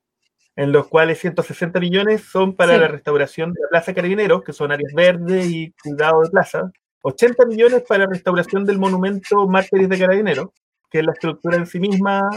en 0.56 0.72
los 0.72 0.88
cuales 0.88 1.20
160 1.20 1.80
millones 1.80 2.24
son 2.24 2.56
para 2.56 2.74
Sí. 2.74 2.80
la 2.80 2.88
restauración 2.88 3.54
de 3.54 3.62
la 3.62 3.70
Plaza 3.70 3.93
Carabineros, 3.93 4.41
que 4.43 4.52
son 4.52 4.72
áreas 4.72 4.93
verdes 4.95 5.45
y 5.45 5.76
cuidado 5.84 6.24
de 6.24 6.30
plaza, 6.32 6.72
80 7.04 7.45
millones 7.45 7.84
para 7.88 8.06
la 8.06 8.10
restauración 8.10 8.66
del 8.66 8.80
monumento 8.80 9.47
Mártires 9.47 9.89
de 9.89 9.99
Carabineros, 9.99 10.47
que 10.89 10.99
es 11.02 11.06
la 11.06 11.12
estructura 11.14 11.56
en 11.58 11.68
sí 11.68 11.80
misma, 11.80 12.28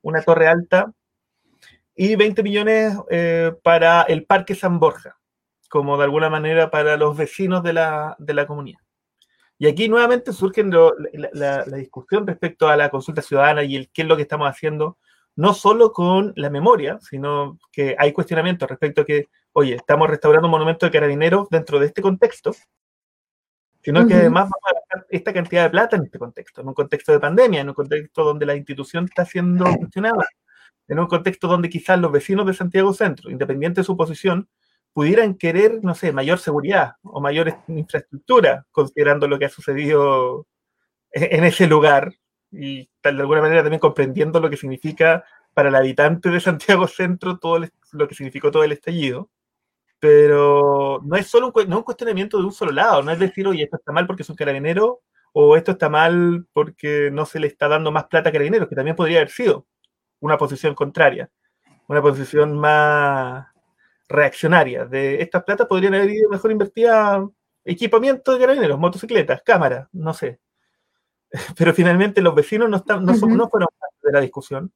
una 0.00 0.22
torre 0.22 0.48
alta, 0.48 0.90
y 1.94 2.16
20 2.16 2.42
millones 2.42 2.96
eh, 3.10 3.52
para 3.62 4.02
el 4.02 4.24
Parque 4.24 4.54
San 4.54 4.78
Borja, 4.78 5.18
como 5.68 5.96
de 5.98 6.04
alguna 6.04 6.30
manera 6.30 6.70
para 6.70 6.96
los 6.96 7.16
vecinos 7.16 7.62
de 7.62 7.72
la, 7.74 8.16
de 8.18 8.34
la 8.34 8.46
comunidad. 8.46 8.78
Y 9.58 9.68
aquí 9.68 9.88
nuevamente 9.88 10.32
surge 10.32 10.64
la, 10.64 10.90
la- 11.32 11.64
la 11.66 11.76
discusión 11.76 12.26
respecto 12.26 12.68
a 12.68 12.76
la 12.76 12.88
consulta 12.90 13.22
ciudadana 13.22 13.62
y 13.62 13.76
el 13.76 13.90
qué 13.90 14.02
es 14.02 14.08
lo 14.08 14.16
que 14.16 14.22
estamos 14.22 14.48
haciendo, 14.48 14.98
no 15.36 15.54
solo 15.54 15.92
con 15.92 16.32
la 16.36 16.50
memoria, 16.50 16.98
sino 17.00 17.58
que 17.70 17.94
hay 17.98 18.12
cuestionamientos 18.12 18.68
respecto 18.68 19.02
a 19.02 19.04
que, 19.04 19.28
oye, 19.52 19.74
estamos 19.76 20.08
restaurando 20.10 20.48
un 20.48 20.52
monumento 20.52 20.84
de 20.86 20.92
carabineros 20.92 21.48
dentro 21.48 21.78
de 21.78 21.86
este 21.86 22.02
contexto, 22.02 22.52
sino 23.82 24.06
que 24.06 24.14
Ujú. 24.14 24.20
además 24.20 24.44
vamos 24.44 24.62
a 24.70 24.74
gastar 24.74 25.06
esta 25.10 25.32
cantidad 25.32 25.62
de 25.64 25.70
plata 25.70 25.96
en 25.96 26.04
este 26.04 26.18
contexto, 26.18 26.60
en 26.60 26.68
un 26.68 26.74
contexto 26.74 27.12
de 27.12 27.20
pandemia, 27.20 27.60
en 27.60 27.68
un 27.68 27.74
contexto 27.74 28.24
donde 28.24 28.46
la 28.46 28.54
institución 28.56 29.04
está 29.04 29.24
siendo 29.24 29.64
cuestionada, 29.76 30.24
en 30.88 30.98
un 30.98 31.06
contexto 31.06 31.48
donde 31.48 31.68
quizás 31.70 31.98
los 31.98 32.12
vecinos 32.12 32.46
de 32.46 32.54
Santiago 32.54 32.92
Centro, 32.94 33.30
independiente 33.30 33.80
de 33.80 33.84
su 33.84 33.96
posición, 33.96 34.48
pudieran 34.92 35.34
querer, 35.36 35.80
no 35.82 35.94
sé, 35.94 36.12
mayor 36.12 36.38
seguridad 36.38 36.94
o 37.02 37.20
mayor 37.20 37.48
est- 37.48 37.68
infraestructura, 37.68 38.66
considerando 38.72 39.26
lo 39.28 39.38
que 39.38 39.46
ha 39.46 39.48
sucedido 39.48 40.46
e- 41.12 41.36
en 41.36 41.44
ese 41.44 41.66
lugar 41.66 42.14
y 42.50 42.90
de 43.02 43.10
alguna 43.10 43.42
manera 43.42 43.62
también 43.62 43.80
comprendiendo 43.80 44.40
lo 44.40 44.50
que 44.50 44.56
significa 44.58 45.24
para 45.54 45.68
el 45.70 45.74
habitante 45.76 46.30
de 46.30 46.40
Santiago 46.40 46.86
Centro 46.88 47.38
todo 47.38 47.56
el- 47.58 47.72
lo 47.92 48.08
que 48.08 48.14
significó 48.14 48.50
todo 48.50 48.64
el 48.64 48.72
estallido. 48.72 49.30
pero 50.00 51.00
no 51.04 51.16
es 51.16 51.26
solo 51.28 51.52
un, 51.54 51.68
no 51.68 51.78
un 51.78 51.82
cuestionamiento 51.84 52.38
de 52.38 52.44
un 52.44 52.52
solo 52.52 52.72
lado, 52.72 53.02
no 53.02 53.12
es 53.12 53.18
decir, 53.18 53.46
oye, 53.46 53.64
esto 53.64 53.76
está 53.76 53.92
mal 53.92 54.06
porque 54.06 54.22
es 54.22 54.30
un 54.30 54.36
carabinero, 54.36 55.00
o 55.32 55.56
esto 55.56 55.72
está 55.72 55.88
mal 55.88 56.46
porque 56.52 57.10
no 57.12 57.24
se 57.26 57.40
le 57.40 57.46
está 57.46 57.68
dando 57.68 57.92
más 57.92 58.04
plata 58.06 58.28
a 58.30 58.32
carabineros, 58.32 58.68
que 58.68 58.74
también 58.76 58.96
podría 58.96 59.18
haber 59.18 59.30
sido 59.30 59.66
una 60.22 60.38
posición 60.38 60.74
contraria, 60.74 61.28
una 61.88 62.00
posición 62.00 62.56
más 62.58 63.46
reaccionaria. 64.08 64.86
De 64.86 65.20
estas 65.20 65.42
platas 65.44 65.66
podrían 65.66 65.94
haber 65.94 66.10
ido 66.10 66.30
mejor 66.30 66.50
invertida 66.52 67.28
equipamiento 67.64 68.32
de 68.32 68.40
carabineros, 68.40 68.78
motocicletas, 68.78 69.42
cámaras, 69.42 69.88
no 69.92 70.14
sé. 70.14 70.40
Pero 71.58 71.74
finalmente 71.74 72.20
los 72.22 72.34
vecinos 72.34 72.68
no, 72.70 72.76
están, 72.78 73.04
no, 73.04 73.14
son- 73.14 73.36
no 73.36 73.48
fueron 73.48 73.68
parte 73.78 73.96
de 74.02 74.12
la 74.12 74.20
discusión. 74.20 74.72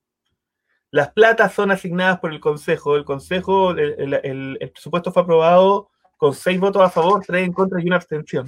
Las 0.90 1.10
platas 1.12 1.52
son 1.52 1.70
asignadas 1.70 2.18
por 2.20 2.32
el 2.32 2.40
Consejo. 2.40 2.96
El 2.96 3.04
Consejo, 3.04 3.70
el, 3.72 4.14
el- 4.22 4.70
presupuesto 4.72 5.12
fue 5.12 5.22
aprobado 5.22 5.90
con 6.16 6.32
seis 6.34 6.58
votos 6.58 6.82
a 6.82 6.90
favor, 6.90 7.22
tres 7.26 7.44
en 7.46 7.52
contra 7.52 7.80
y 7.80 7.86
una 7.86 7.96
abstención. 7.96 8.46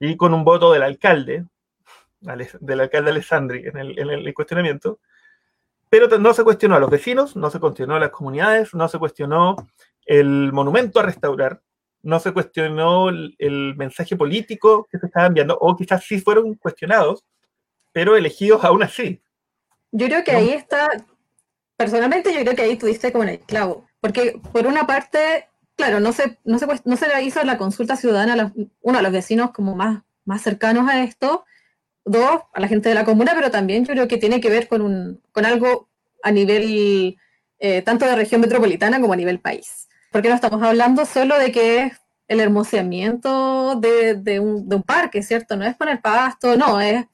Y 0.00 0.16
con 0.16 0.34
un 0.34 0.44
voto 0.44 0.72
del 0.72 0.82
alcalde, 0.82 1.46
del 2.60 2.80
alcalde 2.80 3.10
Alessandri 3.10 3.66
en 3.68 3.76
el, 3.78 3.98
en 3.98 4.10
el 4.10 4.34
cuestionamiento. 4.34 4.98
Pero 5.94 6.08
no 6.18 6.34
se 6.34 6.42
cuestionó 6.42 6.74
a 6.74 6.80
los 6.80 6.90
vecinos, 6.90 7.36
no 7.36 7.50
se 7.50 7.60
cuestionó 7.60 7.94
a 7.94 8.00
las 8.00 8.10
comunidades, 8.10 8.74
no 8.74 8.88
se 8.88 8.98
cuestionó 8.98 9.54
el 10.06 10.52
monumento 10.52 10.98
a 10.98 11.04
restaurar, 11.04 11.62
no 12.02 12.18
se 12.18 12.32
cuestionó 12.32 13.10
el, 13.10 13.36
el 13.38 13.76
mensaje 13.76 14.16
político 14.16 14.88
que 14.90 14.98
se 14.98 15.06
estaba 15.06 15.26
enviando, 15.26 15.56
o 15.56 15.76
quizás 15.76 16.02
sí 16.04 16.20
fueron 16.20 16.54
cuestionados, 16.54 17.24
pero 17.92 18.16
elegidos 18.16 18.64
aún 18.64 18.82
así. 18.82 19.22
Yo 19.92 20.06
creo 20.06 20.24
que 20.24 20.32
No. 20.32 20.38
ahí 20.38 20.50
está, 20.50 20.88
personalmente 21.76 22.34
yo 22.34 22.40
creo 22.40 22.56
que 22.56 22.62
ahí 22.62 22.76
tuviste 22.76 23.12
como 23.12 23.22
en 23.22 23.30
el 23.30 23.40
clavo, 23.42 23.86
porque 24.00 24.40
por 24.50 24.66
una 24.66 24.88
parte, 24.88 25.48
claro, 25.76 26.00
no 26.00 26.12
se, 26.12 26.40
no 26.42 26.58
se, 26.58 26.66
no 26.84 26.96
se 26.96 27.06
le 27.06 27.22
hizo 27.22 27.40
la 27.44 27.56
consulta 27.56 27.94
ciudadana 27.94 28.32
a 28.32 28.36
los, 28.36 28.52
uno, 28.80 28.98
a 28.98 29.02
los 29.02 29.12
vecinos 29.12 29.52
como 29.52 29.76
más, 29.76 30.02
más 30.24 30.42
cercanos 30.42 30.88
a 30.90 31.04
esto, 31.04 31.44
dos, 32.04 32.42
a 32.52 32.60
la 32.60 32.68
gente 32.68 32.88
de 32.88 32.94
la 32.94 33.04
comuna, 33.04 33.32
pero 33.34 33.50
también 33.50 33.84
yo 33.84 33.92
creo 33.92 34.08
que 34.08 34.18
tiene 34.18 34.40
que 34.40 34.50
ver 34.50 34.68
con, 34.68 34.82
un, 34.82 35.20
con 35.32 35.46
algo 35.46 35.88
a 36.22 36.30
nivel 36.30 37.16
eh, 37.58 37.82
tanto 37.82 38.06
de 38.06 38.16
región 38.16 38.40
metropolitana 38.40 39.00
como 39.00 39.12
a 39.12 39.16
nivel 39.16 39.40
país. 39.40 39.88
Porque 40.10 40.28
no 40.28 40.34
estamos 40.34 40.62
hablando 40.62 41.04
solo 41.06 41.38
de 41.38 41.50
que 41.50 41.82
es 41.84 41.92
el 42.28 42.40
hermoseamiento 42.40 43.76
de, 43.76 44.14
de 44.14 44.40
un, 44.40 44.82
parque, 44.82 45.22
¿cierto? 45.22 45.56
No 45.56 45.64
es 45.64 45.74
poner 45.76 46.00
pasto, 46.00 46.56
no, 46.56 46.80
es 46.80 47.04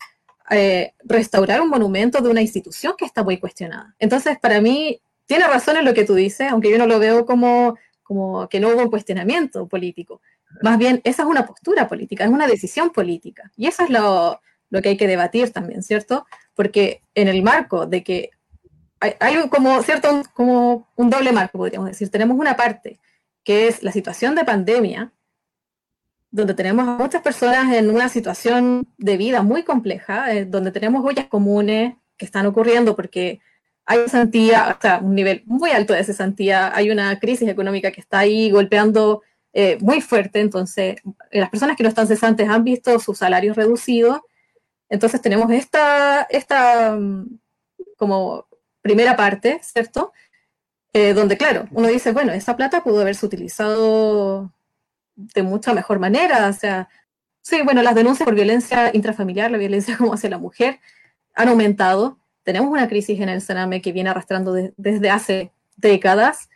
eh, 0.51 0.93
restaurar 1.05 1.61
un 1.61 1.69
monumento 1.69 2.21
de 2.21 2.29
una 2.29 2.43
institución 2.43 2.95
que 2.97 3.05
está 3.05 3.23
muy 3.23 3.39
cuestionada. 3.39 3.95
Entonces, 3.99 4.39
para 4.39 4.61
mí, 4.61 5.01
tiene 5.27 5.47
razón 5.47 5.77
en 5.77 5.85
lo 5.85 5.95
que 5.95 6.05
tú 6.05 6.15
dices, 6.15 6.51
aunque 6.51 6.71
yo 6.71 6.79
no 6.79 6.87
lo 6.87 6.99
veo 6.99 7.27
como, 7.27 7.77
como 8.03 8.49
que 8.49 8.61
no 8.61 8.69
hubo 8.69 8.83
un 8.83 8.91
cuestionamiento 8.91 9.67
político. 9.67 10.21
Más 10.63 10.79
bien, 10.79 11.01
esa 11.05 11.23
es 11.23 11.29
una 11.29 11.47
postura 11.47 11.89
política, 11.89 12.25
es 12.25 12.31
una 12.31 12.47
decisión 12.47 12.91
política. 12.91 13.53
Y 13.57 13.67
eso 13.67 13.85
es 13.85 13.91
lo, 13.91 14.41
lo 14.71 14.81
que 14.81 14.91
hay 14.91 14.97
que 14.97 15.07
debatir 15.07 15.53
también, 15.53 15.83
¿cierto? 15.83 16.27
Porque 16.55 17.03
en 17.15 17.29
el 17.29 17.43
marco 17.43 17.87
de 17.87 18.03
que 18.03 18.31
hay, 19.01 19.15
hay 19.21 19.49
como, 19.49 19.83
¿cierto? 19.83 20.23
Como 20.35 20.89
un 20.97 21.11
doble 21.11 21.33
marco, 21.33 21.59
podríamos 21.59 21.89
decir. 21.89 22.11
Tenemos 22.11 22.39
una 22.39 22.57
parte 22.57 22.99
que 23.45 23.69
es 23.69 23.83
la 23.83 23.93
situación 23.93 24.35
de 24.35 24.45
pandemia, 24.45 25.13
donde 26.31 26.55
tenemos 26.55 26.87
a 26.87 26.93
muchas 26.93 27.23
personas 27.23 27.75
en 27.75 27.91
una 27.91 28.09
situación 28.09 28.87
de 28.99 29.17
vida 29.17 29.43
muy 29.43 29.65
compleja, 29.65 30.33
eh, 30.33 30.45
donde 30.45 30.71
tenemos 30.71 31.05
ollas 31.05 31.27
comunes 31.27 31.95
que 32.17 32.25
están 32.25 32.47
ocurriendo 32.47 32.95
porque 32.95 33.41
hay 33.87 33.99
cesantía, 34.01 34.77
o 34.79 34.81
sea, 34.81 34.99
un 34.99 35.15
nivel 35.15 35.43
muy 35.47 35.71
alto 35.71 35.95
de 35.95 36.05
cesantía, 36.05 36.71
hay 36.75 36.91
una 36.91 37.19
crisis 37.19 37.49
económica 37.49 37.91
que 37.91 38.01
está 38.01 38.21
ahí 38.21 38.51
golpeando 38.51 39.23
eh, 39.53 39.79
muy 39.81 40.01
fuerte, 40.01 40.39
entonces 40.39 40.97
las 41.33 41.51
personas 41.51 41.77
que 41.77 41.83
no 41.83 41.89
están 41.89 42.07
cesantes 42.07 42.49
han 42.49 42.63
visto 42.63 43.01
sus 43.01 43.19
salarios 43.19 43.57
reducidos, 43.57 44.21
entonces 44.91 45.23
tenemos 45.23 45.51
esta, 45.53 46.23
esta 46.31 46.95
mm, 46.97 47.39
como 47.97 48.47
primera 48.83 49.17
parte, 49.17 49.61
¿cierto? 49.63 50.13
Eh, 50.93 51.15
donde, 51.15 51.37
claro, 51.37 51.67
uno 51.73 51.89
dice, 51.89 52.13
bueno, 52.13 52.33
esa 52.33 52.57
plata 52.57 52.83
pudo 52.83 53.01
haberse 53.01 53.25
utilizado 53.25 54.53
de 55.15 55.43
mucha 55.43 55.73
mejor 55.75 55.99
manera, 56.01 56.49
o 56.49 56.53
sea, 56.53 56.89
sí, 57.43 57.63
bueno, 57.63 57.83
las 57.83 57.95
denuncias 57.95 58.25
por 58.27 58.35
violencia 58.35 58.91
intrafamiliar, 58.95 59.51
la 59.51 59.59
violencia 59.59 59.97
como 59.99 60.15
hacia 60.15 60.31
la 60.31 60.39
mujer, 60.39 60.81
han 61.35 61.49
aumentado. 61.49 62.19
Tenemos 62.43 62.71
una 62.71 62.89
crisis 62.89 63.21
en 63.21 63.29
el 63.29 63.41
Sename 63.43 63.81
que 63.83 63.93
viene 63.93 64.11
arrastrando 64.11 64.53
de- 64.53 64.73
desde 64.77 65.11
hace 65.11 65.53
décadas. 65.77 66.49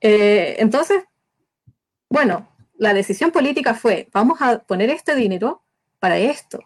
Eh, 0.00 0.56
entonces, 0.60 1.04
bueno, 2.08 2.48
la 2.76 2.94
decisión 2.94 3.32
política 3.32 3.74
fue, 3.74 4.08
vamos 4.12 4.40
a 4.40 4.60
poner 4.60 4.90
este 4.90 5.14
dinero 5.14 5.62
para 5.98 6.18
esto, 6.18 6.60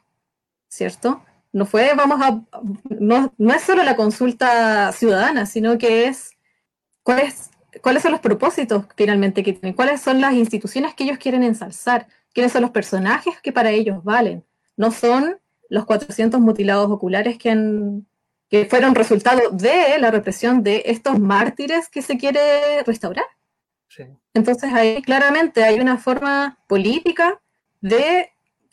¿cierto? 0.73 1.23
No 1.53 1.67
fue, 1.67 1.93
vamos 1.95 2.19
a, 2.23 2.41
no, 2.89 3.35
no 3.37 3.53
es 3.53 3.61
solo 3.61 3.83
la 3.83 3.95
consulta 3.95 4.91
ciudadana, 4.93 5.45
sino 5.45 5.77
que 5.77 6.07
es, 6.07 6.31
¿cuál 7.03 7.21
es 7.21 7.51
cuáles 7.83 8.03
son 8.03 8.13
los 8.13 8.21
propósitos 8.21 8.87
finalmente 8.97 9.43
que 9.43 9.53
tienen, 9.53 9.75
cuáles 9.75 10.01
son 10.01 10.21
las 10.21 10.33
instituciones 10.35 10.95
que 10.95 11.05
ellos 11.05 11.19
quieren 11.19 11.43
ensalzar, 11.43 12.07
quiénes 12.33 12.53
son 12.53 12.63
los 12.63 12.71
personajes 12.71 13.35
que 13.43 13.53
para 13.53 13.71
ellos 13.71 14.03
valen. 14.03 14.45
No 14.77 14.91
son 14.91 15.39
los 15.69 15.85
400 15.85 16.41
mutilados 16.41 16.91
oculares 16.91 17.37
que, 17.39 17.51
han, 17.51 18.07
que 18.49 18.65
fueron 18.67 18.95
resultado 18.95 19.51
de 19.51 19.99
la 19.99 20.11
represión 20.11 20.63
de 20.63 20.83
estos 20.87 21.19
mártires 21.19 21.89
que 21.89 22.03
se 22.03 22.17
quiere 22.17 22.83
restaurar. 22.85 23.27
Sí. 23.89 24.05
Entonces 24.33 24.73
ahí 24.73 25.03
claramente 25.03 25.65
hay 25.65 25.81
una 25.81 25.99
forma 25.99 26.59
política 26.67 27.41
de 27.81 28.31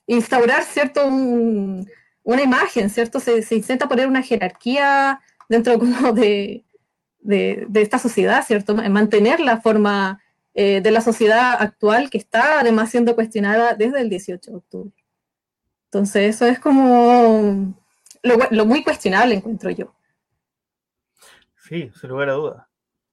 instaurar 0.10 0.64
cierto 0.64 1.08
un, 1.08 1.90
una 2.24 2.42
imagen, 2.42 2.90
¿cierto? 2.90 3.20
Se, 3.20 3.46
intenta 3.56 3.88
poner 3.88 4.08
una 4.08 4.22
jerarquía 4.22 5.22
dentro 5.48 5.78
de, 6.14 6.66
de, 7.20 7.66
de 7.68 7.82
esta 7.82 8.00
sociedad, 8.00 8.46
¿cierto? 8.46 8.76
Mantener 8.76 9.40
la 9.40 9.62
forma 9.62 10.22
eh, 10.56 10.82
de 10.82 10.92
la 10.92 11.02
sociedad 11.02 11.56
actual 11.60 12.10
que 12.10 12.18
está 12.18 12.60
además 12.60 12.90
siendo 12.90 13.16
cuestionada 13.16 13.76
desde 13.76 14.02
el 14.02 14.10
18 14.10 14.52
de 14.52 14.58
octubre. 14.58 14.92
Entonces 15.86 16.36
eso 16.36 16.46
es 16.46 16.60
como 16.60 17.76
lo, 18.24 18.66
muy 18.66 18.84
cuestionable, 18.84 19.36
encuentro 19.36 19.70
yo. 19.70 19.94
Sí, 21.56 21.92
sin 22.00 22.10
lugar 22.10 22.30
a 22.30 22.34
dudas. 22.34 22.68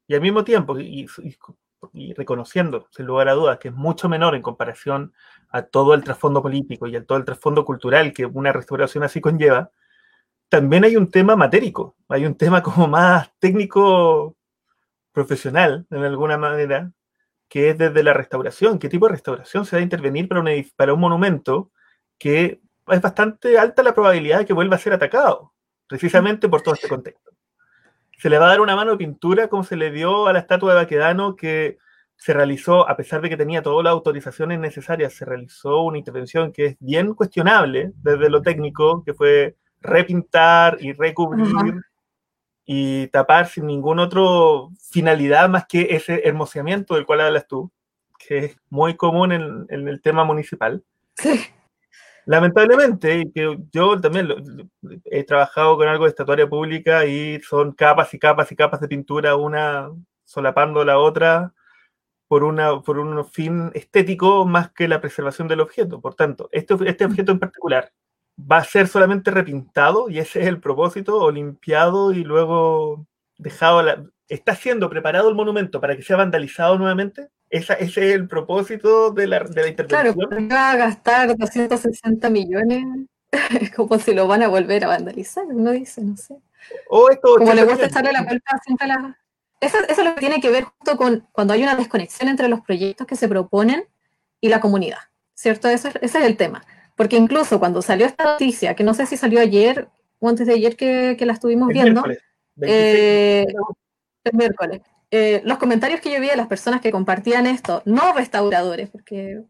Y 0.08 0.14
al 0.14 0.22
mismo 0.22 0.44
tiempo, 0.44 0.78
y, 0.78 1.06
y, 1.22 1.36
y, 1.92 2.14
reconociendo, 2.14 2.88
sin 2.90 3.06
lugar 3.06 3.28
a 3.28 3.34
dudas, 3.34 3.58
que 3.58 3.68
es 3.68 3.74
mucho 3.74 4.08
menor 4.08 4.34
en 4.34 4.42
comparación 4.42 5.12
a 5.50 5.62
todo 5.62 5.94
el 5.94 6.04
trasfondo 6.04 6.42
político 6.42 6.86
y 6.86 6.96
a 6.96 7.04
todo 7.04 7.18
el 7.18 7.24
trasfondo 7.24 7.64
cultural 7.64 8.12
que 8.12 8.26
una 8.26 8.52
restauración 8.52 9.04
así 9.04 9.20
conlleva, 9.20 9.70
también 10.48 10.84
hay 10.84 10.96
un 10.96 11.10
tema 11.10 11.36
matérico, 11.36 11.96
hay 12.08 12.24
un 12.26 12.36
tema 12.36 12.62
como 12.62 12.88
más 12.88 13.30
técnico 13.38 14.36
profesional, 15.12 15.86
en 15.90 16.04
alguna 16.04 16.36
manera, 16.36 16.92
que 17.48 17.70
es 17.70 17.78
desde 17.78 18.02
la 18.02 18.12
restauración. 18.12 18.78
¿Qué 18.78 18.88
tipo 18.88 19.06
de 19.06 19.12
restauración 19.12 19.64
se 19.64 19.76
va 19.76 19.80
a 19.80 19.82
intervenir 19.82 20.28
para 20.28 20.40
un, 20.40 20.48
para 20.76 20.94
un 20.94 21.00
monumento 21.00 21.70
que 22.18 22.60
es 22.88 23.00
bastante 23.00 23.58
alta 23.58 23.82
la 23.82 23.94
probabilidad 23.94 24.38
de 24.40 24.46
que 24.46 24.52
vuelva 24.52 24.76
a 24.76 24.80
ser 24.80 24.92
atacado, 24.92 25.52
precisamente 25.86 26.48
por 26.48 26.62
todo 26.62 26.74
este 26.74 26.88
contexto? 26.88 27.32
Se 28.18 28.30
le 28.30 28.38
va 28.38 28.46
a 28.46 28.50
dar 28.50 28.60
una 28.60 28.76
mano 28.76 28.92
de 28.92 28.98
pintura 28.98 29.48
como 29.48 29.64
se 29.64 29.76
le 29.76 29.90
dio 29.90 30.26
a 30.26 30.32
la 30.32 30.38
estatua 30.38 30.72
de 30.72 30.80
Baquedano 30.80 31.36
que 31.36 31.78
se 32.16 32.32
realizó, 32.32 32.88
a 32.88 32.96
pesar 32.96 33.20
de 33.20 33.28
que 33.28 33.36
tenía 33.36 33.62
todas 33.62 33.84
las 33.84 33.92
autorizaciones 33.92 34.58
necesarias, 34.58 35.12
se 35.14 35.24
realizó 35.24 35.82
una 35.82 35.98
intervención 35.98 36.52
que 36.52 36.66
es 36.66 36.76
bien 36.80 37.14
cuestionable 37.14 37.92
desde 37.96 38.30
lo 38.30 38.42
técnico, 38.42 39.04
que 39.04 39.14
fue 39.14 39.56
repintar 39.80 40.78
y 40.80 40.92
recubrir 40.92 41.46
uh 41.46 41.58
-huh. 41.58 41.82
y 42.64 43.06
tapar 43.08 43.46
sin 43.46 43.66
ninguna 43.66 44.04
otra 44.04 44.22
finalidad 44.90 45.48
más 45.48 45.66
que 45.66 45.88
ese 45.90 46.22
hermoseamiento 46.24 46.94
del 46.94 47.06
cual 47.06 47.20
hablas 47.20 47.46
tú, 47.46 47.70
que 48.18 48.38
es 48.38 48.56
muy 48.70 48.96
común 48.96 49.32
en, 49.32 49.66
en 49.68 49.86
el 49.88 50.00
tema 50.00 50.24
municipal. 50.24 50.82
Sí. 51.14 51.40
Lamentablemente, 52.24 53.30
que 53.32 53.56
yo 53.70 54.00
también 54.00 54.26
lo, 54.26 54.36
he 55.04 55.22
trabajado 55.22 55.76
con 55.76 55.86
algo 55.86 56.04
de 56.04 56.10
estatuaria 56.10 56.48
pública 56.48 57.06
y 57.06 57.40
son 57.40 57.70
capas 57.70 58.12
y 58.14 58.18
capas 58.18 58.50
y 58.50 58.56
capas 58.56 58.80
de 58.80 58.88
pintura, 58.88 59.36
una 59.36 59.90
solapando 60.24 60.84
la 60.84 60.98
otra 60.98 61.54
por, 62.28 62.44
una, 62.44 62.80
por 62.80 62.98
un 62.98 63.24
fin 63.26 63.70
estético 63.74 64.44
más 64.46 64.70
que 64.72 64.88
la 64.88 65.00
preservación 65.00 65.48
del 65.48 65.60
objeto. 65.60 66.00
Por 66.00 66.14
tanto, 66.14 66.48
este, 66.52 66.74
este 66.86 67.04
objeto 67.04 67.32
en 67.32 67.38
particular 67.38 67.92
va 68.38 68.58
a 68.58 68.64
ser 68.64 68.88
solamente 68.88 69.30
repintado 69.30 70.10
y 70.10 70.18
ese 70.18 70.40
es 70.40 70.46
el 70.46 70.60
propósito, 70.60 71.18
o 71.18 71.30
limpiado 71.30 72.12
y 72.12 72.24
luego 72.24 73.06
dejado, 73.38 73.82
la, 73.82 74.04
está 74.28 74.54
siendo 74.54 74.90
preparado 74.90 75.28
el 75.28 75.34
monumento 75.34 75.80
para 75.80 75.96
que 75.96 76.02
sea 76.02 76.16
vandalizado 76.16 76.78
nuevamente. 76.78 77.28
Esa, 77.48 77.74
ese 77.74 78.08
es 78.08 78.14
el 78.16 78.26
propósito 78.26 79.10
de 79.12 79.26
la, 79.28 79.40
de 79.40 79.62
la 79.62 79.68
intervención. 79.68 80.14
Claro, 80.14 80.48
va 80.50 80.70
a 80.72 80.76
gastar 80.76 81.36
260 81.36 82.28
millones, 82.28 82.84
es 83.60 83.70
como 83.76 83.98
si 83.98 84.14
lo 84.14 84.26
van 84.26 84.42
a 84.42 84.48
volver 84.48 84.84
a 84.84 84.88
vandalizar, 84.88 85.44
uno 85.46 85.70
dice, 85.70 86.02
no 86.02 86.16
sé. 86.16 86.34
O 86.88 87.08
esto 87.10 87.36
como 87.36 87.54
le 87.54 87.64
gusta 87.64 87.86
echarle 87.86 88.12
la 88.12 88.26
culpa 88.26 88.58
siempre 88.64 88.86
a 88.86 88.88
la... 88.88 89.18
eso, 89.60 89.78
eso 89.88 90.00
es 90.00 90.04
lo 90.06 90.14
que 90.14 90.20
tiene 90.20 90.40
que 90.40 90.50
ver 90.50 90.64
justo 90.64 90.96
con 90.96 91.26
cuando 91.32 91.54
hay 91.54 91.62
una 91.62 91.76
desconexión 91.76 92.28
entre 92.28 92.48
los 92.48 92.60
proyectos 92.60 93.06
que 93.06 93.16
se 93.16 93.28
proponen 93.28 93.84
y 94.40 94.48
la 94.48 94.60
comunidad, 94.60 94.98
¿cierto? 95.34 95.68
Ese, 95.68 95.88
ese 96.00 96.18
es 96.18 96.24
el 96.24 96.36
tema. 96.36 96.64
Porque 96.94 97.16
incluso 97.16 97.58
cuando 97.58 97.82
salió 97.82 98.06
esta 98.06 98.24
noticia, 98.24 98.74
que 98.74 98.84
no 98.84 98.94
sé 98.94 99.06
si 99.06 99.16
salió 99.16 99.40
ayer 99.40 99.88
o 100.18 100.28
antes 100.28 100.46
de 100.46 100.54
ayer 100.54 100.76
que, 100.76 101.16
que 101.18 101.26
la 101.26 101.34
estuvimos 101.34 101.68
El 101.68 101.74
viendo, 101.74 102.02
miércoles, 102.02 102.18
26. 102.56 102.98
eh, 102.98 103.46
el 104.24 104.32
miércoles, 104.32 104.80
eh, 105.10 105.42
los 105.44 105.58
comentarios 105.58 106.00
que 106.00 106.10
yo 106.10 106.20
vi 106.20 106.28
de 106.28 106.36
las 106.36 106.46
personas 106.48 106.80
que 106.80 106.90
compartían 106.90 107.46
esto, 107.46 107.82
no 107.84 108.12
restauradores, 108.12 108.90
porque 108.90 109.42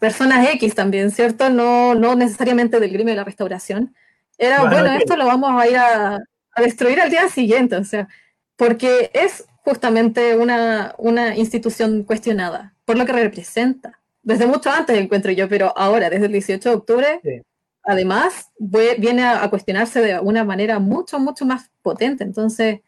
personas 0.00 0.48
X 0.54 0.74
también, 0.74 1.10
¿cierto? 1.10 1.50
No, 1.50 1.94
no 1.94 2.14
necesariamente 2.14 2.80
del 2.80 2.92
gremio 2.92 3.12
de 3.12 3.16
la 3.16 3.24
restauración, 3.24 3.94
era, 4.38 4.64
Bueno, 4.64 4.90
esto 4.92 5.16
lo 5.16 5.26
vamos 5.26 5.50
a 5.60 5.68
ir 5.68 5.76
a, 5.76 6.16
a 6.16 6.62
destruir 6.62 6.98
al 7.00 7.10
día 7.10 7.28
siguiente, 7.28 7.76
o 7.76 7.84
sea, 7.84 8.08
porque 8.60 9.10
es 9.14 9.46
justamente 9.64 10.36
una, 10.36 10.94
una 10.98 11.34
institución 11.34 12.04
cuestionada 12.04 12.74
por 12.84 12.98
lo 12.98 13.06
que 13.06 13.12
representa. 13.12 13.98
Desde 14.22 14.46
mucho 14.46 14.68
antes 14.70 14.98
encuentro 14.98 15.32
yo, 15.32 15.48
pero 15.48 15.72
ahora, 15.78 16.10
desde 16.10 16.26
el 16.26 16.32
18 16.32 16.68
de 16.68 16.74
octubre, 16.74 17.20
Sí. 17.24 17.40
además 17.84 18.50
viene 18.58 19.22
a, 19.24 19.42
a 19.42 19.48
cuestionarse 19.48 20.02
de 20.02 20.20
una 20.20 20.44
manera 20.44 20.78
mucho, 20.78 21.18
mucho 21.18 21.46
más 21.46 21.70
potente. 21.80 22.22
Entonces, 22.22 22.80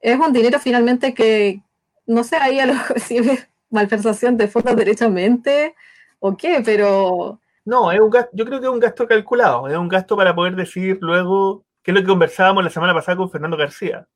es 0.00 0.16
un 0.16 0.32
dinero 0.32 0.60
finalmente 0.60 1.12
que, 1.12 1.60
no 2.06 2.22
sé, 2.22 2.36
ahí 2.36 2.60
a 2.60 2.66
lo 2.66 2.74
es 2.94 3.48
malversación 3.70 4.36
de 4.36 4.46
fondos 4.46 4.76
derechamente 4.76 5.74
o 6.20 6.36
qué, 6.36 6.62
pero 6.64 7.40
No, 7.64 7.90
es 7.90 7.98
un 7.98 8.10
gasto, 8.10 8.30
yo 8.32 8.44
creo 8.44 8.60
que 8.60 8.66
es 8.66 8.72
un 8.72 8.78
gasto 8.78 9.08
calculado, 9.08 9.66
es 9.66 9.76
un 9.76 9.88
gasto 9.88 10.16
para 10.16 10.36
poder 10.36 10.54
decir 10.54 10.98
luego, 11.00 11.64
que 11.82 11.90
es 11.90 11.94
lo 11.96 12.00
que 12.02 12.06
conversábamos 12.06 12.62
la 12.62 12.70
semana 12.70 12.94
pasada 12.94 13.16
con 13.16 13.28
Fernando 13.28 13.56
García. 13.56 14.06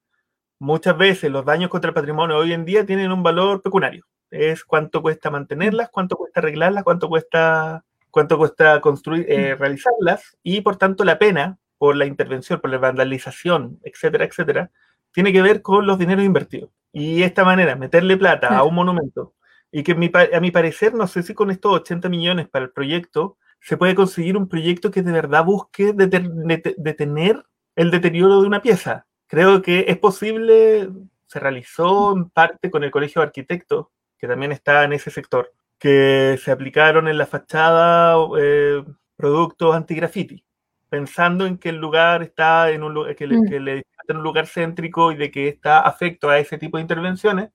Muchas 0.61 0.96
veces 0.98 1.30
los 1.30 1.46
daños 1.46 1.70
contra 1.70 1.88
el 1.88 1.94
patrimonio 1.94 2.36
hoy 2.36 2.52
en 2.52 2.66
día 2.66 2.84
tienen 2.84 3.11
un 3.12 3.22
valor 3.22 3.62
pecuniario. 3.62 4.04
Es 4.30 4.62
cuánto 4.62 5.00
cuesta 5.00 5.30
mantenerlas, 5.30 5.88
cuánto 5.88 6.16
cuesta 6.16 6.40
arreglarlas, 6.40 6.84
cuánto 6.84 7.08
cuesta, 7.08 7.82
cuánto 8.11 8.36
cuesta 8.36 8.78
construir, 8.82 9.24
eh, 9.26 9.54
realizarlas, 9.54 10.36
y 10.42 10.61
por 10.61 10.76
tanto 10.76 11.02
la 11.04 11.18
pena 11.18 11.58
por 11.78 11.96
la 11.96 12.04
intervención, 12.04 12.61
por 12.61 12.68
la 12.68 12.76
vandalización, 12.76 13.80
etcétera, 13.84 14.26
etcétera, 14.26 14.70
tiene 15.12 15.32
que 15.32 15.40
ver 15.40 15.62
con 15.62 15.86
los 15.86 15.98
dineros 15.98 16.26
invertidos. 16.26 16.70
Y 16.92 17.22
esta 17.22 17.42
manera, 17.42 17.74
meterle 17.74 18.18
plata 18.18 18.48
a 18.58 18.62
un 18.64 18.74
monumento, 18.74 19.32
y 19.72 19.82
que 19.82 19.92
a 19.92 20.40
mi 20.40 20.50
parecer, 20.50 20.92
no 20.92 21.06
sé 21.06 21.22
si 21.22 21.32
con 21.32 21.50
estos 21.50 21.72
80 21.72 22.11
millones 22.11 22.48
para 22.48 22.66
el 22.66 22.70
proyecto, 22.70 23.38
se 23.61 23.78
puede 23.78 23.94
conseguir 23.94 24.36
un 24.36 24.46
proyecto 24.46 24.90
que 24.90 25.02
de 25.02 25.12
verdad 25.12 25.42
busque 25.42 25.94
detener 25.94 27.44
el 27.76 27.90
deterioro 27.90 28.42
de 28.42 28.46
una 28.46 28.61
pieza. 28.61 29.06
Creo 29.30 29.62
que 29.62 29.84
es 29.88 29.96
posible, 29.96 30.90
se 31.26 31.38
realizó 31.38 32.12
en 32.16 32.30
parte 32.30 32.68
con 32.70 32.82
el 32.82 32.90
Colegio 32.90 33.20
de 33.22 33.26
Arquitectos, 33.26 33.86
que 34.18 34.26
también 34.26 34.50
está 34.50 34.82
en 34.84 34.92
ese 34.92 35.10
sector, 35.10 35.52
que 35.78 36.36
se 36.42 36.50
aplicaron 36.50 37.06
en 37.06 37.16
la 37.16 37.26
fachada 37.26 38.16
eh, 38.38 38.82
productos 39.16 39.74
anti-graffiti, 39.76 40.44
pensando 40.88 41.46
en 41.46 41.58
que 41.58 41.68
el 41.68 41.76
lugar 41.76 42.24
está 42.24 42.70
en 42.70 42.82
un, 42.82 43.14
que, 43.14 43.26
le- 43.28 43.36
Mm. 43.38 43.48
que 43.48 43.56
edificio 43.56 43.84
está 44.00 44.12
en 44.12 44.16
un 44.16 44.24
lugar 44.24 44.46
céntrico 44.48 45.12
y 45.12 45.16
de 45.16 45.30
que 45.30 45.46
está 45.46 45.80
afecto 45.80 46.28
a 46.28 46.38
ese 46.38 46.58
tipo 46.58 46.76
de 46.78 46.82
intervenciones, 46.82 47.50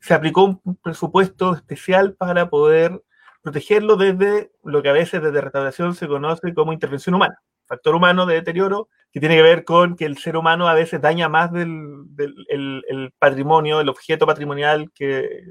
se 0.00 0.12
aplicó 0.12 0.44
un 0.44 0.76
presupuesto 0.82 1.54
especial 1.54 2.12
para 2.14 2.50
poder 2.50 3.02
protegerlo 3.42 3.96
desde 3.96 4.52
lo 4.64 4.82
que 4.82 4.90
a 4.90 4.92
veces 4.92 5.22
desde 5.22 5.40
restauración 5.40 5.94
se 5.94 6.06
conoce 6.08 6.52
como 6.52 6.74
intervención 6.74 7.14
humana, 7.14 7.40
factor 7.66 7.94
humano 7.94 8.26
de 8.26 8.34
deterioro, 8.34 8.88
que 9.12 9.20
tiene 9.20 9.36
que 9.36 9.42
ver 9.42 9.64
con 9.64 9.96
que 9.96 10.04
el 10.04 10.18
ser 10.18 10.36
humano 10.36 10.68
a 10.68 10.74
veces 10.74 11.00
daña 11.00 11.28
más 11.28 11.50
del, 11.52 12.04
del- 12.08 12.46
el, 12.48 12.84
el 12.88 13.12
patrimonio, 13.18 13.80
el 13.80 13.88
objeto 13.88 14.26
patrimonial 14.26 14.90
que, 14.94 15.42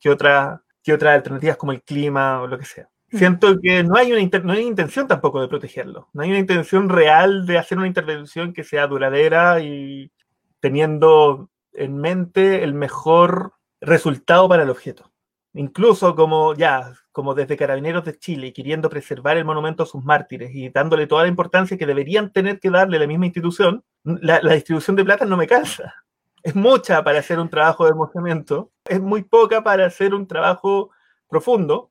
que, 0.00 0.10
otra- 0.10 0.62
que 0.82 0.92
otras 0.92 1.14
alternativas 1.14 1.56
como 1.56 1.72
el 1.72 1.82
clima 1.82 2.40
o 2.40 2.46
lo 2.46 2.58
que 2.58 2.64
sea. 2.64 2.88
Siento 3.10 3.56
que 3.62 3.82
no 3.82 3.96
hay, 3.96 4.12
una 4.12 4.40
no 4.44 4.52
hay 4.52 4.66
intención 4.66 5.08
tampoco 5.08 5.40
de 5.40 5.48
protegerlo, 5.48 6.08
no 6.12 6.22
hay 6.22 6.28
una 6.28 6.40
intención 6.40 6.90
real 6.90 7.46
de 7.46 7.56
hacer 7.56 7.78
una 7.78 7.86
intervención 7.86 8.52
que 8.52 8.64
sea 8.64 8.86
duradera 8.86 9.60
y 9.60 10.12
teniendo 10.60 11.48
en 11.72 11.96
mente 11.96 12.62
el 12.64 12.74
mejor 12.74 13.54
resultado 13.80 14.46
para 14.48 14.64
el 14.64 14.70
objeto. 14.70 15.10
Incluso 15.54 16.14
como 16.14 16.54
ya, 16.54 16.92
como 17.18 17.34
desde 17.34 17.56
Carabineros 17.56 18.04
de 18.04 18.16
Chile, 18.16 18.52
queriendo 18.52 18.88
preservar 18.88 19.36
el 19.36 19.44
monumento 19.44 19.82
a 19.82 19.86
sus 19.86 20.04
mártires 20.04 20.54
y 20.54 20.68
dándole 20.68 21.08
toda 21.08 21.24
la 21.24 21.28
importancia 21.28 21.76
que 21.76 21.84
deberían 21.84 22.32
tener 22.32 22.60
que 22.60 22.70
darle 22.70 22.96
la 22.96 23.08
misma 23.08 23.26
institución, 23.26 23.82
la, 24.04 24.38
la 24.40 24.54
distribución 24.54 24.94
de 24.94 25.04
plata 25.04 25.24
no 25.24 25.36
me 25.36 25.48
cansa. 25.48 25.96
Es 26.44 26.54
mucha 26.54 27.02
para 27.02 27.18
hacer 27.18 27.40
un 27.40 27.48
trabajo 27.48 27.82
de 27.82 27.90
hermosamiento, 27.90 28.70
es 28.84 29.00
muy 29.00 29.24
poca 29.24 29.64
para 29.64 29.84
hacer 29.84 30.14
un 30.14 30.28
trabajo 30.28 30.90
profundo. 31.28 31.90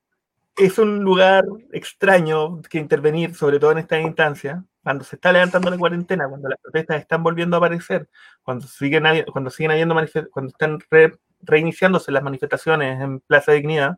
Es 0.55 0.79
un 0.79 1.03
lugar 1.03 1.43
extraño 1.73 2.61
que 2.61 2.77
intervenir, 2.77 3.35
sobre 3.35 3.59
todo 3.59 3.73
en 3.73 3.79
esta 3.79 3.99
instancia, 3.99 4.63
cuando 4.81 5.03
se 5.03 5.17
está 5.17 5.33
levantando 5.33 5.69
la 5.69 5.77
cuarentena, 5.77 6.29
cuando 6.29 6.47
las 6.47 6.57
protestas 6.61 7.01
están 7.01 7.21
volviendo 7.21 7.57
a 7.57 7.59
aparecer, 7.59 8.07
cuando 8.43 8.65
siguen, 8.65 9.03
cuando 9.33 9.49
siguen 9.49 9.71
habiendo 9.71 9.93
cuando 10.31 10.51
están 10.51 10.79
re- 10.89 11.17
reiniciándose 11.41 12.13
las 12.13 12.23
manifestaciones 12.23 13.01
en 13.01 13.19
Plaza 13.19 13.51
Dignidad, 13.51 13.97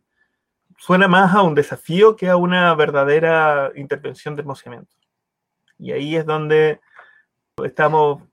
suena 0.80 1.08
más 1.08 1.36
a 1.36 1.42
un 1.42 1.56
desafío 1.56 2.16
que 2.16 2.30
a 2.30 2.38
una 2.38 2.74
verdadera 2.74 3.72
intervención 3.76 4.36
de 4.36 4.42
hermosamiento. 4.42 4.96
Y 5.78 5.92
ahí 5.92 6.16
es 6.16 6.26
donde 6.26 6.80
estamos 7.64 8.24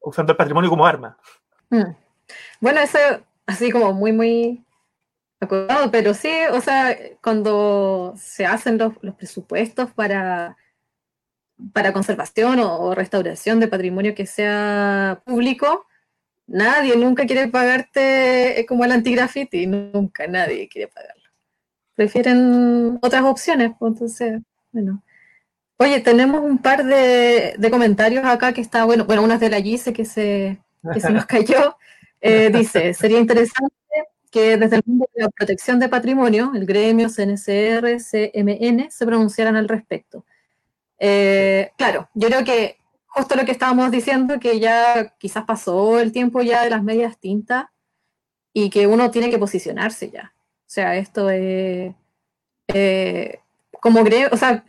usando 0.00 0.32
el 0.32 0.36
patrimonio 0.36 0.70
como 0.70 0.86
arma. 0.86 1.16
Mm. 1.68 1.92
Bueno, 2.60 2.80
eso 2.80 2.98
así 3.46 3.70
como 3.70 3.92
muy, 3.92 4.12
muy 4.12 4.64
acordado, 5.40 5.90
pero 5.90 6.14
sí, 6.14 6.30
o 6.52 6.60
sea, 6.60 6.96
cuando 7.22 8.14
se 8.16 8.46
hacen 8.46 8.78
los, 8.78 8.94
los 9.02 9.14
presupuestos 9.14 9.90
para, 9.92 10.56
para 11.72 11.92
conservación 11.92 12.60
o, 12.60 12.94
restauración 12.94 13.60
de 13.60 13.68
patrimonio 13.68 14.14
que 14.14 14.26
sea 14.26 15.22
público, 15.24 15.86
nadie 16.46 16.96
nunca 16.96 17.26
quiere 17.26 17.48
pagarte 17.48 18.60
eh, 18.60 18.66
como 18.66 18.84
el 18.84 18.92
antigraffiti, 18.92 19.66
nunca 19.66 20.26
nadie 20.26 20.68
quiere 20.68 20.88
pagarlo. 20.88 21.19
Prefieren 22.00 22.98
otras 23.02 23.22
opciones, 23.24 23.72
pues, 23.78 23.92
entonces, 23.92 24.40
bueno. 24.72 25.02
Oye, 25.76 26.00
tenemos 26.00 26.40
un 26.40 26.56
par 26.56 26.82
de, 26.82 27.56
de 27.58 27.70
comentarios 27.70 28.24
acá 28.24 28.54
que 28.54 28.62
está, 28.62 28.86
bueno, 28.86 29.04
bueno, 29.04 29.22
unas 29.22 29.38
de 29.38 29.50
la 29.50 29.60
Gise 29.60 29.92
que 29.92 30.06
se, 30.06 30.62
que 30.94 30.98
se 30.98 31.10
nos 31.10 31.26
cayó. 31.26 31.76
Eh, 32.22 32.48
dice, 32.50 32.94
sería 32.94 33.18
interesante 33.18 33.74
que 34.30 34.56
desde 34.56 34.76
el 34.76 34.82
mundo 34.86 35.10
de 35.14 35.24
la 35.24 35.28
protección 35.28 35.78
de 35.78 35.90
patrimonio, 35.90 36.52
el 36.54 36.64
gremio, 36.64 37.10
CNCR, 37.10 37.98
CMN, 37.98 38.90
se 38.90 39.04
pronunciaran 39.04 39.56
al 39.56 39.68
respecto. 39.68 40.24
Eh, 40.98 41.70
claro, 41.76 42.08
yo 42.14 42.28
creo 42.28 42.44
que 42.44 42.78
justo 43.08 43.34
lo 43.34 43.44
que 43.44 43.52
estábamos 43.52 43.90
diciendo, 43.90 44.40
que 44.40 44.58
ya 44.58 45.14
quizás 45.18 45.44
pasó 45.44 46.00
el 46.00 46.12
tiempo 46.12 46.40
ya 46.40 46.64
de 46.64 46.70
las 46.70 46.82
medias 46.82 47.18
tintas 47.18 47.66
y 48.54 48.70
que 48.70 48.86
uno 48.86 49.10
tiene 49.10 49.28
que 49.28 49.38
posicionarse 49.38 50.10
ya. 50.10 50.32
O 50.70 50.72
sea, 50.72 50.96
esto 50.96 51.28
es 51.30 51.92
eh, 52.68 53.40
como 53.80 54.04
gremio, 54.04 54.28
o 54.30 54.36
sea, 54.36 54.64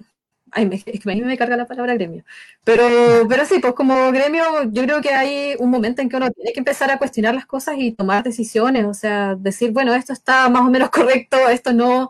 ay, 0.52 0.66
me, 0.66 0.78
es 0.78 0.84
que 0.84 1.00
a 1.12 1.14
mí 1.14 1.22
me 1.22 1.38
carga 1.38 1.56
la 1.56 1.68
palabra 1.68 1.94
gremio, 1.94 2.24
pero, 2.64 2.88
pero 3.30 3.46
sí, 3.46 3.60
pues 3.60 3.74
como 3.76 4.12
gremio 4.12 4.44
yo 4.72 4.82
creo 4.82 5.00
que 5.02 5.12
hay 5.12 5.56
un 5.60 5.70
momento 5.70 6.02
en 6.02 6.10
que 6.10 6.18
uno 6.18 6.32
tiene 6.32 6.54
que 6.54 6.60
empezar 6.60 6.90
a 6.90 6.98
cuestionar 6.98 7.36
las 7.36 7.46
cosas 7.46 7.76
y 7.78 7.92
tomar 7.92 8.24
decisiones, 8.24 8.86
o 8.86 8.96
sea, 8.96 9.36
decir, 9.36 9.74
bueno, 9.74 9.94
esto 9.94 10.12
está 10.12 10.50
más 10.50 10.64
o 10.64 10.72
menos 10.72 10.90
correcto, 10.90 11.38
esto 11.50 11.72
no, 11.72 12.10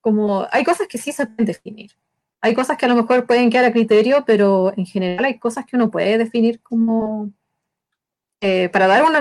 como 0.00 0.48
hay 0.50 0.64
cosas 0.64 0.88
que 0.88 0.98
sí 0.98 1.12
se 1.12 1.26
pueden 1.26 1.46
definir. 1.46 1.92
Hay 2.40 2.54
cosas 2.54 2.76
que 2.76 2.86
a 2.86 2.88
lo 2.88 2.96
mejor 2.96 3.26
pueden 3.26 3.50
quedar 3.50 3.66
a 3.66 3.72
criterio, 3.72 4.24
pero 4.26 4.72
en 4.76 4.86
general 4.86 5.26
hay 5.26 5.38
cosas 5.38 5.64
que 5.66 5.76
uno 5.76 5.92
puede 5.92 6.18
definir 6.18 6.60
como 6.60 7.32
eh, 8.40 8.68
para 8.70 8.88
dar 8.88 9.04
una, 9.04 9.20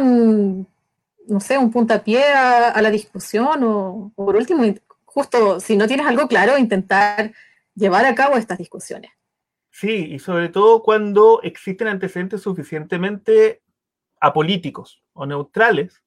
no 1.32 1.39
sé, 1.39 1.57
un 1.57 1.71
puntapié 1.71 2.25
a, 2.25 2.82
la 2.82 2.91
discusión 2.91 3.63
o, 3.63 4.11
por 4.15 4.36
último, 4.36 4.63
justo 5.05 5.61
si 5.61 5.77
no 5.77 5.88
tienes 5.88 6.05
algo 6.05 6.27
claro, 6.27 6.57
intentar 6.57 7.32
llevar 7.73 8.05
a 8.05 8.13
cabo 8.13 8.36
estas 8.36 8.57
discusiones. 8.57 9.11
Sí, 9.69 10.09
y 10.11 10.19
sobre 10.19 10.49
todo 10.49 10.84
cuando 10.84 11.41
existen 11.41 11.88
antecedentes 11.88 12.41
suficientemente 12.41 13.61
apolíticos 14.19 15.01
o 15.13 15.25
neutrales 15.25 16.03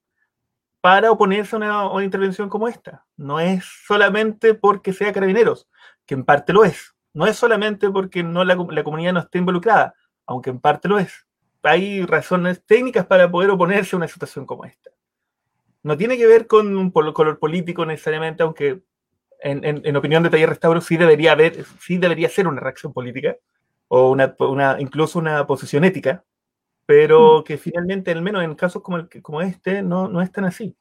para 0.79 1.09
oponerse 1.09 1.55
a 1.55 1.89
una, 1.89 2.03
intervención 2.03 2.47
como 2.47 2.67
esta. 2.67 3.03
No 3.17 3.39
es 3.39 3.65
solamente 3.87 4.53
porque 4.53 4.93
sea 4.93 5.11
carabineros, 5.11 5.67
que 6.05 6.13
en 6.13 6.23
parte 6.23 6.53
lo 6.53 6.63
es. 6.63 6.93
No 7.13 7.25
es 7.25 7.35
solamente 7.35 7.89
porque 7.89 8.21
no 8.21 8.43
la 8.43 8.83
comunidad 8.83 9.13
no 9.13 9.21
esté 9.21 9.39
involucrada, 9.39 9.95
aunque 10.27 10.51
en 10.51 10.59
parte 10.59 10.87
lo 10.87 10.99
es. 10.99 11.25
Hay 11.63 12.05
razones 12.05 12.63
técnicas 12.63 13.07
para 13.07 13.31
poder 13.31 13.49
oponerse 13.49 13.95
a 13.95 13.97
una 13.97 14.07
situación 14.07 14.45
como 14.45 14.65
esta. 14.65 14.91
No 15.85 15.97
tiene 15.97 16.17
que 16.17 16.25
ver 16.25 16.47
con 16.47 16.75
un 16.75 16.89
color 16.89 17.37
político 17.37 17.85
necesariamente, 17.85 18.41
aunque 18.41 18.81
en, 19.39 19.63
en- 19.63 19.81
en 19.85 19.95
opinión 19.95 20.23
de 20.23 20.31
Taller 20.31 20.49
Restauro 20.49 20.81
sí 20.81 20.97
debería 20.97 21.33
haber, 21.33 21.63
sí 21.79 21.99
debería 21.99 22.27
ser 22.27 22.47
una 22.47 22.59
reacción 22.59 22.91
política, 22.91 23.35
o 23.87 24.09
una, 24.09 24.35
una- 24.39 24.77
incluso 24.79 25.19
una 25.19 25.45
posición 25.45 25.83
ética, 25.83 26.23
pero 26.87 27.43
que 27.43 27.59
finalmente, 27.59 28.09
al 28.11 28.23
menos 28.23 28.43
en 28.43 28.55
casos 28.55 28.81
como, 28.81 28.97
el, 28.97 29.09
como 29.21 29.41
este, 29.43 29.83
no, 29.83 30.07
no 30.07 30.21
es 30.23 30.31
tan 30.31 30.45
así. 30.45 30.75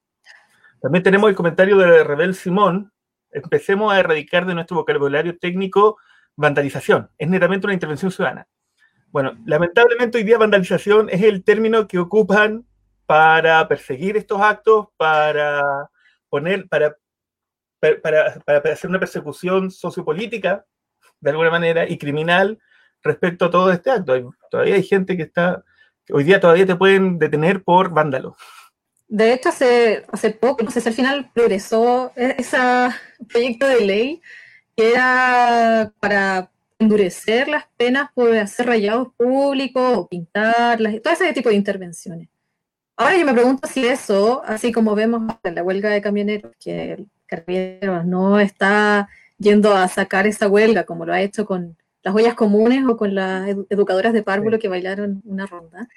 También 0.81 1.03
tenemos 1.03 1.29
el 1.29 1.37
comentario 1.37 1.77
de 1.77 2.03
Rebel 2.03 2.35
Simón. 2.35 2.91
Empecemos 3.31 3.93
a 3.93 4.01
erradicar 4.01 4.47
de 4.47 4.55
nuestro 4.55 4.79
vocabulario 4.79 5.37
técnico 5.39 5.99
vandalización. 6.35 7.11
Es 7.19 7.29
netamente 7.29 7.67
una 7.67 7.75
intervención 7.75 8.11
ciudadana. 8.11 8.47
Bueno, 9.09 9.33
lamentablemente 9.45 10.17
hoy 10.17 10.25
día 10.25 10.39
vandalización 10.39 11.11
es 11.11 11.23
el 11.23 11.45
término 11.45 11.87
que 11.89 11.99
ocupan 11.99 12.65
para 13.07 13.67
perseguir 13.69 14.17
estos 14.17 14.41
actos, 14.41 14.87
para 14.97 15.89
poner, 16.29 16.69
para, 16.69 16.97
para, 18.03 18.33
hacer 18.73 18.91
una 18.91 19.01
persecución 19.01 19.71
sociopolítica, 19.71 20.65
de 21.21 21.31
alguna 21.31 21.51
manera, 21.51 21.89
y 21.89 21.99
criminal 21.99 22.59
respecto 23.03 23.47
a 23.47 23.51
todo 23.51 23.71
este 23.73 23.91
acto. 23.91 24.35
todavía 24.51 24.75
hay 24.75 24.83
gente 24.83 25.17
que 25.17 25.25
está, 25.25 25.65
hoy 26.11 26.25
día 26.25 26.41
todavía 26.41 26.67
te 26.67 26.77
pueden 26.77 27.19
detener 27.19 27.63
por 27.63 27.91
vándalo. 27.91 28.37
De 29.07 29.33
hecho, 29.33 29.51
hace, 29.51 30.05
hace 30.11 30.31
poco, 30.31 30.65
no 30.65 30.71
sé 30.71 30.81
si 30.81 30.89
al 30.89 30.95
final 30.95 31.31
progresó 31.35 32.13
e-, 32.17 32.37
ese 32.39 32.59
proyecto 33.29 33.69
de 33.69 33.81
ley 33.85 34.23
que 34.77 34.93
era 34.93 35.93
para 36.01 36.51
endurecer 36.79 37.49
las 37.49 37.67
penas 37.77 38.11
por 38.15 38.35
hacer 38.35 38.67
rayados 38.67 39.09
públicos 39.17 39.99
o 39.99 40.09
pintarlas, 40.09 41.01
todo 41.03 41.13
ese 41.13 41.33
tipo 41.33 41.49
de 41.49 41.55
intervenciones. 41.55 42.29
Ahora 42.97 43.17
yo 43.19 43.27
me 43.27 43.33
pregunto 43.33 43.67
si 43.67 43.87
eso, 43.87 44.43
así 44.45 44.71
como 44.71 44.95
vemos 44.95 45.23
en 45.43 45.57
la 45.57 45.65
huelga 45.65 45.91
de 45.91 46.01
camioneros, 46.01 46.53
que 46.61 46.93
el 46.93 47.09
carabinero 47.27 48.05
no 48.05 48.39
está 48.39 49.09
yendo 49.39 49.75
a 49.75 49.89
sacar 49.89 50.29
esa 50.29 50.49
huelga 50.49 50.85
como 50.85 51.05
lo 51.05 51.13
ha 51.13 51.21
hecho 51.21 51.45
con 51.45 51.77
las 52.05 52.15
huellas 52.15 52.35
comunes 52.35 52.85
o 52.87 52.97
con 52.97 53.15
las 53.15 53.49
educadoras 53.69 54.13
de 54.13 54.23
párvulo 54.23 54.61
que 54.61 54.69
bailaron 54.69 55.23
una 55.25 55.47
ronda, 55.47 55.89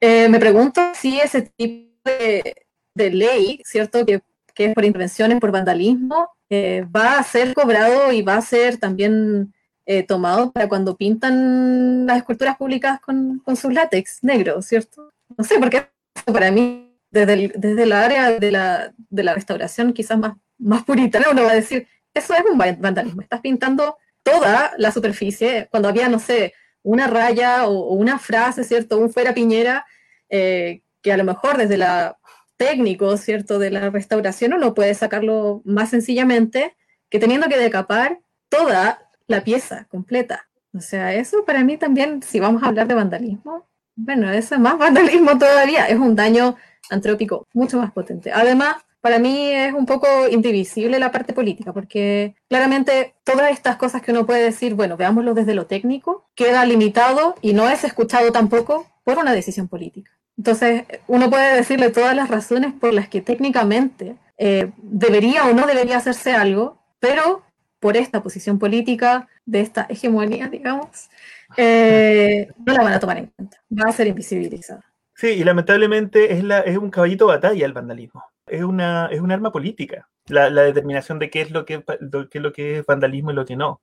eh, 0.00 0.28
me 0.28 0.40
pregunto 0.40 0.80
si 0.94 1.20
ese 1.20 1.42
tipo 1.42 1.92
de, 2.04 2.54
ley, 2.96 3.60
¿cierto? 3.64 4.04
Que, 4.04 4.20
que, 4.54 4.66
es 4.66 4.74
por 4.74 4.84
intervenciones, 4.84 5.40
por 5.40 5.52
vandalismo, 5.52 6.30
eh, 6.50 6.84
va 6.94 7.18
a 7.18 7.22
ser 7.22 7.54
cobrado 7.54 8.12
y 8.12 8.22
va 8.22 8.36
a 8.36 8.42
ser 8.42 8.78
también 8.78 9.54
eh, 9.86 10.02
tomado 10.02 10.52
para 10.52 10.68
cuando 10.68 10.96
pintan 10.96 12.06
las 12.06 12.18
esculturas 12.18 12.56
públicas 12.56 13.00
con, 13.00 13.38
con 13.40 13.56
sus 13.56 13.72
látex 13.72 14.24
negros, 14.24 14.66
¿cierto? 14.66 15.12
No 15.36 15.44
sé, 15.44 15.58
porque 15.58 15.93
para 16.24 16.50
mí, 16.50 16.96
desde 17.10 17.32
el, 17.32 17.52
desde 17.56 17.92
área 17.92 18.38
de 18.38 18.50
la, 18.50 18.92
de 18.96 19.22
la 19.22 19.34
restauración 19.34 19.92
quizás 19.92 20.18
más, 20.18 20.34
más 20.58 20.84
puritana, 20.84 21.26
uno 21.30 21.44
va 21.44 21.52
a 21.52 21.54
decir, 21.54 21.86
eso 22.12 22.34
es 22.34 22.42
un 22.50 22.58
vandalismo, 22.58 23.22
estás 23.22 23.40
pintando 23.40 23.96
toda 24.22 24.72
la 24.78 24.90
superficie, 24.90 25.68
cuando 25.70 25.88
había, 25.88 26.08
no 26.08 26.18
sé, 26.18 26.54
una 26.82 27.06
raya 27.06 27.66
o, 27.66 27.94
una 27.94 28.18
frase, 28.18 28.64
¿cierto? 28.64 28.98
Un 28.98 29.10
fuera 29.10 29.34
piñera, 29.34 29.86
eh, 30.28 30.82
que 31.02 31.12
a 31.12 31.16
lo 31.16 31.24
mejor 31.24 31.56
desde 31.56 31.76
la 31.76 32.18
técnico, 32.56 33.16
¿cierto? 33.16 33.58
De 33.58 33.70
la 33.70 33.90
restauración 33.90 34.54
uno 34.54 34.74
puede 34.74 34.94
sacarlo 34.94 35.62
más 35.64 35.90
sencillamente 35.90 36.76
que 37.10 37.18
teniendo 37.18 37.48
que 37.48 37.58
decapar 37.58 38.20
toda 38.48 39.08
la 39.26 39.44
pieza 39.44 39.86
completa. 39.90 40.48
O 40.72 40.80
sea, 40.80 41.14
eso 41.14 41.44
para 41.44 41.64
mí 41.64 41.76
también, 41.76 42.22
si 42.22 42.40
vamos 42.40 42.62
a 42.62 42.66
hablar 42.66 42.86
de 42.88 42.94
vandalismo, 42.94 43.68
bueno, 43.96 44.30
eso 44.30 44.54
es 44.54 44.60
más 44.60 44.78
vandalismo 44.78 45.38
todavía, 45.38 45.86
es 45.86 45.98
un 45.98 46.16
daño 46.16 46.56
antrópico 46.90 47.46
mucho 47.52 47.78
más 47.78 47.92
potente. 47.92 48.32
Además, 48.32 48.76
para 49.00 49.18
mí 49.18 49.50
es 49.50 49.74
un 49.74 49.84
poco 49.84 50.08
indivisible 50.30 50.98
la 50.98 51.10
parte 51.10 51.32
política, 51.32 51.72
porque 51.72 52.36
claramente 52.48 53.14
todas 53.22 53.50
estas 53.52 53.76
cosas 53.76 54.00
que 54.02 54.12
uno 54.12 54.24
puede 54.24 54.42
decir, 54.42 54.74
bueno, 54.74 54.96
veámoslo 54.96 55.34
desde 55.34 55.54
lo 55.54 55.66
técnico, 55.66 56.26
queda 56.34 56.64
limitado 56.64 57.34
y 57.42 57.52
no 57.52 57.68
es 57.68 57.84
escuchado 57.84 58.32
tampoco 58.32 58.86
por 59.04 59.18
una 59.18 59.34
decisión 59.34 59.68
política. 59.68 60.10
Entonces, 60.38 60.84
uno 61.06 61.30
puede 61.30 61.54
decirle 61.54 61.90
todas 61.90 62.16
las 62.16 62.28
razones 62.28 62.72
por 62.72 62.92
las 62.92 63.08
que 63.08 63.20
técnicamente 63.20 64.16
eh, 64.38 64.72
debería 64.78 65.44
o 65.44 65.52
no 65.52 65.66
debería 65.66 65.98
hacerse 65.98 66.32
algo, 66.32 66.78
pero 66.98 67.42
por 67.80 67.98
esta 67.98 68.22
posición 68.22 68.58
política, 68.58 69.28
de 69.46 69.60
esta 69.60 69.86
hegemonía, 69.90 70.48
digamos, 70.48 71.10
eh, 71.56 72.48
no 72.64 72.72
la 72.72 72.82
van 72.82 72.92
a 72.92 73.00
tomar 73.00 73.18
en 73.18 73.26
cuenta, 73.26 73.62
va 73.70 73.90
a 73.90 73.92
ser 73.92 74.06
invisibilizada. 74.06 74.84
Sí, 75.14 75.28
y 75.28 75.44
lamentablemente 75.44 76.32
es, 76.32 76.42
la, 76.42 76.60
es 76.60 76.76
un 76.76 76.90
caballito 76.90 77.26
de 77.26 77.34
batalla 77.34 77.66
el 77.66 77.72
vandalismo. 77.72 78.24
Es 78.46 78.62
una, 78.62 79.06
es 79.06 79.20
un 79.20 79.32
arma 79.32 79.52
política, 79.52 80.08
la, 80.26 80.50
la 80.50 80.62
determinación 80.62 81.18
de 81.18 81.30
qué 81.30 81.40
es 81.40 81.50
lo 81.50 81.64
que, 81.64 81.82
qué 82.30 82.38
es 82.38 82.42
lo 82.42 82.52
que 82.52 82.78
es 82.78 82.86
vandalismo 82.86 83.30
y 83.30 83.34
lo 83.34 83.46
que 83.46 83.56
no. 83.56 83.80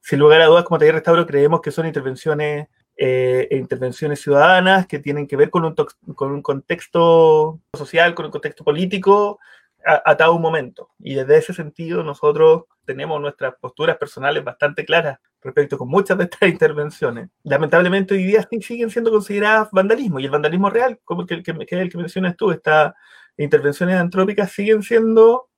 Sin 0.00 0.18
lugar 0.18 0.42
a 0.42 0.46
dudas, 0.46 0.64
como 0.64 0.78
taller 0.78 0.94
restauro, 0.94 1.26
creemos 1.26 1.60
que 1.60 1.70
son 1.70 1.86
intervenciones 1.86 2.68
eh, 2.96 3.48
intervenciones 3.50 4.20
ciudadanas 4.20 4.86
que 4.86 4.98
tienen 4.98 5.26
que 5.26 5.36
ver 5.36 5.50
con 5.50 5.64
un, 5.64 5.74
con 6.14 6.30
un 6.30 6.42
contexto 6.42 7.60
social, 7.76 8.14
con 8.14 8.26
un 8.26 8.30
contexto 8.30 8.64
político 8.64 9.40
atado 9.84 10.34
un 10.34 10.42
momento. 10.42 10.90
Y 10.98 11.14
desde 11.14 11.38
ese 11.38 11.54
sentido 11.54 12.02
nosotros 12.02 12.64
tenemos 12.84 13.20
nuestras 13.20 13.54
posturas 13.60 13.96
personales 13.96 14.44
bastante 14.44 14.84
claras 14.84 15.18
respecto 15.40 15.78
con 15.78 15.88
muchas 15.88 16.18
de 16.18 16.24
estas 16.24 16.48
intervenciones. 16.48 17.30
Lamentablemente 17.42 18.14
hoy 18.14 18.24
día 18.24 18.46
siguen 18.60 18.90
siendo 18.90 19.10
consideradas 19.10 19.68
vandalismo 19.72 20.20
y 20.20 20.24
el 20.24 20.30
vandalismo 20.30 20.70
real, 20.70 21.00
como 21.04 21.22
el 21.22 21.26
que, 21.28 21.42
que, 21.42 21.52
el 21.52 21.90
que 21.90 21.98
mencionas 21.98 22.36
tú, 22.36 22.50
estas 22.50 22.94
intervenciones 23.36 23.96
antrópicas 23.96 24.52
siguen 24.52 24.82
siendo 24.82 25.48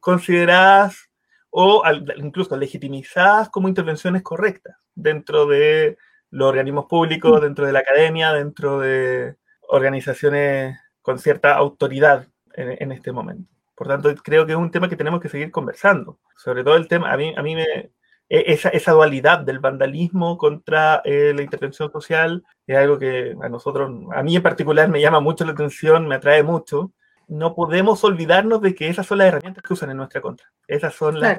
consideradas 0.00 1.10
o 1.50 1.82
incluso 2.16 2.56
legitimizadas 2.56 3.48
como 3.48 3.68
intervenciones 3.68 4.22
correctas 4.22 4.76
dentro 4.94 5.46
de 5.46 5.96
los 6.30 6.48
organismos 6.48 6.86
públicos, 6.86 7.40
dentro 7.40 7.66
de 7.66 7.72
la 7.72 7.78
academia, 7.80 8.32
dentro 8.32 8.80
de 8.80 9.36
organizaciones 9.68 10.78
con 11.00 11.18
cierta 11.18 11.54
autoridad 11.54 12.28
en 12.54 12.92
este 12.92 13.12
momento. 13.12 13.57
Por 13.78 13.86
tanto, 13.86 14.12
creo 14.16 14.44
que 14.44 14.52
es 14.52 14.58
un 14.58 14.72
tema 14.72 14.88
que 14.88 14.96
tenemos 14.96 15.20
que 15.20 15.28
seguir 15.28 15.52
conversando. 15.52 16.18
Sobre 16.36 16.64
todo 16.64 16.74
el 16.74 16.88
tema, 16.88 17.12
a 17.12 17.16
mí, 17.16 17.32
a 17.36 17.42
mí 17.42 17.54
me, 17.54 17.92
e, 18.28 18.52
esa, 18.52 18.70
esa 18.70 18.90
dualidad 18.90 19.38
del 19.38 19.60
vandalismo 19.60 20.36
contra 20.36 21.00
eh, 21.04 21.32
la 21.32 21.42
intervención 21.42 21.92
social 21.92 22.44
es 22.66 22.76
algo 22.76 22.98
que 22.98 23.36
a 23.40 23.48
nosotros, 23.48 23.88
a 24.12 24.22
mí 24.24 24.34
en 24.34 24.42
particular, 24.42 24.88
me 24.88 25.00
llama 25.00 25.20
mucho 25.20 25.44
la 25.44 25.52
atención, 25.52 26.08
me 26.08 26.16
atrae 26.16 26.42
mucho. 26.42 26.92
No 27.28 27.54
podemos 27.54 28.02
olvidarnos 28.02 28.60
de 28.62 28.74
que 28.74 28.88
esas 28.88 29.06
son 29.06 29.18
las 29.18 29.28
herramientas 29.28 29.62
que 29.62 29.74
usan 29.74 29.90
en 29.90 29.98
nuestra 29.98 30.20
contra. 30.20 30.48
Esas 30.66 30.94
son, 30.94 31.20
las, 31.20 31.38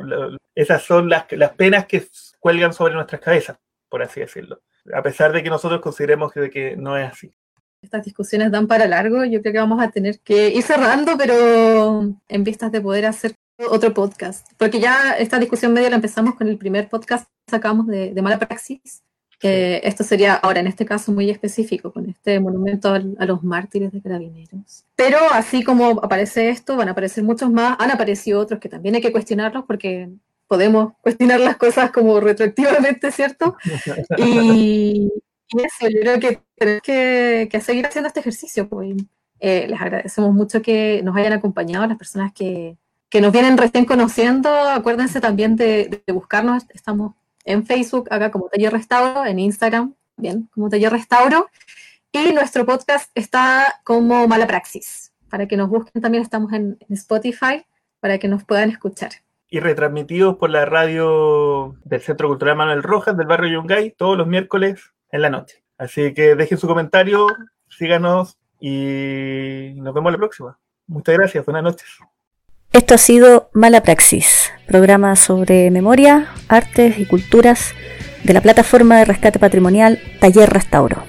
esas 0.56 0.82
son 0.84 1.10
las, 1.10 1.30
las 1.32 1.52
penas 1.56 1.88
que 1.88 2.08
cuelgan 2.40 2.72
sobre 2.72 2.94
nuestras 2.94 3.20
cabezas, 3.20 3.58
por 3.90 4.02
así 4.02 4.22
decirlo. 4.22 4.62
A 4.94 5.04
pesar 5.04 5.34
de 5.34 5.44
que 5.44 5.50
nosotros 5.50 5.82
consideremos 5.82 6.32
que, 6.32 6.50
que 6.50 6.78
no 6.78 6.96
es 6.98 7.12
así 7.12 7.34
estas 7.82 8.06
discusiones 8.06 8.52
dan 8.52 8.68
para 8.68 8.88
largo. 8.88 9.26
Yo 9.26 9.42
creo 9.42 9.54
que 9.54 9.60
vamos 9.60 9.82
a 9.82 9.92
tener 9.92 10.20
que 10.20 10.50
ir 10.50 10.64
cerrando, 10.64 11.18
pero 11.18 12.14
en 12.28 12.44
vistas 12.44 12.72
de 12.72 12.82
poder 12.82 13.06
hacer 13.06 13.36
otro 13.70 13.94
podcast. 13.94 14.48
Porque 14.58 14.80
ya 14.80 15.14
esta 15.14 15.40
discusión 15.40 15.74
media 15.74 15.90
la 15.90 15.96
empezamos 15.96 16.36
con 16.36 16.48
el 16.48 16.58
primer 16.58 16.90
podcast 16.90 17.26
que 17.26 17.52
sacamos 17.52 17.88
de, 17.88 18.14
mala 18.22 18.40
praxis. 18.40 19.04
Que 19.40 19.80
esto 19.86 20.04
sería 20.04 20.34
ahora 20.34 20.60
en 20.60 20.68
este 20.68 20.86
caso 20.86 21.14
muy 21.14 21.30
específico, 21.30 21.94
con 21.94 22.10
este 22.10 22.42
monumento 22.42 22.94
a 22.94 23.26
los 23.26 23.42
mártires 23.42 23.92
de 23.94 24.02
carabineros. 24.02 24.84
Pero 24.98 25.18
así 25.32 25.64
como 25.64 26.02
aparece 26.04 26.50
esto, 26.50 26.76
van 26.76 26.90
a 26.90 26.92
aparecer 26.92 27.24
muchos 27.24 27.50
más, 27.50 27.78
han 27.80 27.90
aparecido 27.90 28.42
otros 28.42 28.60
que 28.60 28.68
también 28.68 28.96
hay 28.96 29.02
que 29.02 29.14
cuestionarlos 29.14 29.64
porque 29.66 30.10
podemos 30.48 30.92
cuestionar 31.00 31.40
las 31.40 31.56
cosas 31.56 31.92
como 31.92 32.20
retroactivamente, 32.20 33.12
¿cierto? 33.14 33.56
Y 34.18 35.10
eso, 35.58 35.89
yo 35.89 36.00
creo 36.02 36.20
que 36.20 36.41
tenemos 36.56 36.82
que, 36.82 37.62
seguir 37.62 37.86
haciendo 37.88 38.08
este 38.08 38.20
ejercicio. 38.20 38.68
Pues. 38.70 38.95
Eh, 39.39 39.68
les 39.70 39.80
agradecemos 39.80 40.34
mucho 40.34 40.62
que 40.62 41.02
nos 41.04 41.16
hayan 41.16 41.34
acompañado, 41.34 41.88
las 41.88 41.97
personas 41.97 42.34
que, 42.34 42.78
nos 43.20 43.32
vienen 43.32 43.58
recién 43.58 43.86
conociendo. 43.86 44.50
Acuérdense 44.50 45.20
también 45.20 45.56
de, 45.56 46.04
buscarnos. 46.14 46.66
Estamos 46.74 47.14
en 47.45 47.66
Facebook, 47.66 48.08
acá 48.12 48.32
como 48.32 48.50
Taller 48.50 48.72
Restauro, 48.72 49.26
en 49.26 49.39
Instagram, 49.39 49.95
bien, 50.18 50.50
como 50.54 50.70
Taller 50.70 50.91
Restauro. 50.91 51.50
Y 52.12 52.34
nuestro 52.34 52.66
podcast 52.66 53.10
está 53.16 53.82
como 53.84 54.28
Mala 54.28 54.47
Praxis. 54.47 55.12
Para 55.30 55.47
que 55.47 55.58
nos 55.58 55.70
busquen 55.70 56.02
también 56.02 56.24
estamos 56.24 56.54
en, 56.54 56.78
Spotify 56.89 57.66
para 58.00 58.18
que 58.18 58.28
nos 58.28 58.43
puedan 58.45 58.70
escuchar 58.70 59.12
y 59.52 59.60
retransmitidos 59.60 60.38
por 60.38 60.52
la 60.52 60.64
radio 60.64 61.76
del 61.84 62.02
Centro 62.02 62.28
Cultural 62.28 62.56
Manuel 62.56 62.84
Rojas 62.84 63.18
del 63.18 63.28
barrio 63.28 63.60
Yungay 63.60 63.91
todos 63.91 64.16
los 64.16 64.28
miércoles 64.28 64.93
en 65.12 65.22
la 65.22 65.30
noche. 65.30 65.64
Así 65.78 66.14
que 66.14 66.36
dejen 66.36 66.57
su 66.57 66.68
comentario, 66.68 67.28
síganos 67.70 68.38
y 68.60 69.74
nos 69.76 69.93
vemos 69.93 70.12
la 70.12 70.18
próxima. 70.18 70.60
Muchas 70.88 71.16
gracias, 71.16 71.45
buenas 71.45 71.64
noches. 71.64 71.88
Esto 72.72 72.93
ha 72.93 72.97
sido 72.97 73.49
Mala 73.53 73.82
Praxis, 73.82 74.51
programa 74.68 75.16
sobre 75.16 75.72
memoria, 75.72 76.28
artes 76.49 76.99
y 76.99 77.05
culturas 77.05 77.74
de 78.24 78.34
la 78.34 78.41
plataforma 78.41 78.97
de 78.97 79.05
rescate 79.05 79.39
patrimonial 79.39 79.99
Taller 80.20 80.49
Restauro. 80.49 81.09